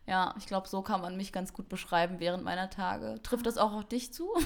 Ja, 0.08 0.34
ich 0.38 0.48
glaube, 0.48 0.68
so 0.68 0.82
kann 0.82 1.02
man 1.02 1.18
mich 1.18 1.32
ganz 1.34 1.54
gut 1.54 1.70
beschreiben 1.70 2.20
während 2.20 2.44
meiner 2.44 2.70
Tage. 2.70 3.22
Trifft 3.24 3.46
das 3.46 3.58
auch 3.58 3.74
auf 3.74 3.86
dich 3.86 4.14
zu? 4.14 4.30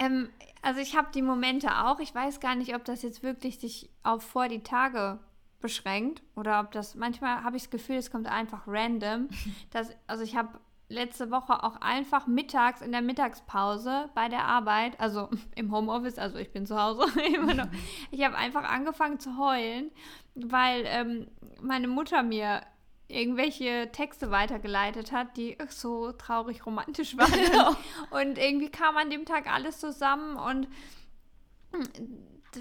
Ähm, 0.00 0.28
also 0.62 0.78
ich 0.78 0.96
habe 0.96 1.08
die 1.12 1.22
Momente 1.22 1.84
auch. 1.84 1.98
Ich 1.98 2.14
weiß 2.14 2.38
gar 2.38 2.54
nicht, 2.54 2.76
ob 2.76 2.84
das 2.84 3.02
jetzt 3.02 3.24
wirklich 3.24 3.58
sich 3.58 3.90
auf 4.04 4.22
vor 4.22 4.46
die 4.46 4.62
Tage 4.62 5.18
beschränkt 5.60 6.22
oder 6.36 6.60
ob 6.60 6.70
das 6.70 6.94
manchmal 6.94 7.42
habe 7.42 7.56
ich 7.56 7.64
das 7.64 7.70
Gefühl, 7.70 7.96
es 7.96 8.12
kommt 8.12 8.28
einfach 8.28 8.62
random. 8.68 9.28
Dass, 9.70 9.90
also 10.06 10.22
ich 10.22 10.36
habe 10.36 10.60
letzte 10.88 11.30
Woche 11.30 11.62
auch 11.62 11.80
einfach 11.80 12.26
mittags 12.26 12.80
in 12.80 12.92
der 12.92 13.02
Mittagspause 13.02 14.08
bei 14.14 14.28
der 14.28 14.44
Arbeit, 14.44 14.98
also 14.98 15.28
im 15.54 15.72
Homeoffice, 15.72 16.18
also 16.18 16.38
ich 16.38 16.52
bin 16.52 16.66
zu 16.66 16.80
Hause 16.80 17.04
immer 17.34 17.54
noch, 17.54 17.68
ich 18.10 18.24
habe 18.24 18.36
einfach 18.36 18.64
angefangen 18.64 19.20
zu 19.20 19.38
heulen, 19.38 19.90
weil 20.34 20.84
ähm, 20.86 21.28
meine 21.60 21.88
Mutter 21.88 22.22
mir 22.22 22.62
irgendwelche 23.10 23.90
Texte 23.90 24.30
weitergeleitet 24.30 25.12
hat, 25.12 25.36
die 25.38 25.56
so 25.70 26.12
traurig 26.12 26.66
romantisch 26.66 27.16
waren. 27.16 27.76
und 28.10 28.36
irgendwie 28.36 28.70
kam 28.70 28.98
an 28.98 29.08
dem 29.08 29.24
Tag 29.24 29.50
alles 29.50 29.80
zusammen 29.80 30.36
und 30.36 30.68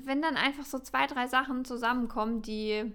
wenn 0.05 0.21
dann 0.21 0.37
einfach 0.37 0.65
so 0.65 0.79
zwei, 0.79 1.05
drei 1.07 1.27
Sachen 1.27 1.65
zusammenkommen, 1.65 2.41
die, 2.41 2.93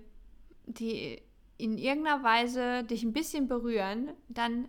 die 0.66 1.22
in 1.59 1.78
irgendeiner 1.78 2.22
Weise 2.22 2.85
dich 2.85 3.03
ein 3.03 3.12
bisschen 3.12 3.49
berühren, 3.49 4.12
dann 4.28 4.68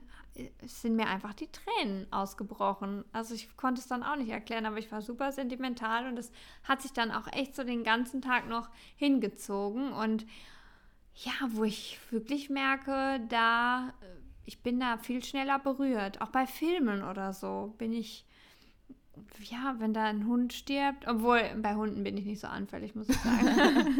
sind 0.66 0.96
mir 0.96 1.08
einfach 1.08 1.34
die 1.34 1.50
Tränen 1.52 2.12
ausgebrochen. 2.12 3.06
Also 3.12 3.36
ich 3.36 3.56
konnte 3.56 3.82
es 3.82 3.88
dann 3.88 4.04
auch 4.04 4.16
nicht 4.16 4.30
erklären, 4.30 4.66
aber 4.66 4.78
ich 4.78 4.92
war 4.92 5.02
super 5.02 5.32
sentimental 5.32 6.08
und 6.08 6.18
es 6.18 6.32
hat 6.64 6.82
sich 6.82 6.92
dann 6.94 7.12
auch 7.12 7.28
echt 7.32 7.56
so 7.56 7.64
den 7.64 7.84
ganzen 7.84 8.22
Tag 8.22 8.48
noch 8.48 8.70
hingezogen. 8.96 9.92
Und 9.94 10.26
ja, 11.16 11.34
wo 11.50 11.64
ich 11.64 12.00
wirklich 12.10 12.50
merke, 12.50 13.22
da, 13.30 13.90
äh, 14.02 14.06
ich 14.46 14.62
bin 14.64 14.80
da 14.80 14.98
viel 14.98 15.24
schneller 15.24 15.60
berührt. 15.60 16.22
Auch 16.22 16.30
bei 16.30 16.48
Filmen 16.48 17.04
oder 17.04 17.34
so 17.34 17.76
bin 17.78 17.94
ich 17.94 18.26
ja, 19.42 19.76
wenn 19.78 19.94
da 19.94 20.06
ein 20.06 20.26
Hund 20.26 20.54
stirbt, 20.54 21.08
obwohl 21.08 21.42
bei 21.62 21.76
Hunden 21.76 22.04
bin 22.04 22.18
ich 22.18 22.26
nicht 22.26 22.40
so 22.40 22.48
anfällig, 22.48 22.96
muss 22.96 23.10
ich 23.10 23.18
sagen. 23.18 24.00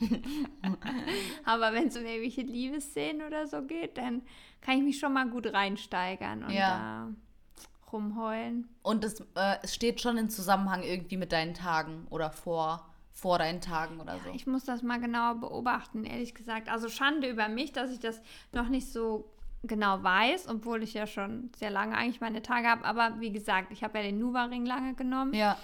Aber 1.44 1.72
wenn 1.72 1.88
es 1.88 1.96
um 1.96 2.04
irgendwelche 2.04 2.42
Liebesszenen 2.42 3.26
oder 3.26 3.46
so 3.46 3.62
geht, 3.62 3.98
dann 3.98 4.22
kann 4.60 4.78
ich 4.78 4.84
mich 4.84 4.98
schon 4.98 5.12
mal 5.12 5.28
gut 5.28 5.52
reinsteigern 5.52 6.44
und 6.44 6.50
ja. 6.50 6.78
da 6.78 7.92
rumheulen. 7.92 8.68
Und 8.82 9.04
es, 9.04 9.20
äh, 9.34 9.56
es 9.62 9.74
steht 9.74 10.00
schon 10.00 10.18
in 10.18 10.28
Zusammenhang 10.28 10.82
irgendwie 10.82 11.16
mit 11.16 11.32
deinen 11.32 11.54
Tagen 11.54 12.06
oder 12.10 12.30
vor 12.30 12.90
vor 13.12 13.38
deinen 13.38 13.62
Tagen 13.62 13.98
oder 13.98 14.18
so. 14.18 14.30
ich 14.34 14.46
muss 14.46 14.64
das 14.64 14.82
mal 14.82 15.00
genauer 15.00 15.36
beobachten, 15.36 16.04
ehrlich 16.04 16.34
gesagt. 16.34 16.68
Also 16.68 16.90
Schande 16.90 17.30
über 17.30 17.48
mich, 17.48 17.72
dass 17.72 17.90
ich 17.90 17.98
das 17.98 18.20
noch 18.52 18.68
nicht 18.68 18.92
so 18.92 19.32
genau 19.62 20.02
weiß, 20.02 20.48
obwohl 20.48 20.82
ich 20.82 20.94
ja 20.94 21.06
schon 21.06 21.50
sehr 21.56 21.70
lange 21.70 21.96
eigentlich 21.96 22.20
meine 22.20 22.42
Tage 22.42 22.68
habe. 22.68 22.84
Aber 22.84 23.20
wie 23.20 23.32
gesagt, 23.32 23.72
ich 23.72 23.82
habe 23.82 23.98
ja 23.98 24.04
den 24.04 24.18
Nuva-Ring 24.18 24.66
lange 24.66 24.92
genommen 24.94 25.32
ja. 25.32 25.56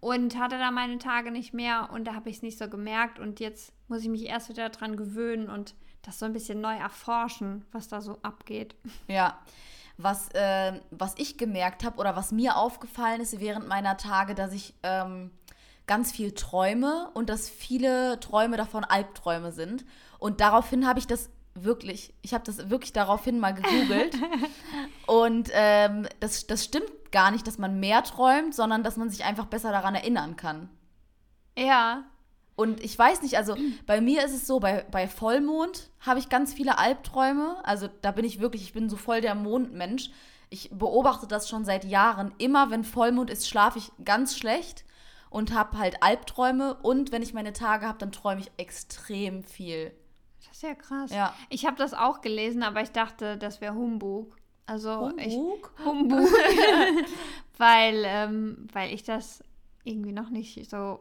und 0.00 0.38
hatte 0.38 0.58
da 0.58 0.70
meine 0.70 0.98
Tage 0.98 1.30
nicht 1.30 1.54
mehr 1.54 1.88
und 1.92 2.04
da 2.04 2.14
habe 2.14 2.28
ich 2.28 2.36
es 2.36 2.42
nicht 2.42 2.58
so 2.58 2.68
gemerkt. 2.68 3.18
Und 3.18 3.40
jetzt 3.40 3.72
muss 3.88 4.02
ich 4.02 4.08
mich 4.08 4.26
erst 4.26 4.50
wieder 4.50 4.68
daran 4.68 4.96
gewöhnen 4.96 5.48
und 5.48 5.74
das 6.08 6.18
so 6.18 6.24
ein 6.24 6.32
bisschen 6.32 6.62
neu 6.62 6.74
erforschen, 6.74 7.66
was 7.70 7.88
da 7.88 8.00
so 8.00 8.18
abgeht. 8.22 8.74
Ja. 9.08 9.38
Was, 9.98 10.30
äh, 10.30 10.80
was 10.90 11.14
ich 11.18 11.36
gemerkt 11.36 11.84
habe 11.84 11.98
oder 11.98 12.16
was 12.16 12.32
mir 12.32 12.56
aufgefallen 12.56 13.20
ist 13.20 13.40
während 13.40 13.68
meiner 13.68 13.96
Tage, 13.96 14.34
dass 14.34 14.52
ich 14.52 14.72
ähm, 14.84 15.30
ganz 15.86 16.10
viel 16.12 16.32
träume 16.32 17.10
und 17.12 17.28
dass 17.28 17.50
viele 17.50 18.20
Träume 18.20 18.56
davon 18.56 18.84
Albträume 18.84 19.52
sind. 19.52 19.84
Und 20.18 20.40
daraufhin 20.40 20.86
habe 20.86 20.98
ich 20.98 21.06
das 21.06 21.30
wirklich, 21.54 22.14
ich 22.22 22.32
habe 22.32 22.44
das 22.44 22.70
wirklich 22.70 22.94
daraufhin 22.94 23.38
mal 23.38 23.52
gegoogelt. 23.52 24.14
und 25.06 25.50
ähm, 25.52 26.06
das, 26.20 26.46
das 26.46 26.64
stimmt 26.64 27.12
gar 27.12 27.30
nicht, 27.30 27.46
dass 27.46 27.58
man 27.58 27.80
mehr 27.80 28.02
träumt, 28.02 28.54
sondern 28.54 28.82
dass 28.82 28.96
man 28.96 29.10
sich 29.10 29.24
einfach 29.24 29.46
besser 29.46 29.72
daran 29.72 29.94
erinnern 29.94 30.36
kann. 30.36 30.70
Ja. 31.58 32.04
Und 32.58 32.82
ich 32.82 32.98
weiß 32.98 33.22
nicht, 33.22 33.36
also 33.36 33.54
bei 33.86 34.00
mir 34.00 34.24
ist 34.24 34.34
es 34.34 34.48
so, 34.48 34.58
bei, 34.58 34.84
bei 34.90 35.06
Vollmond 35.06 35.90
habe 36.00 36.18
ich 36.18 36.28
ganz 36.28 36.52
viele 36.52 36.76
Albträume. 36.76 37.56
Also 37.62 37.88
da 38.02 38.10
bin 38.10 38.24
ich 38.24 38.40
wirklich, 38.40 38.62
ich 38.62 38.72
bin 38.72 38.90
so 38.90 38.96
voll 38.96 39.20
der 39.20 39.36
Mondmensch. 39.36 40.10
Ich 40.50 40.68
beobachte 40.72 41.28
das 41.28 41.48
schon 41.48 41.64
seit 41.64 41.84
Jahren. 41.84 42.34
Immer 42.38 42.72
wenn 42.72 42.82
Vollmond 42.82 43.30
ist, 43.30 43.48
schlafe 43.48 43.78
ich 43.78 43.92
ganz 44.04 44.36
schlecht 44.36 44.84
und 45.30 45.54
habe 45.54 45.78
halt 45.78 46.02
Albträume. 46.02 46.74
Und 46.82 47.12
wenn 47.12 47.22
ich 47.22 47.32
meine 47.32 47.52
Tage 47.52 47.86
habe, 47.86 47.98
dann 47.98 48.10
träume 48.10 48.40
ich 48.40 48.50
extrem 48.56 49.44
viel. 49.44 49.92
Das 50.44 50.56
ist 50.56 50.62
ja 50.64 50.74
krass. 50.74 51.12
Ja. 51.12 51.36
Ich 51.50 51.64
habe 51.64 51.76
das 51.76 51.94
auch 51.94 52.22
gelesen, 52.22 52.64
aber 52.64 52.82
ich 52.82 52.90
dachte, 52.90 53.36
das 53.36 53.60
wäre 53.60 53.76
Humbug. 53.76 54.36
Also 54.66 54.98
Humbug? 55.02 55.72
Ich, 55.78 55.84
Humbug. 55.84 56.28
weil, 57.56 58.02
ähm, 58.04 58.66
weil 58.72 58.92
ich 58.92 59.04
das 59.04 59.44
irgendwie 59.84 60.10
noch 60.10 60.30
nicht 60.30 60.68
so 60.68 60.98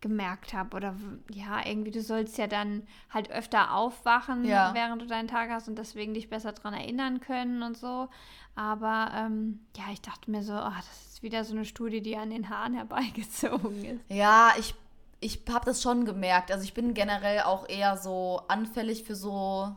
gemerkt 0.00 0.52
habe. 0.52 0.76
Oder 0.76 0.94
ja, 1.30 1.64
irgendwie, 1.66 1.90
du 1.90 2.00
sollst 2.00 2.38
ja 2.38 2.46
dann 2.46 2.82
halt 3.10 3.30
öfter 3.30 3.74
aufwachen, 3.74 4.44
ja. 4.44 4.72
während 4.74 5.02
du 5.02 5.06
deinen 5.06 5.28
Tag 5.28 5.50
hast 5.50 5.68
und 5.68 5.76
deswegen 5.76 6.14
dich 6.14 6.30
besser 6.30 6.52
daran 6.52 6.74
erinnern 6.74 7.20
können 7.20 7.62
und 7.62 7.76
so. 7.76 8.08
Aber 8.54 9.10
ähm, 9.14 9.60
ja, 9.76 9.84
ich 9.92 10.00
dachte 10.00 10.30
mir 10.30 10.42
so, 10.42 10.54
oh, 10.54 10.72
das 10.76 11.06
ist 11.06 11.22
wieder 11.22 11.44
so 11.44 11.54
eine 11.54 11.64
Studie, 11.64 12.00
die 12.00 12.16
an 12.16 12.30
den 12.30 12.48
Haaren 12.48 12.74
herbeigezogen 12.74 13.84
ist. 13.84 14.04
Ja, 14.08 14.52
ich 14.58 14.74
ich 15.20 15.42
habe 15.50 15.64
das 15.64 15.82
schon 15.82 16.04
gemerkt. 16.04 16.52
Also 16.52 16.64
ich 16.64 16.74
bin 16.74 16.94
generell 16.94 17.40
auch 17.40 17.68
eher 17.68 17.96
so 17.96 18.42
anfällig 18.48 19.04
für 19.04 19.14
so 19.16 19.74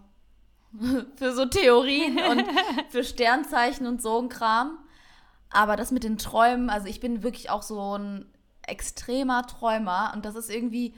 für 1.15 1.34
so 1.34 1.45
Theorien 1.45 2.19
und 2.30 2.45
für 2.89 3.03
Sternzeichen 3.03 3.88
und 3.88 4.01
so 4.01 4.22
ein 4.22 4.30
Kram. 4.30 4.78
Aber 5.49 5.76
das 5.76 5.91
mit 5.91 6.03
den 6.03 6.17
Träumen, 6.17 6.69
also 6.69 6.88
ich 6.88 7.01
bin 7.01 7.24
wirklich 7.24 7.49
auch 7.49 7.61
so 7.61 7.97
ein 7.97 8.26
extremer 8.72 9.45
Träumer 9.45 10.11
und 10.15 10.26
das 10.26 10.36
ist 10.36 10.49
irgendwie, 10.49 10.95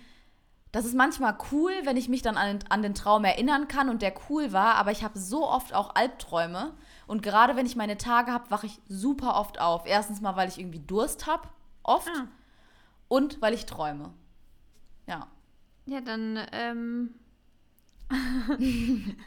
das 0.71 0.85
ist 0.85 0.95
manchmal 0.95 1.35
cool, 1.51 1.73
wenn 1.83 1.97
ich 1.97 2.07
mich 2.07 2.21
dann 2.21 2.37
an 2.37 2.59
den, 2.59 2.71
an 2.71 2.81
den 2.81 2.95
Traum 2.95 3.25
erinnern 3.25 3.67
kann 3.67 3.89
und 3.89 4.01
der 4.01 4.13
cool 4.29 4.53
war, 4.53 4.75
aber 4.75 4.91
ich 4.91 5.03
habe 5.03 5.19
so 5.19 5.47
oft 5.47 5.73
auch 5.73 5.95
Albträume 5.95 6.73
und 7.07 7.21
gerade 7.21 7.55
wenn 7.55 7.65
ich 7.65 7.75
meine 7.75 7.97
Tage 7.97 8.31
habe, 8.31 8.49
wache 8.51 8.67
ich 8.67 8.79
super 8.87 9.35
oft 9.35 9.59
auf. 9.59 9.85
Erstens 9.85 10.21
mal, 10.21 10.35
weil 10.35 10.47
ich 10.47 10.59
irgendwie 10.59 10.79
Durst 10.79 11.27
habe, 11.27 11.49
oft, 11.83 12.09
ah. 12.09 12.27
und 13.07 13.41
weil 13.41 13.53
ich 13.53 13.65
träume. 13.65 14.13
Ja. 15.07 15.27
Ja, 15.85 16.01
dann, 16.01 16.39
ähm. 16.51 17.13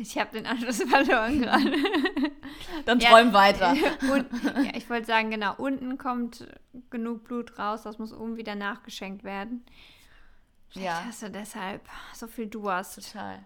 ich 0.00 0.18
habe 0.18 0.32
den 0.32 0.46
Anschluss 0.46 0.82
verloren 0.88 1.40
gerade. 1.40 1.72
dann 2.84 2.98
träum 2.98 3.28
ja, 3.28 3.32
weiter. 3.32 3.70
Und, 4.12 4.26
ja, 4.64 4.74
ich 4.74 4.88
wollte 4.88 5.06
sagen, 5.06 5.30
genau, 5.30 5.54
unten 5.56 5.98
kommt 5.98 6.46
genug 6.90 7.24
Blut 7.24 7.58
raus, 7.58 7.82
das 7.82 7.98
muss 7.98 8.12
oben 8.12 8.36
wieder 8.36 8.54
nachgeschenkt 8.54 9.24
werden. 9.24 9.64
Vielleicht 10.68 10.86
ja. 10.86 11.04
hast 11.04 11.22
du 11.22 11.30
deshalb 11.30 11.82
so 12.14 12.26
viel 12.26 12.46
Durst. 12.46 12.94
Total. 12.94 13.40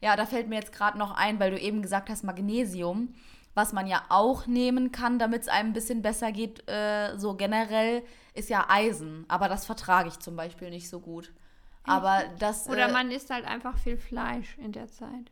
Ja, 0.00 0.16
da 0.16 0.26
fällt 0.26 0.48
mir 0.48 0.56
jetzt 0.56 0.72
gerade 0.72 0.98
noch 0.98 1.12
ein, 1.12 1.38
weil 1.38 1.50
du 1.50 1.58
eben 1.58 1.82
gesagt 1.82 2.08
hast, 2.08 2.24
Magnesium, 2.24 3.14
was 3.54 3.72
man 3.72 3.86
ja 3.86 4.02
auch 4.08 4.46
nehmen 4.46 4.90
kann, 4.92 5.18
damit 5.18 5.42
es 5.42 5.48
einem 5.48 5.70
ein 5.70 5.74
bisschen 5.74 6.00
besser 6.00 6.32
geht, 6.32 6.66
äh, 6.68 7.18
so 7.18 7.34
generell, 7.34 8.02
ist 8.32 8.48
ja 8.48 8.66
Eisen. 8.68 9.26
Aber 9.28 9.48
das 9.48 9.66
vertrage 9.66 10.08
ich 10.08 10.18
zum 10.18 10.36
Beispiel 10.36 10.70
nicht 10.70 10.88
so 10.88 11.00
gut. 11.00 11.32
Aber 11.84 12.22
das. 12.38 12.68
Oder 12.68 12.88
äh, 12.88 12.92
man 12.92 13.10
isst 13.10 13.30
halt 13.30 13.44
einfach 13.44 13.76
viel 13.78 13.98
Fleisch 13.98 14.56
in 14.58 14.72
der 14.72 14.88
Zeit. 14.88 15.30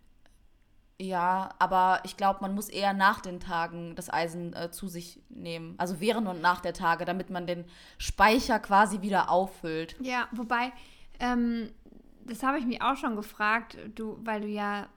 Ja, 1.01 1.51
aber 1.61 2.01
ich 2.05 2.16
glaube, 2.16 2.40
man 2.40 2.55
muss 2.55 2.68
eher 2.68 2.92
nach 2.92 3.20
den 3.20 3.38
Tagen 3.38 3.94
das 3.94 4.12
Eisen 4.12 4.53
äh, 4.55 4.70
zu 4.72 4.88
sich 4.88 5.20
nehmen. 5.28 5.74
Also 5.78 6.01
während 6.01 6.26
und 6.26 6.42
nach 6.42 6.61
der 6.61 6.74
Tage, 6.74 7.05
damit 7.05 7.30
man 7.30 7.46
den 7.46 7.64
Speicher 7.99 8.59
quasi 8.59 9.01
wieder 9.01 9.30
auffüllt. 9.30 9.94
Ja, 10.01 10.26
wobei, 10.32 10.72
ähm, 11.20 11.70
das 12.24 12.42
habe 12.42 12.59
ich 12.59 12.66
mich 12.66 12.82
auch 12.82 12.96
schon 12.96 13.14
gefragt, 13.14 13.76
du, 13.94 14.18
weil 14.24 14.40
du 14.40 14.49
ja 14.49 14.88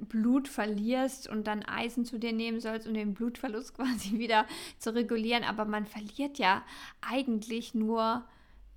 Blut 0.00 0.48
verlierst 0.48 1.28
und 1.28 1.46
dann 1.46 1.64
Eisen 1.64 2.04
zu 2.04 2.18
dir 2.18 2.32
nehmen 2.32 2.60
sollst, 2.60 2.86
um 2.86 2.94
den 2.94 3.14
Blutverlust 3.14 3.74
quasi 3.76 4.18
wieder 4.18 4.46
zu 4.78 4.94
regulieren. 4.94 5.42
Aber 5.42 5.64
man 5.64 5.84
verliert 5.84 6.38
ja 6.38 6.62
eigentlich 7.00 7.74
nur 7.74 8.24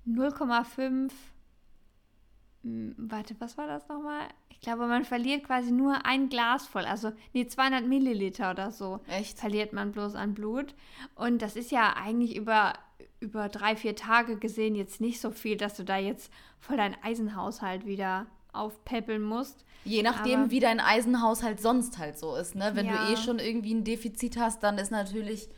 0,5. 0.08 1.12
Hm, 2.64 2.94
warte, 2.98 3.36
was 3.38 3.56
war 3.56 3.66
das 3.66 3.88
nochmal? 3.88 4.22
Ich 4.50 4.60
glaube, 4.60 4.86
man 4.86 5.04
verliert 5.04 5.44
quasi 5.44 5.70
nur 5.70 6.04
ein 6.06 6.28
Glas 6.28 6.66
voll. 6.66 6.84
Also, 6.86 7.12
nee, 7.34 7.46
200 7.46 7.86
Milliliter 7.86 8.50
oder 8.50 8.70
so. 8.70 9.00
Echt? 9.08 9.38
Verliert 9.38 9.72
man 9.72 9.92
bloß 9.92 10.14
an 10.14 10.34
Blut. 10.34 10.74
Und 11.14 11.42
das 11.42 11.54
ist 11.56 11.70
ja 11.70 11.94
eigentlich 11.96 12.34
über, 12.34 12.72
über 13.20 13.48
drei, 13.48 13.76
vier 13.76 13.94
Tage 13.94 14.36
gesehen 14.36 14.74
jetzt 14.74 15.00
nicht 15.00 15.20
so 15.20 15.30
viel, 15.30 15.56
dass 15.56 15.76
du 15.76 15.84
da 15.84 15.98
jetzt 15.98 16.32
voll 16.58 16.78
deinen 16.78 16.96
Eisenhaushalt 17.02 17.84
wieder 17.86 18.26
aufpäppeln 18.54 19.22
musst. 19.22 19.64
Je 19.84 20.02
nachdem, 20.02 20.42
Aber- 20.44 20.50
wie 20.50 20.60
dein 20.60 20.80
Eisenhaushalt 20.80 21.60
sonst 21.60 21.98
halt 21.98 22.18
so 22.18 22.34
ist, 22.36 22.54
ne? 22.54 22.70
Wenn 22.74 22.86
Ja. 22.86 23.06
du 23.08 23.12
eh 23.12 23.16
schon 23.16 23.38
irgendwie 23.38 23.74
ein 23.74 23.84
Defizit 23.84 24.38
hast, 24.38 24.62
dann 24.62 24.78
ist 24.78 24.90
natürlich, 24.90 25.50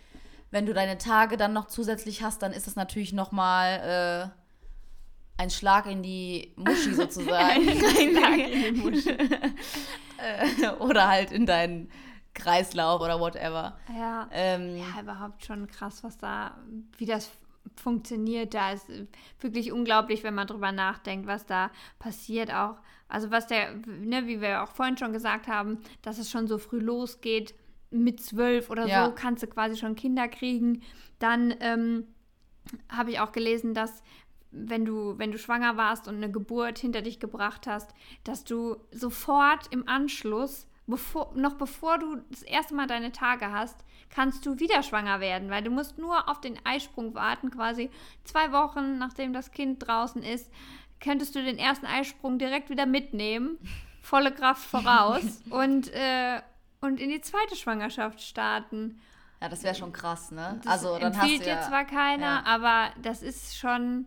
wenn 0.51 0.67
du 0.67 0.75
deine 0.75 0.99
Tage 0.99 1.37
dann 1.37 1.53
noch 1.53 1.67
zusätzlich 1.67 2.23
hast, 2.25 2.43
dann 2.43 2.53
ist 2.53 2.67
das 2.67 2.75
natürlich 2.75 3.13
nochmal 3.13 4.33
äh, 4.33 4.46
ein 5.39 5.51
Schlag 5.51 5.87
in 5.87 6.03
die 6.03 6.53
Muschi 6.57 6.95
sozusagen. 6.95 7.67
Äh, 10.19 10.71
Oder 10.79 11.09
halt 11.09 11.31
in 11.33 11.45
deinen 11.47 11.91
Kreislauf 12.35 13.01
oder 13.01 13.21
whatever. 13.21 13.77
Ja. 13.97 14.29
Ähm, 14.33 14.77
Ja, 14.79 15.01
überhaupt 15.03 15.45
schon 15.45 15.67
krass, 15.67 16.03
was 16.05 16.17
da, 16.19 16.57
wie 16.97 17.07
das 17.07 17.31
funktioniert. 17.77 18.55
Da 18.55 18.73
ist 18.73 18.87
wirklich 19.41 19.73
unglaublich, 19.73 20.23
wenn 20.23 20.35
man 20.35 20.47
drüber 20.47 20.73
nachdenkt, 20.73 21.27
was 21.27 21.45
da 21.47 21.71
passiert 21.99 22.53
auch. 22.53 22.77
Also 23.09 23.31
was 23.31 23.47
der, 23.47 23.75
ne, 23.87 24.27
wie 24.27 24.41
wir 24.41 24.63
auch 24.63 24.71
vorhin 24.71 24.97
schon 24.97 25.13
gesagt 25.13 25.49
haben, 25.49 25.79
dass 26.03 26.19
es 26.19 26.31
schon 26.31 26.47
so 26.49 26.59
früh 26.59 26.79
losgeht, 26.81 27.55
mit 27.91 28.21
zwölf 28.23 28.69
oder 28.71 28.87
Ja. 28.87 29.07
so 29.07 29.13
kannst 29.13 29.43
du 29.43 29.47
quasi 29.47 29.77
schon 29.77 29.95
Kinder 29.95 30.29
kriegen. 30.29 30.83
Dann 31.19 31.55
ähm, 31.61 32.05
habe 32.89 33.11
ich 33.13 33.21
auch 33.21 33.33
gelesen, 33.33 33.75
dass 33.75 34.03
wenn 34.51 34.85
du, 34.85 35.19
wenn 35.19 35.33
du 35.33 35.39
schwanger 35.39 35.77
warst 35.77 36.09
und 36.09 36.17
eine 36.17 36.31
Geburt 36.31 36.79
hinter 36.79 37.03
dich 37.03 37.21
gebracht 37.21 37.67
hast, 37.67 37.93
dass 38.25 38.45
du 38.45 38.77
sofort 38.91 39.67
im 39.73 39.89
Anschluss, 39.89 40.67
bevor, 40.87 41.33
noch 41.35 41.55
bevor 41.55 41.99
du 41.99 42.17
das 42.31 42.43
erste 42.43 42.75
Mal 42.75 42.87
deine 42.87 43.13
Tage 43.13 43.53
hast, 43.53 43.85
kannst 44.11 44.47
du 44.47 44.59
wieder 44.59 44.83
schwanger 44.83 45.21
werden, 45.21 45.51
weil 45.51 45.63
du 45.63 45.71
musst 45.71 45.99
nur 45.99 46.29
auf 46.29 46.41
den 46.41 46.59
Eisprung 46.65 47.15
warten, 47.15 47.51
quasi 47.51 47.91
zwei 48.25 48.53
Wochen 48.53 48.99
nachdem 48.99 49.33
das 49.33 49.51
Kind 49.51 49.87
draußen 49.87 50.23
ist, 50.23 50.51
könntest 51.01 51.35
du 51.35 51.43
den 51.43 51.59
ersten 51.59 51.87
Eisprung 51.87 52.39
direkt 52.39 52.71
wieder 52.71 52.87
mitnehmen, 52.87 53.59
volle 54.01 54.33
Kraft 54.33 54.65
voraus 54.65 55.43
und, 55.51 55.93
äh, 55.93 56.41
und 56.81 57.01
in 57.01 57.11
die 57.11 57.21
zweite 57.21 57.57
Schwangerschaft 57.57 58.23
starten. 58.23 59.01
ja, 59.43 59.49
das 59.49 59.63
wäre 59.63 59.75
schon 59.75 59.93
krass, 59.93 60.31
ne? 60.31 60.61
Das 60.65 60.73
also 60.73 60.99
dann 60.99 61.17
hast 61.17 61.29
du 61.29 61.45
ja, 61.45 61.57
dir 61.57 61.63
zwar 61.63 61.85
keiner, 61.85 62.27
ja. 62.27 62.43
aber 62.45 62.91
das 63.03 63.23
ist 63.23 63.57
schon, 63.59 64.07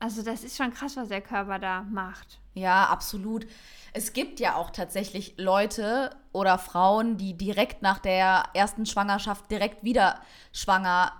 also 0.00 0.22
das 0.22 0.42
ist 0.44 0.56
schon 0.56 0.72
krass, 0.72 0.96
was 0.96 1.08
der 1.08 1.20
Körper 1.20 1.58
da 1.58 1.82
macht. 1.82 2.40
Ja, 2.54 2.84
absolut. 2.86 3.46
Es 3.92 4.12
gibt 4.12 4.40
ja 4.40 4.56
auch 4.56 4.70
tatsächlich 4.70 5.34
Leute 5.36 6.10
oder 6.32 6.58
Frauen, 6.58 7.16
die 7.16 7.36
direkt 7.36 7.82
nach 7.82 7.98
der 7.98 8.44
ersten 8.54 8.86
Schwangerschaft 8.86 9.50
direkt 9.50 9.84
wieder 9.84 10.20
schwanger 10.52 11.12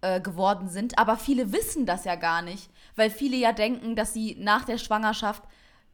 äh, 0.00 0.20
geworden 0.20 0.68
sind. 0.68 0.98
Aber 0.98 1.16
viele 1.16 1.52
wissen 1.52 1.86
das 1.86 2.04
ja 2.04 2.14
gar 2.14 2.42
nicht, 2.42 2.70
weil 2.96 3.10
viele 3.10 3.36
ja 3.36 3.52
denken, 3.52 3.96
dass 3.96 4.14
sie 4.14 4.36
nach 4.40 4.64
der 4.64 4.78
Schwangerschaft 4.78 5.42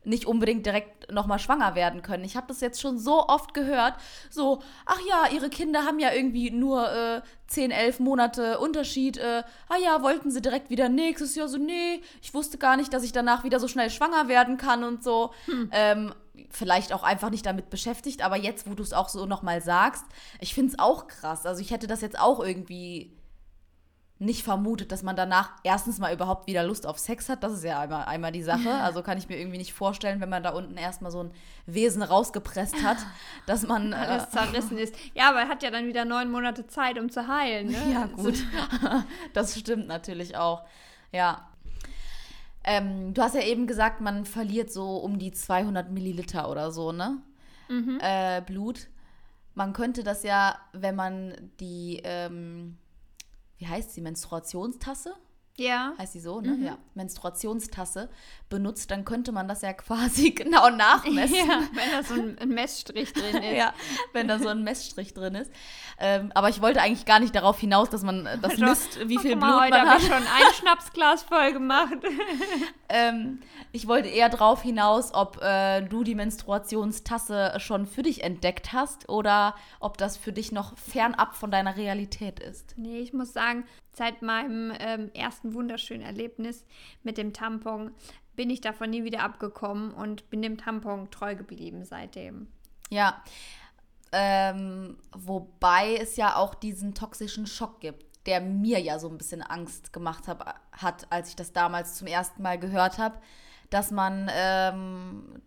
nicht 0.05 0.27
unbedingt 0.27 0.65
direkt 0.65 1.13
nochmal 1.13 1.39
schwanger 1.39 1.75
werden 1.75 2.03
können. 2.03 2.25
Ich 2.25 2.37
habe 2.37 2.47
das 2.47 2.61
jetzt 2.61 2.81
schon 2.81 2.99
so 2.99 3.27
oft 3.27 3.53
gehört, 3.55 3.95
so, 4.31 4.63
ach 4.87 5.01
ja, 5.09 5.29
ihre 5.35 5.51
Kinder 5.51 5.85
haben 5.85 5.99
ja 5.99 6.13
irgendwie 6.13 6.51
nur 6.51 6.91
äh, 6.91 7.21
10, 7.49 7.71
11 7.71 8.01
Monate 8.01 8.59
Unterschied. 8.59 9.19
Äh, 9.19 9.43
ah 9.69 9.77
ja, 9.83 10.03
wollten 10.03 10.31
sie 10.31 10.41
direkt 10.41 10.71
wieder 10.71 10.89
nächstes 10.89 11.35
Jahr 11.35 11.49
so, 11.49 11.59
nee, 11.59 12.01
ich 12.23 12.33
wusste 12.35 12.59
gar 12.59 12.77
nicht, 12.77 12.93
dass 12.93 13.03
ich 13.03 13.13
danach 13.13 13.45
wieder 13.45 13.61
so 13.61 13.69
schnell 13.69 13.91
schwanger 13.91 14.29
werden 14.29 14.57
kann 14.57 14.85
und 14.85 15.03
so. 15.03 15.33
Ähm, 15.73 16.15
vielleicht 16.51 16.93
auch 16.93 17.03
einfach 17.03 17.31
nicht 17.31 17.45
damit 17.45 17.71
beschäftigt, 17.71 18.23
aber 18.23 18.37
jetzt, 18.37 18.71
wo 18.71 18.75
du 18.75 18.83
es 18.83 18.93
auch 18.93 19.09
so 19.09 19.27
nochmal 19.27 19.61
sagst, 19.61 20.05
ich 20.41 20.55
finde 20.55 20.73
es 20.73 20.79
auch 20.79 21.09
krass. 21.09 21.47
Also 21.47 21.61
ich 21.61 21.71
hätte 21.71 21.87
das 21.87 22.01
jetzt 22.01 22.19
auch 22.19 22.41
irgendwie 22.41 23.18
nicht 24.21 24.43
vermutet, 24.43 24.91
dass 24.91 25.05
man 25.05 25.15
danach 25.15 25.53
erstens 25.63 25.99
mal 25.99 26.13
überhaupt 26.13 26.49
wieder 26.49 26.65
Lust 26.65 26.87
auf 26.87 26.99
Sex 26.99 27.29
hat. 27.29 27.45
Das 27.45 27.53
ist 27.53 27.63
ja 27.63 27.79
einmal, 27.79 28.05
einmal 28.07 28.33
die 28.33 28.43
Sache. 28.43 28.71
Also 28.71 29.03
kann 29.03 29.17
ich 29.17 29.29
mir 29.29 29.39
irgendwie 29.39 29.59
nicht 29.59 29.73
vorstellen, 29.73 30.21
wenn 30.21 30.29
man 30.29 30.43
da 30.43 30.51
unten 30.51 30.77
erstmal 30.77 31.13
so 31.13 31.23
ein 31.23 31.31
Wesen 31.67 32.03
rausgepresst 32.03 32.83
hat, 32.83 32.99
dass 33.47 33.67
man. 33.67 33.93
Äh, 33.93 33.97
Alles 33.97 34.31
zerrissen 34.31 34.77
ist. 34.77 34.95
Ja, 35.15 35.29
aber 35.29 35.41
er 35.41 35.49
hat 35.49 35.63
ja 35.63 35.71
dann 35.71 35.87
wieder 35.87 36.05
neun 36.05 36.31
Monate 36.31 36.67
Zeit, 36.67 36.99
um 36.99 37.11
zu 37.11 37.29
heilen. 37.29 37.69
Ne? 37.69 37.93
ja, 37.93 38.07
gut. 38.07 38.35
das 39.35 39.59
stimmt 39.59 39.87
natürlich 39.87 40.37
auch. 40.37 40.65
Ja. 41.13 41.49
Ähm, 42.65 43.15
du 43.15 43.23
hast 43.23 43.37
ja 43.37 43.43
eben 43.43 43.69
gesagt, 43.69 44.01
man 44.01 44.25
verliert 44.25 44.73
so 44.73 44.97
um 44.97 45.19
die 45.19 45.31
200 45.31 45.91
Milliliter 45.91 46.51
oder 46.51 46.73
so, 46.73 46.91
ne? 46.93 47.19
Äh, 48.01 48.43
Blut. 48.43 48.89
Man 49.55 49.73
könnte 49.73 50.03
das 50.03 50.23
ja, 50.23 50.57
wenn 50.73 50.97
man 50.97 51.35
die, 51.61 52.01
ähm, 52.05 52.79
wie 53.59 53.67
heißt 53.67 53.93
sie, 53.93 54.01
Menstruationstasse? 54.01 55.15
Ja. 55.59 55.93
heißt 55.99 56.15
die 56.15 56.21
so, 56.21 56.41
ne? 56.41 56.57
Ja, 56.65 56.79
Menstruationstasse 56.95 58.09
benutzt, 58.49 58.91
dann 58.91 59.05
könnte 59.05 59.33
man 59.33 59.49
das 59.49 59.61
ja 59.63 59.73
quasi 59.73 60.31
genau 60.33 60.71
nachmessen. 60.71 61.35
ja. 61.37 61.63
Wenn 61.73 61.91
da 61.91 62.03
so 62.03 62.15
ein, 62.15 62.39
ein 62.39 62.49
Messstrich 62.51 63.13
drin 63.13 63.37
ist. 63.43 63.57
Ja, 63.57 63.75
wenn 64.13 64.29
da 64.29 64.39
so 64.39 64.49
ein 64.49 64.63
Messstrich 64.63 65.15
drin 65.15 65.35
ist. 65.35 65.51
Ähm, 65.99 66.31
aber 66.35 66.49
ich 66.49 66.63
wollte 66.63 66.81
eigentlich 66.81 67.05
gar 67.07 67.19
nicht 67.21 67.35
darauf 67.35 67.59
hinaus, 67.59 67.91
dass 67.91 68.03
man 68.05 68.25
äh, 68.27 68.39
das 68.39 68.53
Also, 68.53 68.65
misst, 68.65 69.09
wie 69.09 69.19
viel 69.19 69.35
mal, 69.37 69.69
Blut 69.69 69.79
man 69.81 69.89
hat. 69.91 69.99
ich 70.01 70.07
schon 70.07 70.15
ein 70.17 70.55
Schnapsglas 70.55 71.23
voll 71.25 71.53
gemacht. 71.53 71.95
Ähm, 72.91 73.41
ich 73.71 73.87
wollte 73.87 74.09
eher 74.09 74.31
darauf 74.31 74.63
hinaus, 74.63 75.13
ob 75.13 75.43
äh, 75.43 75.83
du 75.83 76.05
die 76.05 76.15
Menstruationstasse 76.15 77.55
schon 77.59 77.85
für 77.87 78.03
dich 78.03 78.23
entdeckt 78.25 78.73
hast 78.73 79.11
oder 79.11 79.55
ob 79.81 79.99
das 79.99 80.17
für 80.17 80.33
dich 80.33 80.53
noch 80.53 80.77
fernab 80.79 81.35
von 81.35 81.51
deiner 81.51 81.77
Realität 81.77 82.41
ist. 82.41 82.75
Nee, 82.79 83.01
ich 83.01 83.13
muss 83.13 83.35
sagen, 83.35 83.65
seit 83.99 84.23
meinem 84.23 84.73
ähm, 84.79 85.11
ersten 85.13 85.53
wunderschönen 85.53 86.03
Erlebnis 86.03 86.65
mit 87.03 87.19
dem 87.19 87.33
Tampon 87.33 87.93
bin 88.35 88.51
ich 88.51 88.61
davon 88.61 88.91
nie 88.91 89.05
wieder 89.05 89.21
abgekommen 89.21 89.93
und 89.93 90.31
bin 90.31 90.43
dem 90.43 90.57
Tampon 90.57 91.11
treu 91.11 91.35
geblieben 91.35 91.85
seitdem. 91.85 92.47
Ja, 92.89 93.23
ähm, 94.13 94.97
wobei 95.15 95.97
es 95.97 96.17
ja 96.17 96.37
auch 96.37 96.55
diesen 96.55 96.95
toxischen 96.95 97.47
Schock 97.47 97.81
gibt, 97.81 98.27
der 98.27 98.41
mir 98.41 98.81
ja 98.81 98.99
so 98.99 99.09
ein 99.09 99.19
bisschen 99.19 99.43
Angst 99.43 99.93
gemacht 99.93 100.29
hab, 100.29 100.61
hat, 100.73 101.07
als 101.11 101.31
ich 101.31 101.37
das 101.37 101.53
damals 101.53 101.97
zum 101.97 102.07
ersten 102.07 102.43
Mal 102.43 102.59
gehört 102.59 102.99
habe, 102.99 103.19
dass 103.71 103.91
man, 103.91 104.31
ähm, 104.33 105.43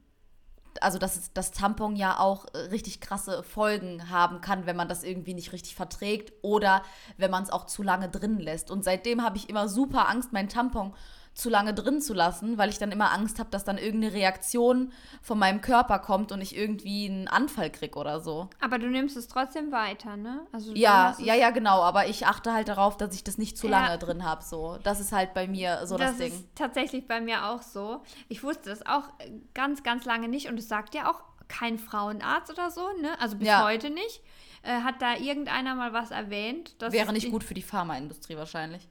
also 0.79 0.97
dass 0.97 1.33
das 1.33 1.51
Tampon 1.51 1.95
ja 1.95 2.19
auch 2.19 2.45
äh, 2.53 2.57
richtig 2.57 3.01
krasse 3.01 3.43
Folgen 3.43 4.09
haben 4.09 4.41
kann, 4.41 4.65
wenn 4.65 4.75
man 4.75 4.87
das 4.87 5.03
irgendwie 5.03 5.33
nicht 5.33 5.51
richtig 5.51 5.75
verträgt 5.75 6.33
oder 6.41 6.83
wenn 7.17 7.31
man 7.31 7.43
es 7.43 7.49
auch 7.49 7.65
zu 7.65 7.83
lange 7.83 8.09
drin 8.09 8.39
lässt. 8.39 8.71
Und 8.71 8.83
seitdem 8.83 9.23
habe 9.23 9.37
ich 9.37 9.49
immer 9.49 9.67
super 9.67 10.07
Angst, 10.09 10.31
mein 10.33 10.49
Tampon 10.49 10.93
zu 11.33 11.49
lange 11.49 11.73
drin 11.73 12.01
zu 12.01 12.13
lassen, 12.13 12.57
weil 12.57 12.69
ich 12.69 12.77
dann 12.77 12.91
immer 12.91 13.11
Angst 13.13 13.39
habe, 13.39 13.49
dass 13.49 13.63
dann 13.63 13.77
irgendeine 13.77 14.13
Reaktion 14.13 14.91
von 15.21 15.39
meinem 15.39 15.61
Körper 15.61 15.99
kommt 15.99 16.31
und 16.31 16.41
ich 16.41 16.55
irgendwie 16.57 17.09
einen 17.09 17.27
Anfall 17.29 17.69
krieg 17.71 17.95
oder 17.95 18.19
so. 18.19 18.49
Aber 18.59 18.77
du 18.79 18.87
nimmst 18.87 19.15
es 19.15 19.27
trotzdem 19.29 19.71
weiter, 19.71 20.17
ne? 20.17 20.45
Also 20.51 20.73
Ja, 20.73 21.15
ja, 21.19 21.33
ja, 21.33 21.51
genau. 21.51 21.81
Aber 21.83 22.07
ich 22.07 22.27
achte 22.27 22.51
halt 22.53 22.67
darauf, 22.67 22.97
dass 22.97 23.15
ich 23.15 23.23
das 23.23 23.37
nicht 23.37 23.57
zu 23.57 23.67
Ja. 23.67 23.79
lange 23.79 23.97
drin 23.97 24.25
habe. 24.25 24.43
So, 24.43 24.77
das 24.83 24.99
ist 24.99 25.13
halt 25.13 25.33
bei 25.33 25.47
mir 25.47 25.87
so 25.87 25.97
das, 25.97 26.11
das 26.11 26.17
Ding. 26.17 26.33
ist 26.33 26.45
tatsächlich 26.55 27.07
bei 27.07 27.21
mir 27.21 27.45
auch 27.47 27.61
so. 27.61 28.01
Ich 28.27 28.43
wusste 28.43 28.69
das 28.69 28.85
auch 28.85 29.05
ganz, 29.53 29.83
ganz 29.83 30.03
lange 30.05 30.27
nicht 30.27 30.47
und 30.49 30.59
es 30.59 30.67
sagt 30.67 30.93
ja 30.95 31.09
auch 31.09 31.23
kein 31.47 31.79
Frauenarzt 31.79 32.51
oder 32.51 32.71
so, 32.71 32.81
ne? 33.01 33.19
Also 33.19 33.37
bis 33.37 33.47
Ja. 33.47 33.63
heute 33.63 33.89
nicht. 33.89 34.21
Äh, 34.63 34.81
hat 34.81 35.01
da 35.01 35.15
irgendeiner 35.15 35.75
mal 35.75 35.91
was 35.93 36.11
erwähnt? 36.11 36.79
dass 36.81 36.93
Wäre 36.93 37.13
nicht 37.13 37.31
gut 37.31 37.43
für 37.43 37.53
die 37.55 37.63
Pharmaindustrie 37.63 38.37
wahrscheinlich. 38.37 38.87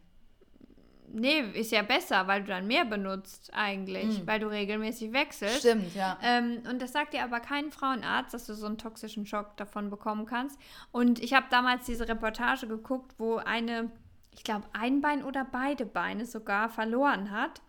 Nee, 1.12 1.40
ist 1.54 1.72
ja 1.72 1.82
besser, 1.82 2.28
weil 2.28 2.42
du 2.42 2.48
dann 2.48 2.68
mehr 2.68 2.84
benutzt 2.84 3.50
eigentlich, 3.52 4.24
weil 4.26 4.38
du 4.38 4.46
regelmäßig 4.46 5.12
wechselst. 5.12 5.60
Stimmt, 5.60 5.94
ja. 5.94 6.18
Ähm, 6.22 6.62
und 6.70 6.80
das 6.80 6.92
sagt 6.92 7.14
dir 7.14 7.24
aber 7.24 7.40
kein 7.40 7.72
Frauenarzt, 7.72 8.32
dass 8.32 8.46
du 8.46 8.54
so 8.54 8.66
einen 8.66 8.78
toxischen 8.78 9.26
Schock 9.26 9.56
davon 9.56 9.90
bekommen 9.90 10.24
kannst. 10.24 10.60
Und 10.92 11.20
ich 11.20 11.34
habe 11.34 11.46
damals 11.50 11.86
diese 11.86 12.08
Reportage 12.08 12.68
geguckt, 12.68 13.14
wo 13.18 13.36
eine, 13.36 13.90
ich 14.32 14.44
glaube, 14.44 14.66
ein 14.72 15.00
Bein 15.00 15.24
oder 15.24 15.44
beide 15.44 15.84
Beine 15.84 16.26
sogar 16.26 16.68
verloren 16.68 17.32
hat. 17.32 17.60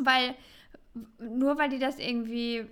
Weil, 0.00 0.34
nur 1.18 1.58
weil 1.58 1.68
die 1.68 1.78
das 1.78 1.98
irgendwie, 1.98 2.64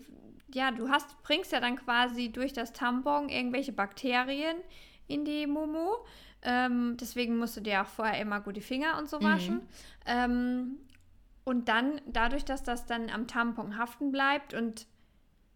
ja, 0.55 0.71
du 0.71 0.89
hast, 0.89 1.23
bringst 1.23 1.53
ja 1.53 1.61
dann 1.61 1.77
quasi 1.77 2.33
durch 2.33 2.55
das 2.55 2.73
Tampon 2.73 3.29
irgendwelche 3.29 3.73
Bakterien 3.73 4.57
in 5.07 5.27
die 5.27 5.47
Mumu. 5.47 5.91
Ähm, 6.43 6.97
deswegen 7.01 7.39
musst 7.39 7.57
du 7.57 7.61
dir 7.61 7.83
auch 7.83 7.87
vorher 7.87 8.21
immer 8.21 8.41
gut 8.41 8.57
die 8.57 8.61
Finger 8.61 8.99
und 8.99 9.09
so 9.09 9.23
waschen. 9.23 9.61
Ähm, 10.07 10.79
und 11.45 11.69
dann, 11.69 12.01
dadurch, 12.07 12.45
dass 12.45 12.63
das 12.63 12.87
dann 12.87 13.11
am 13.11 13.27
Tampon 13.27 13.77
haften 13.77 14.13
bleibt 14.13 14.55
und 14.55 14.87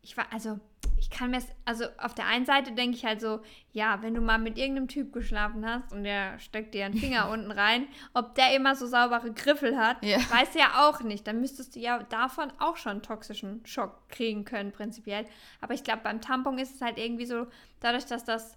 ich 0.02 0.16
war, 0.16 0.26
also, 0.32 0.60
ich 0.98 1.10
kann 1.10 1.32
mir, 1.32 1.42
also 1.64 1.84
auf 1.98 2.14
der 2.14 2.26
einen 2.26 2.46
Seite 2.46 2.72
denke 2.72 2.96
ich 2.96 3.04
halt 3.04 3.20
so, 3.20 3.40
ja, 3.72 4.02
wenn 4.02 4.14
du 4.14 4.20
mal 4.20 4.38
mit 4.38 4.56
irgendeinem 4.56 4.86
Typ 4.86 5.12
geschlafen 5.12 5.66
hast 5.66 5.92
und 5.92 6.04
der 6.04 6.38
steckt 6.38 6.74
dir 6.74 6.86
einen 6.86 6.94
Finger 6.98 7.28
unten 7.28 7.50
rein, 7.50 7.88
ob 8.14 8.34
der 8.36 8.54
immer 8.54 8.76
so 8.76 8.86
saubere 8.86 9.32
Griffel 9.32 9.76
hat, 9.76 10.00
weißt 10.02 10.54
du 10.54 10.60
ja 10.60 10.88
auch 10.88 11.00
nicht. 11.00 11.26
Dann 11.26 11.40
müsstest 11.40 11.74
du 11.74 11.80
ja 11.80 12.02
davon 12.04 12.52
auch 12.58 12.76
schon 12.76 12.92
einen 12.92 13.02
toxischen 13.02 13.66
Schock 13.66 14.08
kriegen 14.08 14.44
können, 14.44 14.70
prinzipiell. 14.70 15.26
Aber 15.60 15.74
ich 15.74 15.82
glaube, 15.82 16.02
beim 16.04 16.20
Tampon 16.20 16.58
ist 16.58 16.76
es 16.76 16.80
halt 16.80 16.98
irgendwie 16.98 17.26
so, 17.26 17.48
dadurch, 17.80 18.06
dass 18.06 18.24
das 18.24 18.56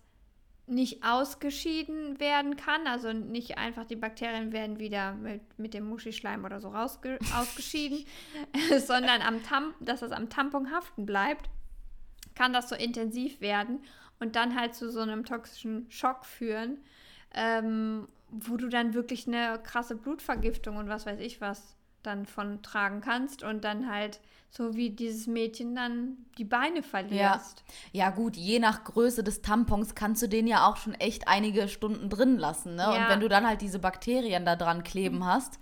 nicht 0.70 1.04
ausgeschieden 1.04 2.20
werden 2.20 2.56
kann, 2.56 2.88
also 2.88 3.12
nicht 3.12 3.58
einfach 3.58 3.86
die 3.86 3.96
Bakterien 3.96 4.52
werden 4.52 4.80
wieder 4.80 5.14
mit, 5.14 5.42
mit 5.58 5.74
dem 5.74 5.88
Muschischleim 5.88 6.46
oder 6.46 6.62
so 6.62 6.70
rausge 6.70 7.18
ausgeschieden, 7.36 8.06
sondern 8.80 9.22
am 9.22 9.44
Tam 9.44 9.74
dass 9.80 10.02
das 10.02 10.12
am 10.12 10.30
Tampon 10.30 10.72
haften 10.72 11.06
bleibt 11.06 11.50
kann 12.40 12.54
das 12.54 12.70
so 12.70 12.76
intensiv 12.76 13.42
werden 13.42 13.84
und 14.20 14.38
dann 14.38 14.58
halt 14.58 14.74
zu 14.74 14.90
so 14.90 15.02
einem 15.02 15.26
toxischen 15.26 15.86
Schock 15.92 16.26
führen, 16.26 16.78
ähm, 17.34 18.08
wo 18.30 18.56
du 18.56 18.70
dann 18.70 18.94
wirklich 18.94 19.28
eine 19.28 19.60
krasse 19.62 19.96
Blutvergiftung 19.98 20.78
und 20.78 20.88
was 20.88 21.06
weiß 21.06 21.20
ich 21.20 21.42
was 21.42 21.76
dann 22.04 22.26
von 22.26 22.62
tragen 22.62 23.02
kannst 23.02 23.44
und 23.44 23.64
dann 23.64 23.92
halt 23.92 24.20
so 24.52 24.76
wie 24.76 24.90
dieses 24.90 25.28
Mädchen 25.28 25.76
dann 25.76 26.18
die 26.38 26.44
Beine 26.44 26.82
verlierst. 26.82 27.64
Ja. 27.92 28.06
ja, 28.06 28.10
gut, 28.10 28.36
je 28.36 28.60
nach 28.60 28.84
Größe 28.84 29.24
des 29.24 29.42
Tampons 29.42 29.94
kannst 29.94 30.24
du 30.24 30.28
den 30.28 30.48
ja 30.48 30.68
auch 30.68 30.78
schon 30.78 30.96
echt 30.96 31.28
einige 31.28 31.68
Stunden 31.68 32.10
drin 32.10 32.38
lassen. 32.38 32.76
Ne? 32.76 32.82
Ja. 32.82 32.90
Und 32.92 33.10
wenn 33.10 33.20
du 33.20 33.30
dann 33.30 33.48
halt 33.48 33.62
diese 33.62 33.80
Bakterien 33.80 34.46
da 34.46 34.56
dran 34.56 34.84
kleben 34.84 35.26
hast, 35.26 35.60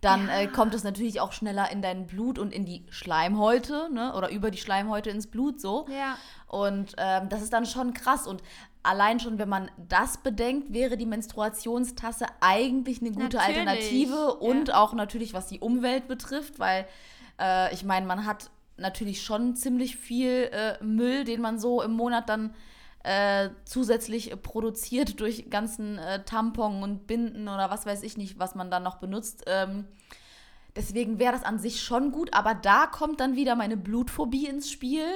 dann 0.00 0.26
ja. 0.26 0.40
äh, 0.40 0.46
kommt 0.48 0.74
es 0.74 0.82
natürlich 0.82 1.20
auch 1.20 1.32
schneller 1.32 1.70
in 1.70 1.80
dein 1.80 2.06
Blut 2.06 2.38
und 2.38 2.52
in 2.52 2.64
die 2.64 2.84
Schleimhäute, 2.90 3.88
ne? 3.92 4.12
Oder 4.14 4.30
über 4.30 4.50
die 4.50 4.58
Schleimhäute 4.58 5.10
ins 5.10 5.28
Blut 5.28 5.60
so. 5.60 5.86
Ja. 5.88 6.18
Und 6.48 6.94
ähm, 6.98 7.28
das 7.28 7.40
ist 7.40 7.52
dann 7.52 7.66
schon 7.66 7.94
krass. 7.94 8.26
Und 8.26 8.42
allein 8.82 9.20
schon, 9.20 9.38
wenn 9.38 9.48
man 9.48 9.70
das 9.76 10.18
bedenkt, 10.18 10.72
wäre 10.72 10.96
die 10.96 11.06
Menstruationstasse 11.06 12.26
eigentlich 12.40 13.00
eine 13.00 13.12
gute 13.12 13.36
natürlich. 13.36 13.58
Alternative 13.58 14.34
und 14.34 14.68
ja. 14.68 14.80
auch 14.80 14.92
natürlich, 14.92 15.34
was 15.34 15.46
die 15.46 15.60
Umwelt 15.60 16.08
betrifft, 16.08 16.58
weil 16.58 16.86
äh, 17.40 17.72
ich 17.74 17.84
meine, 17.84 18.06
man 18.06 18.26
hat 18.26 18.50
natürlich 18.76 19.22
schon 19.22 19.54
ziemlich 19.56 19.96
viel 19.96 20.50
äh, 20.52 20.82
Müll, 20.82 21.24
den 21.24 21.40
man 21.40 21.58
so 21.58 21.82
im 21.82 21.92
Monat 21.92 22.28
dann 22.28 22.54
äh, 23.04 23.50
zusätzlich 23.64 24.32
produziert 24.42 25.20
durch 25.20 25.50
ganzen 25.50 25.98
äh, 25.98 26.24
Tampon 26.24 26.82
und 26.82 27.06
Binden 27.06 27.48
oder 27.48 27.70
was 27.70 27.86
weiß 27.86 28.02
ich 28.02 28.16
nicht, 28.16 28.38
was 28.38 28.54
man 28.54 28.70
dann 28.70 28.82
noch 28.82 28.96
benutzt. 28.96 29.44
Ähm, 29.46 29.86
deswegen 30.76 31.18
wäre 31.18 31.32
das 31.32 31.44
an 31.44 31.58
sich 31.58 31.82
schon 31.82 32.12
gut, 32.12 32.32
aber 32.32 32.54
da 32.54 32.86
kommt 32.86 33.20
dann 33.20 33.34
wieder 33.34 33.56
meine 33.56 33.76
Blutphobie 33.76 34.46
ins 34.46 34.70
Spiel. 34.70 35.06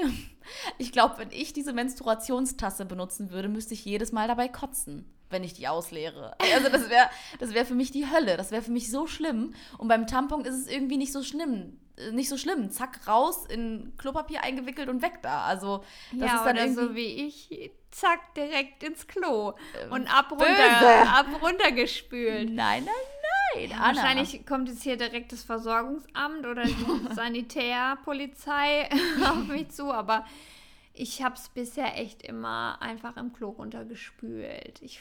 Ich 0.78 0.92
glaube, 0.92 1.18
wenn 1.18 1.30
ich 1.30 1.52
diese 1.52 1.72
Menstruationstasse 1.72 2.84
benutzen 2.84 3.30
würde, 3.30 3.48
müsste 3.48 3.74
ich 3.74 3.84
jedes 3.84 4.12
Mal 4.12 4.28
dabei 4.28 4.48
kotzen, 4.48 5.04
wenn 5.30 5.44
ich 5.44 5.54
die 5.54 5.68
ausleere. 5.68 6.36
Also 6.54 6.68
das 6.68 6.88
wäre 6.88 7.08
das 7.38 7.54
wär 7.54 7.66
für 7.66 7.74
mich 7.74 7.90
die 7.90 8.10
Hölle. 8.10 8.36
Das 8.36 8.50
wäre 8.50 8.62
für 8.62 8.72
mich 8.72 8.90
so 8.90 9.06
schlimm. 9.06 9.54
Und 9.78 9.88
beim 9.88 10.06
Tampon 10.06 10.44
ist 10.44 10.54
es 10.54 10.66
irgendwie 10.68 10.96
nicht 10.96 11.12
so 11.12 11.22
schlimm 11.22 11.78
äh, 11.96 12.12
nicht 12.12 12.28
so 12.28 12.36
schlimm. 12.36 12.70
Zack, 12.70 13.06
raus, 13.08 13.46
in 13.48 13.92
Klopapier 13.96 14.42
eingewickelt 14.42 14.88
und 14.88 15.02
weg 15.02 15.20
da. 15.22 15.44
Also, 15.44 15.82
das 16.12 16.28
ja, 16.28 16.36
ist 16.36 16.44
dann 16.44 16.56
oder 16.56 16.66
irgendwie... 16.66 16.82
so 16.82 16.94
wie 16.94 17.26
ich, 17.26 17.70
zack, 17.90 18.34
direkt 18.34 18.82
ins 18.82 19.06
Klo 19.06 19.54
ähm, 19.82 19.92
und 19.92 20.14
ab 20.14 20.30
runter, 20.30 21.08
ab 21.08 21.26
runter 21.42 21.72
gespült. 21.72 22.50
Nein, 22.52 22.84
nein, 22.84 22.94
nein. 23.60 23.70
Ja, 23.70 23.78
wahrscheinlich 23.78 24.46
kommt 24.46 24.68
jetzt 24.68 24.82
hier 24.82 24.96
direkt 24.96 25.32
das 25.32 25.42
Versorgungsamt 25.42 26.46
oder 26.46 26.64
die 26.64 26.76
Sanitärpolizei 27.14 28.88
auf 29.24 29.46
mich 29.48 29.70
zu, 29.70 29.92
aber 29.92 30.24
ich 30.92 31.22
habe 31.22 31.34
es 31.34 31.48
bisher 31.48 31.98
echt 31.98 32.22
immer 32.22 32.80
einfach 32.80 33.16
im 33.16 33.32
Klo 33.32 33.50
runtergespült. 33.50 34.80
Ich 34.80 35.00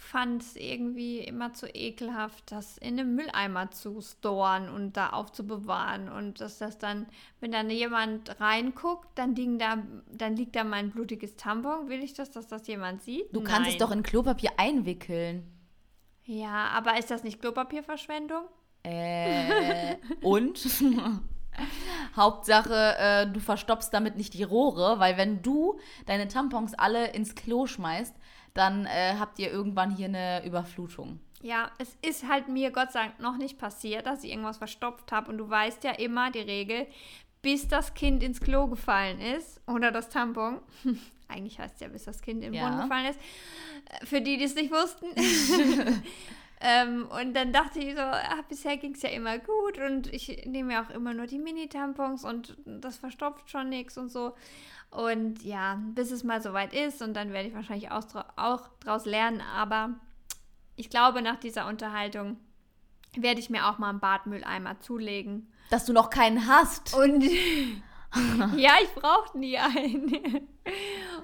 fand 0.00 0.42
es 0.42 0.56
irgendwie 0.56 1.20
immer 1.20 1.52
zu 1.52 1.66
ekelhaft, 1.68 2.50
das 2.50 2.78
in 2.78 2.98
einem 2.98 3.14
Mülleimer 3.14 3.70
zu 3.70 4.00
storen 4.00 4.68
und 4.68 4.96
da 4.96 5.10
aufzubewahren. 5.10 6.08
Und 6.08 6.40
dass 6.40 6.58
das 6.58 6.78
dann, 6.78 7.06
wenn 7.38 7.52
dann 7.52 7.70
jemand 7.70 8.40
reinguckt, 8.40 9.06
dann, 9.14 9.34
da, 9.58 9.78
dann 10.10 10.36
liegt 10.36 10.56
da 10.56 10.64
mein 10.64 10.90
blutiges 10.90 11.36
Tampon. 11.36 11.88
Will 11.88 12.02
ich 12.02 12.14
das, 12.14 12.30
dass 12.30 12.48
das 12.48 12.66
jemand 12.66 13.02
sieht? 13.02 13.26
Du 13.32 13.40
kannst 13.40 13.62
Nein. 13.62 13.72
es 13.72 13.78
doch 13.78 13.92
in 13.92 14.02
Klopapier 14.02 14.50
einwickeln. 14.56 15.44
Ja, 16.30 16.68
aber 16.68 16.96
ist 16.96 17.10
das 17.10 17.24
nicht 17.24 17.40
Klopapierverschwendung? 17.40 18.44
Äh, 18.84 19.96
und? 20.22 20.64
Hauptsache, 22.16 22.96
äh, 22.98 23.26
du 23.26 23.40
verstopfst 23.40 23.90
damit 23.90 24.16
nicht 24.16 24.34
die 24.34 24.44
Rohre, 24.44 25.00
weil 25.00 25.16
wenn 25.16 25.42
du 25.42 25.80
deine 26.06 26.28
Tampons 26.28 26.74
alle 26.74 27.08
ins 27.08 27.34
Klo 27.34 27.66
schmeißt, 27.66 28.14
dann 28.54 28.86
äh, 28.86 29.16
habt 29.18 29.40
ihr 29.40 29.50
irgendwann 29.50 29.90
hier 29.90 30.06
eine 30.06 30.46
Überflutung. 30.46 31.18
Ja, 31.42 31.72
es 31.78 31.98
ist 32.00 32.28
halt 32.28 32.46
mir 32.46 32.70
Gott 32.70 32.92
sei 32.92 33.06
Dank 33.06 33.18
noch 33.18 33.36
nicht 33.36 33.58
passiert, 33.58 34.06
dass 34.06 34.22
ich 34.22 34.30
irgendwas 34.30 34.58
verstopft 34.58 35.10
habe. 35.10 35.32
Und 35.32 35.38
du 35.38 35.50
weißt 35.50 35.82
ja 35.82 35.90
immer 35.90 36.30
die 36.30 36.38
Regel, 36.38 36.86
bis 37.42 37.66
das 37.66 37.94
Kind 37.94 38.22
ins 38.22 38.40
Klo 38.40 38.68
gefallen 38.68 39.20
ist 39.20 39.60
oder 39.66 39.90
das 39.90 40.08
Tampon. 40.08 40.60
Eigentlich 41.30 41.58
heißt 41.58 41.74
es 41.74 41.80
ja, 41.80 41.88
bis 41.88 42.04
das 42.04 42.22
Kind 42.22 42.44
im 42.44 42.52
ja. 42.52 42.62
Brunnen 42.62 42.82
gefallen 42.82 43.06
ist. 43.06 43.18
Äh, 43.86 44.06
für 44.06 44.20
die, 44.20 44.36
die 44.36 44.44
es 44.44 44.54
nicht 44.54 44.70
wussten. 44.70 45.06
ähm, 46.60 47.08
und 47.08 47.34
dann 47.34 47.52
dachte 47.52 47.78
ich 47.78 47.94
so, 47.94 48.02
ach, 48.02 48.42
bisher 48.48 48.76
ging 48.76 48.94
es 48.94 49.02
ja 49.02 49.10
immer 49.10 49.38
gut 49.38 49.78
und 49.78 50.12
ich 50.12 50.44
nehme 50.46 50.74
ja 50.74 50.84
auch 50.84 50.90
immer 50.90 51.14
nur 51.14 51.26
die 51.26 51.38
Mini-Tampons 51.38 52.24
und 52.24 52.56
das 52.64 52.98
verstopft 52.98 53.50
schon 53.50 53.68
nichts 53.68 53.96
und 53.96 54.10
so. 54.10 54.34
Und 54.90 55.44
ja, 55.44 55.80
bis 55.94 56.10
es 56.10 56.24
mal 56.24 56.42
soweit 56.42 56.74
ist 56.74 57.00
und 57.00 57.14
dann 57.14 57.32
werde 57.32 57.48
ich 57.48 57.54
wahrscheinlich 57.54 57.90
auch, 57.90 58.04
auch 58.36 58.68
draus 58.80 59.06
lernen. 59.06 59.40
Aber 59.40 59.94
ich 60.74 60.90
glaube, 60.90 61.22
nach 61.22 61.36
dieser 61.36 61.68
Unterhaltung 61.68 62.38
werde 63.16 63.40
ich 63.40 63.50
mir 63.50 63.68
auch 63.68 63.78
mal 63.78 63.90
einen 63.90 64.00
Badmülleimer 64.00 64.80
zulegen. 64.80 65.52
Dass 65.70 65.84
du 65.84 65.92
noch 65.92 66.10
keinen 66.10 66.48
hast. 66.48 66.94
Und 66.94 67.24
ja, 68.56 68.72
ich 68.82 68.90
brauche 68.94 69.38
nie 69.38 69.56
einen. 69.58 70.10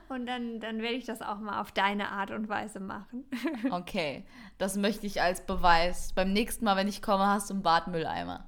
Und 0.08 0.26
dann, 0.26 0.60
dann 0.60 0.82
werde 0.82 0.94
ich 0.94 1.04
das 1.04 1.20
auch 1.20 1.38
mal 1.38 1.60
auf 1.60 1.72
deine 1.72 2.10
Art 2.10 2.30
und 2.30 2.48
Weise 2.48 2.78
machen. 2.78 3.24
okay, 3.70 4.24
das 4.58 4.76
möchte 4.76 5.06
ich 5.06 5.20
als 5.20 5.44
Beweis. 5.44 6.12
Beim 6.12 6.32
nächsten 6.32 6.64
Mal, 6.64 6.76
wenn 6.76 6.88
ich 6.88 7.02
komme, 7.02 7.26
hast 7.26 7.50
du 7.50 7.54
einen 7.54 7.62
Badmülleimer. 7.62 8.46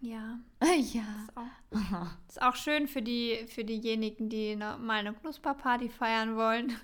Ja. 0.00 0.38
Ja. 0.62 1.02
Ist 1.22 1.36
auch, 1.36 2.06
ist 2.28 2.42
auch 2.42 2.56
schön 2.56 2.88
für, 2.88 3.02
die, 3.02 3.46
für 3.48 3.64
diejenigen, 3.64 4.28
die 4.28 4.56
ne, 4.56 4.76
mal 4.78 4.98
eine 4.98 5.14
Knusperparty 5.14 5.88
feiern 5.88 6.36
wollen. 6.36 6.76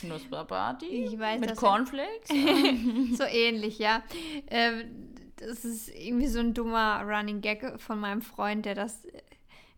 Knusperparty? 0.00 0.86
Ich 0.86 1.18
weiß, 1.18 1.40
Mit 1.40 1.56
Cornflakes? 1.56 2.28
so 2.28 3.24
ähnlich, 3.24 3.78
ja. 3.78 4.02
Ähm, 4.48 5.11
das 5.46 5.64
ist 5.64 5.88
irgendwie 5.88 6.26
so 6.26 6.40
ein 6.40 6.54
dummer 6.54 7.02
Running 7.04 7.40
Gag 7.40 7.80
von 7.80 7.98
meinem 7.98 8.22
Freund, 8.22 8.64
der 8.64 8.74
das 8.74 9.06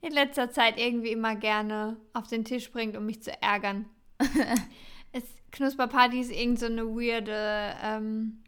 in 0.01 0.13
letzter 0.13 0.51
Zeit 0.51 0.79
irgendwie 0.79 1.13
immer 1.13 1.35
gerne 1.35 1.97
auf 2.13 2.29
den 2.29 2.45
Tisch 2.45 2.71
bringt, 2.71 2.97
um 2.97 3.07
mich 3.07 3.23
zu 3.23 3.31
ärgern. 3.43 3.87
es, 5.13 5.25
Knusperparty 5.51 6.21
ist 6.21 6.31
irgend 6.31 6.59
so 6.59 6.67
eine 6.67 6.85
weirde 6.85 7.75
ähm, 7.83 8.43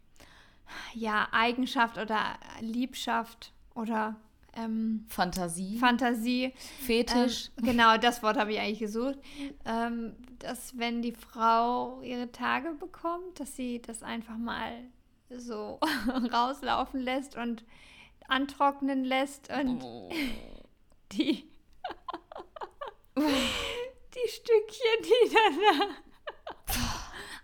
ja, 0.93 1.27
Eigenschaft 1.31 1.97
oder 1.97 2.37
Liebschaft 2.61 3.53
oder 3.73 4.15
ähm, 4.55 5.05
Fantasie. 5.07 5.77
Fantasie. 5.77 6.53
Fetisch. 6.85 7.49
Ähm, 7.57 7.65
genau, 7.65 7.97
das 7.97 8.21
Wort 8.23 8.37
habe 8.37 8.51
ich 8.51 8.59
eigentlich 8.59 8.79
gesucht. 8.79 9.17
Ähm, 9.65 10.15
dass 10.39 10.77
wenn 10.77 11.01
die 11.01 11.13
Frau 11.13 12.01
ihre 12.01 12.31
Tage 12.31 12.73
bekommt, 12.73 13.39
dass 13.39 13.55
sie 13.55 13.81
das 13.81 14.03
einfach 14.03 14.37
mal 14.37 14.71
so 15.29 15.79
rauslaufen 16.33 17.01
lässt 17.01 17.35
und 17.35 17.63
antrocknen 18.27 19.03
lässt 19.03 19.49
und 19.49 19.81
oh. 19.83 20.09
die, 21.11 21.49
die 23.15 24.29
Stückchen, 24.29 25.03
die 25.03 25.33
dann 25.33 25.59
da 25.79 25.95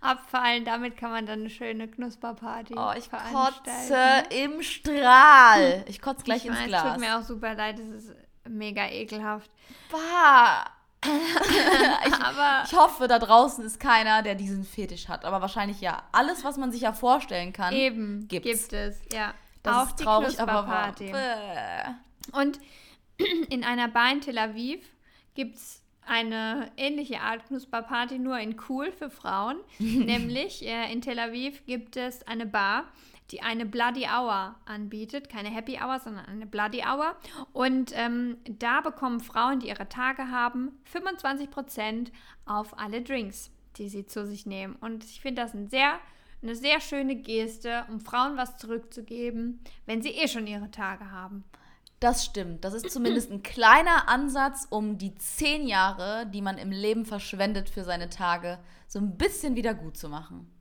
abfallen. 0.01 0.65
Damit 0.65 0.97
kann 0.97 1.11
man 1.11 1.25
dann 1.25 1.41
eine 1.41 1.49
schöne 1.49 1.87
Knusperparty 1.87 2.75
Oh, 2.77 2.91
ich 2.97 3.09
kotze 3.09 4.23
im 4.29 4.61
Strahl. 4.61 5.85
Ich 5.87 6.01
kotze 6.01 6.23
gleich 6.23 6.43
ich 6.43 6.49
ins 6.49 6.59
weiß, 6.59 6.67
Glas. 6.67 6.93
tut 6.93 6.99
mir 6.99 7.17
auch 7.17 7.23
super 7.23 7.55
leid, 7.55 7.79
das 7.79 7.87
ist 7.87 8.15
mega 8.47 8.87
ekelhaft. 8.89 9.49
Bah. 9.91 10.65
Ich, 12.07 12.13
aber 12.13 12.63
ich 12.65 12.73
hoffe, 12.73 13.07
da 13.07 13.19
draußen 13.19 13.63
ist 13.65 13.79
keiner, 13.79 14.21
der 14.21 14.35
diesen 14.35 14.65
Fetisch 14.65 15.07
hat. 15.07 15.25
Aber 15.25 15.41
wahrscheinlich 15.41 15.81
ja. 15.81 16.03
Alles, 16.11 16.43
was 16.43 16.57
man 16.57 16.71
sich 16.71 16.81
ja 16.81 16.93
vorstellen 16.93 17.53
kann, 17.53 17.73
eben 17.73 18.27
gibt's. 18.27 18.69
gibt 18.69 18.73
es. 18.73 19.01
Ja. 19.11 19.33
Das 19.63 19.75
auch 19.75 19.87
ist 19.89 19.99
die 19.99 20.03
traurig, 20.03 20.39
aber 20.39 20.67
wahr. 20.67 20.93
Und 22.33 22.59
in 23.49 23.63
einer 23.63 23.87
Bar 23.87 24.11
in 24.11 24.21
Tel 24.21 24.37
Aviv 24.37 24.79
gibt 25.35 25.55
es 25.55 25.81
eine 26.05 26.69
ähnliche 26.75 27.21
Art 27.21 27.47
Knusperparty, 27.47 28.19
nur 28.19 28.37
in 28.39 28.57
cool 28.67 28.91
für 28.91 29.09
Frauen. 29.09 29.57
Nämlich 29.79 30.65
äh, 30.65 30.91
in 30.91 31.01
Tel 31.01 31.19
Aviv 31.19 31.65
gibt 31.65 31.95
es 31.95 32.27
eine 32.27 32.45
Bar, 32.45 32.85
die 33.33 33.41
eine 33.41 33.65
Bloody 33.65 34.05
Hour 34.05 34.55
anbietet. 34.65 35.27
Keine 35.27 35.49
Happy 35.49 35.79
Hour, 35.81 35.99
sondern 35.99 36.25
eine 36.25 36.45
Bloody 36.45 36.83
Hour. 36.83 37.15
Und 37.51 37.91
ähm, 37.95 38.37
da 38.47 38.81
bekommen 38.81 39.19
Frauen, 39.21 39.59
die 39.59 39.69
ihre 39.69 39.89
Tage 39.89 40.29
haben, 40.29 40.71
25% 40.93 42.11
auf 42.45 42.77
alle 42.77 43.01
Drinks, 43.01 43.49
die 43.77 43.89
sie 43.89 44.05
zu 44.05 44.27
sich 44.27 44.45
nehmen. 44.45 44.75
Und 44.75 45.03
ich 45.03 45.19
finde 45.19 45.41
das 45.41 45.55
ein 45.55 45.67
sehr, 45.67 45.99
eine 46.43 46.55
sehr 46.55 46.79
schöne 46.79 47.15
Geste, 47.15 47.85
um 47.89 47.99
Frauen 47.99 48.37
was 48.37 48.57
zurückzugeben, 48.57 49.59
wenn 49.87 50.03
sie 50.03 50.11
eh 50.11 50.27
schon 50.27 50.45
ihre 50.45 50.69
Tage 50.69 51.09
haben. 51.09 51.43
Das 51.99 52.25
stimmt. 52.25 52.63
Das 52.65 52.75
ist 52.75 52.91
zumindest 52.91 53.31
ein 53.31 53.41
kleiner 53.41 54.09
Ansatz, 54.09 54.67
um 54.69 54.99
die 54.99 55.15
zehn 55.15 55.65
Jahre, 55.65 56.27
die 56.27 56.41
man 56.43 56.59
im 56.59 56.69
Leben 56.69 57.05
verschwendet 57.05 57.69
für 57.69 57.83
seine 57.83 58.09
Tage, 58.09 58.59
so 58.87 58.99
ein 58.99 59.17
bisschen 59.17 59.55
wieder 59.55 59.73
gut 59.73 59.97
zu 59.97 60.07
machen. 60.07 60.53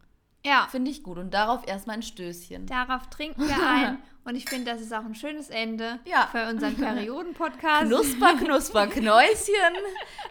Ja. 0.44 0.66
Finde 0.70 0.90
ich 0.90 1.02
gut. 1.02 1.18
Und 1.18 1.32
darauf 1.34 1.66
erstmal 1.66 1.96
ein 1.96 2.02
Stößchen. 2.02 2.66
Darauf 2.66 3.08
trinken 3.08 3.46
wir 3.48 3.56
ein. 3.68 3.98
Und 4.24 4.36
ich 4.36 4.44
finde, 4.48 4.70
das 4.70 4.80
ist 4.80 4.92
auch 4.94 5.04
ein 5.04 5.14
schönes 5.16 5.50
Ende 5.50 5.98
Ja. 6.04 6.28
für 6.30 6.48
unseren 6.48 6.76
Perioden-Podcast. 6.76 7.86
Knusper, 7.86 8.34
Knusper, 8.38 8.86
Knäuschen. 8.86 9.74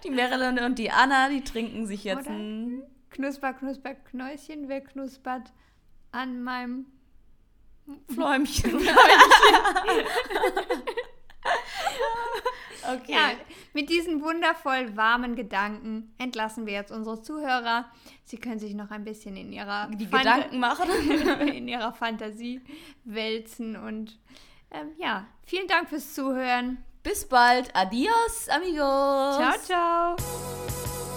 Die 0.03 0.09
Marilyn 0.11 0.59
und 0.59 0.79
die 0.79 0.91
Anna, 0.91 1.27
die 1.29 1.43
trinken 1.43 1.85
sich 1.87 2.03
jetzt 2.05 2.27
Oder? 2.27 2.35
ein. 2.35 2.83
Knusper, 3.09 3.53
knusper, 3.53 3.93
Knäuschen. 3.95 4.69
Wer 4.69 4.81
knuspert 4.81 5.51
an 6.11 6.41
meinem. 6.41 6.85
Fläumchen. 8.13 8.79
okay. 12.93 13.11
Ja, 13.13 13.31
mit 13.73 13.89
diesen 13.89 14.21
wundervoll 14.21 14.95
warmen 14.95 15.35
Gedanken 15.35 16.13
entlassen 16.17 16.65
wir 16.65 16.73
jetzt 16.73 16.91
unsere 16.91 17.21
Zuhörer. 17.21 17.85
Sie 18.23 18.37
können 18.37 18.59
sich 18.59 18.73
noch 18.73 18.91
ein 18.91 19.03
bisschen 19.03 19.35
in 19.37 19.51
ihrer, 19.51 19.87
Die 19.93 20.07
Fanta- 20.07 20.35
Gedanken 20.35 20.59
machen. 20.59 20.89
in 21.53 21.67
ihrer 21.67 21.93
Fantasie 21.93 22.61
wälzen. 23.03 23.75
Und 23.75 24.19
ähm, 24.71 24.91
ja, 24.97 25.25
vielen 25.45 25.67
Dank 25.67 25.89
fürs 25.89 26.13
Zuhören. 26.13 26.83
Bis 27.03 27.27
bald. 27.27 27.75
Adios, 27.75 28.47
amigos. 28.49 29.35
Ciao, 29.37 30.15
ciao. 30.15 31.10